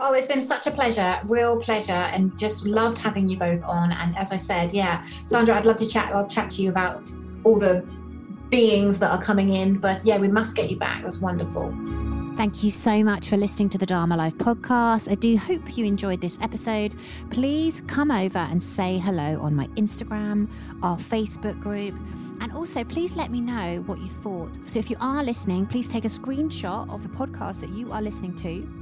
Oh, 0.00 0.14
it's 0.14 0.26
been 0.26 0.42
such 0.42 0.66
a 0.66 0.70
pleasure, 0.70 1.20
real 1.24 1.60
pleasure, 1.60 1.92
and 1.92 2.36
just 2.38 2.66
loved 2.66 2.98
having 2.98 3.28
you 3.28 3.36
both 3.36 3.62
on. 3.64 3.92
And 3.92 4.16
as 4.16 4.32
I 4.32 4.36
said, 4.36 4.72
yeah, 4.72 5.04
Sandra, 5.26 5.56
I'd 5.56 5.66
love 5.66 5.76
to 5.76 5.86
chat. 5.86 6.14
I'll 6.14 6.26
chat 6.26 6.50
to 6.52 6.62
you 6.62 6.70
about 6.70 7.02
all 7.44 7.58
the 7.58 7.86
beings 8.48 8.98
that 8.98 9.10
are 9.10 9.22
coming 9.22 9.50
in. 9.50 9.78
But 9.78 10.04
yeah, 10.04 10.18
we 10.18 10.28
must 10.28 10.56
get 10.56 10.70
you 10.70 10.76
back. 10.76 11.04
Was 11.04 11.20
wonderful. 11.20 11.70
Thank 12.36 12.64
you 12.64 12.70
so 12.70 13.04
much 13.04 13.28
for 13.28 13.36
listening 13.36 13.68
to 13.70 13.78
the 13.78 13.84
Dharma 13.84 14.16
Life 14.16 14.34
podcast. 14.36 15.10
I 15.10 15.14
do 15.14 15.36
hope 15.36 15.76
you 15.76 15.84
enjoyed 15.84 16.22
this 16.22 16.38
episode. 16.40 16.94
Please 17.30 17.82
come 17.86 18.10
over 18.10 18.38
and 18.38 18.62
say 18.62 18.98
hello 18.98 19.38
on 19.40 19.54
my 19.54 19.66
Instagram, 19.68 20.48
our 20.82 20.96
Facebook 20.96 21.60
group, 21.60 21.94
and 22.40 22.50
also 22.52 22.82
please 22.84 23.14
let 23.14 23.30
me 23.30 23.42
know 23.42 23.82
what 23.86 23.98
you 23.98 24.08
thought. 24.08 24.58
So 24.66 24.78
if 24.78 24.88
you 24.88 24.96
are 24.98 25.22
listening, 25.22 25.66
please 25.66 25.88
take 25.88 26.06
a 26.06 26.08
screenshot 26.08 26.92
of 26.92 27.02
the 27.02 27.10
podcast 27.10 27.60
that 27.60 27.70
you 27.70 27.92
are 27.92 28.00
listening 28.00 28.34
to 28.36 28.81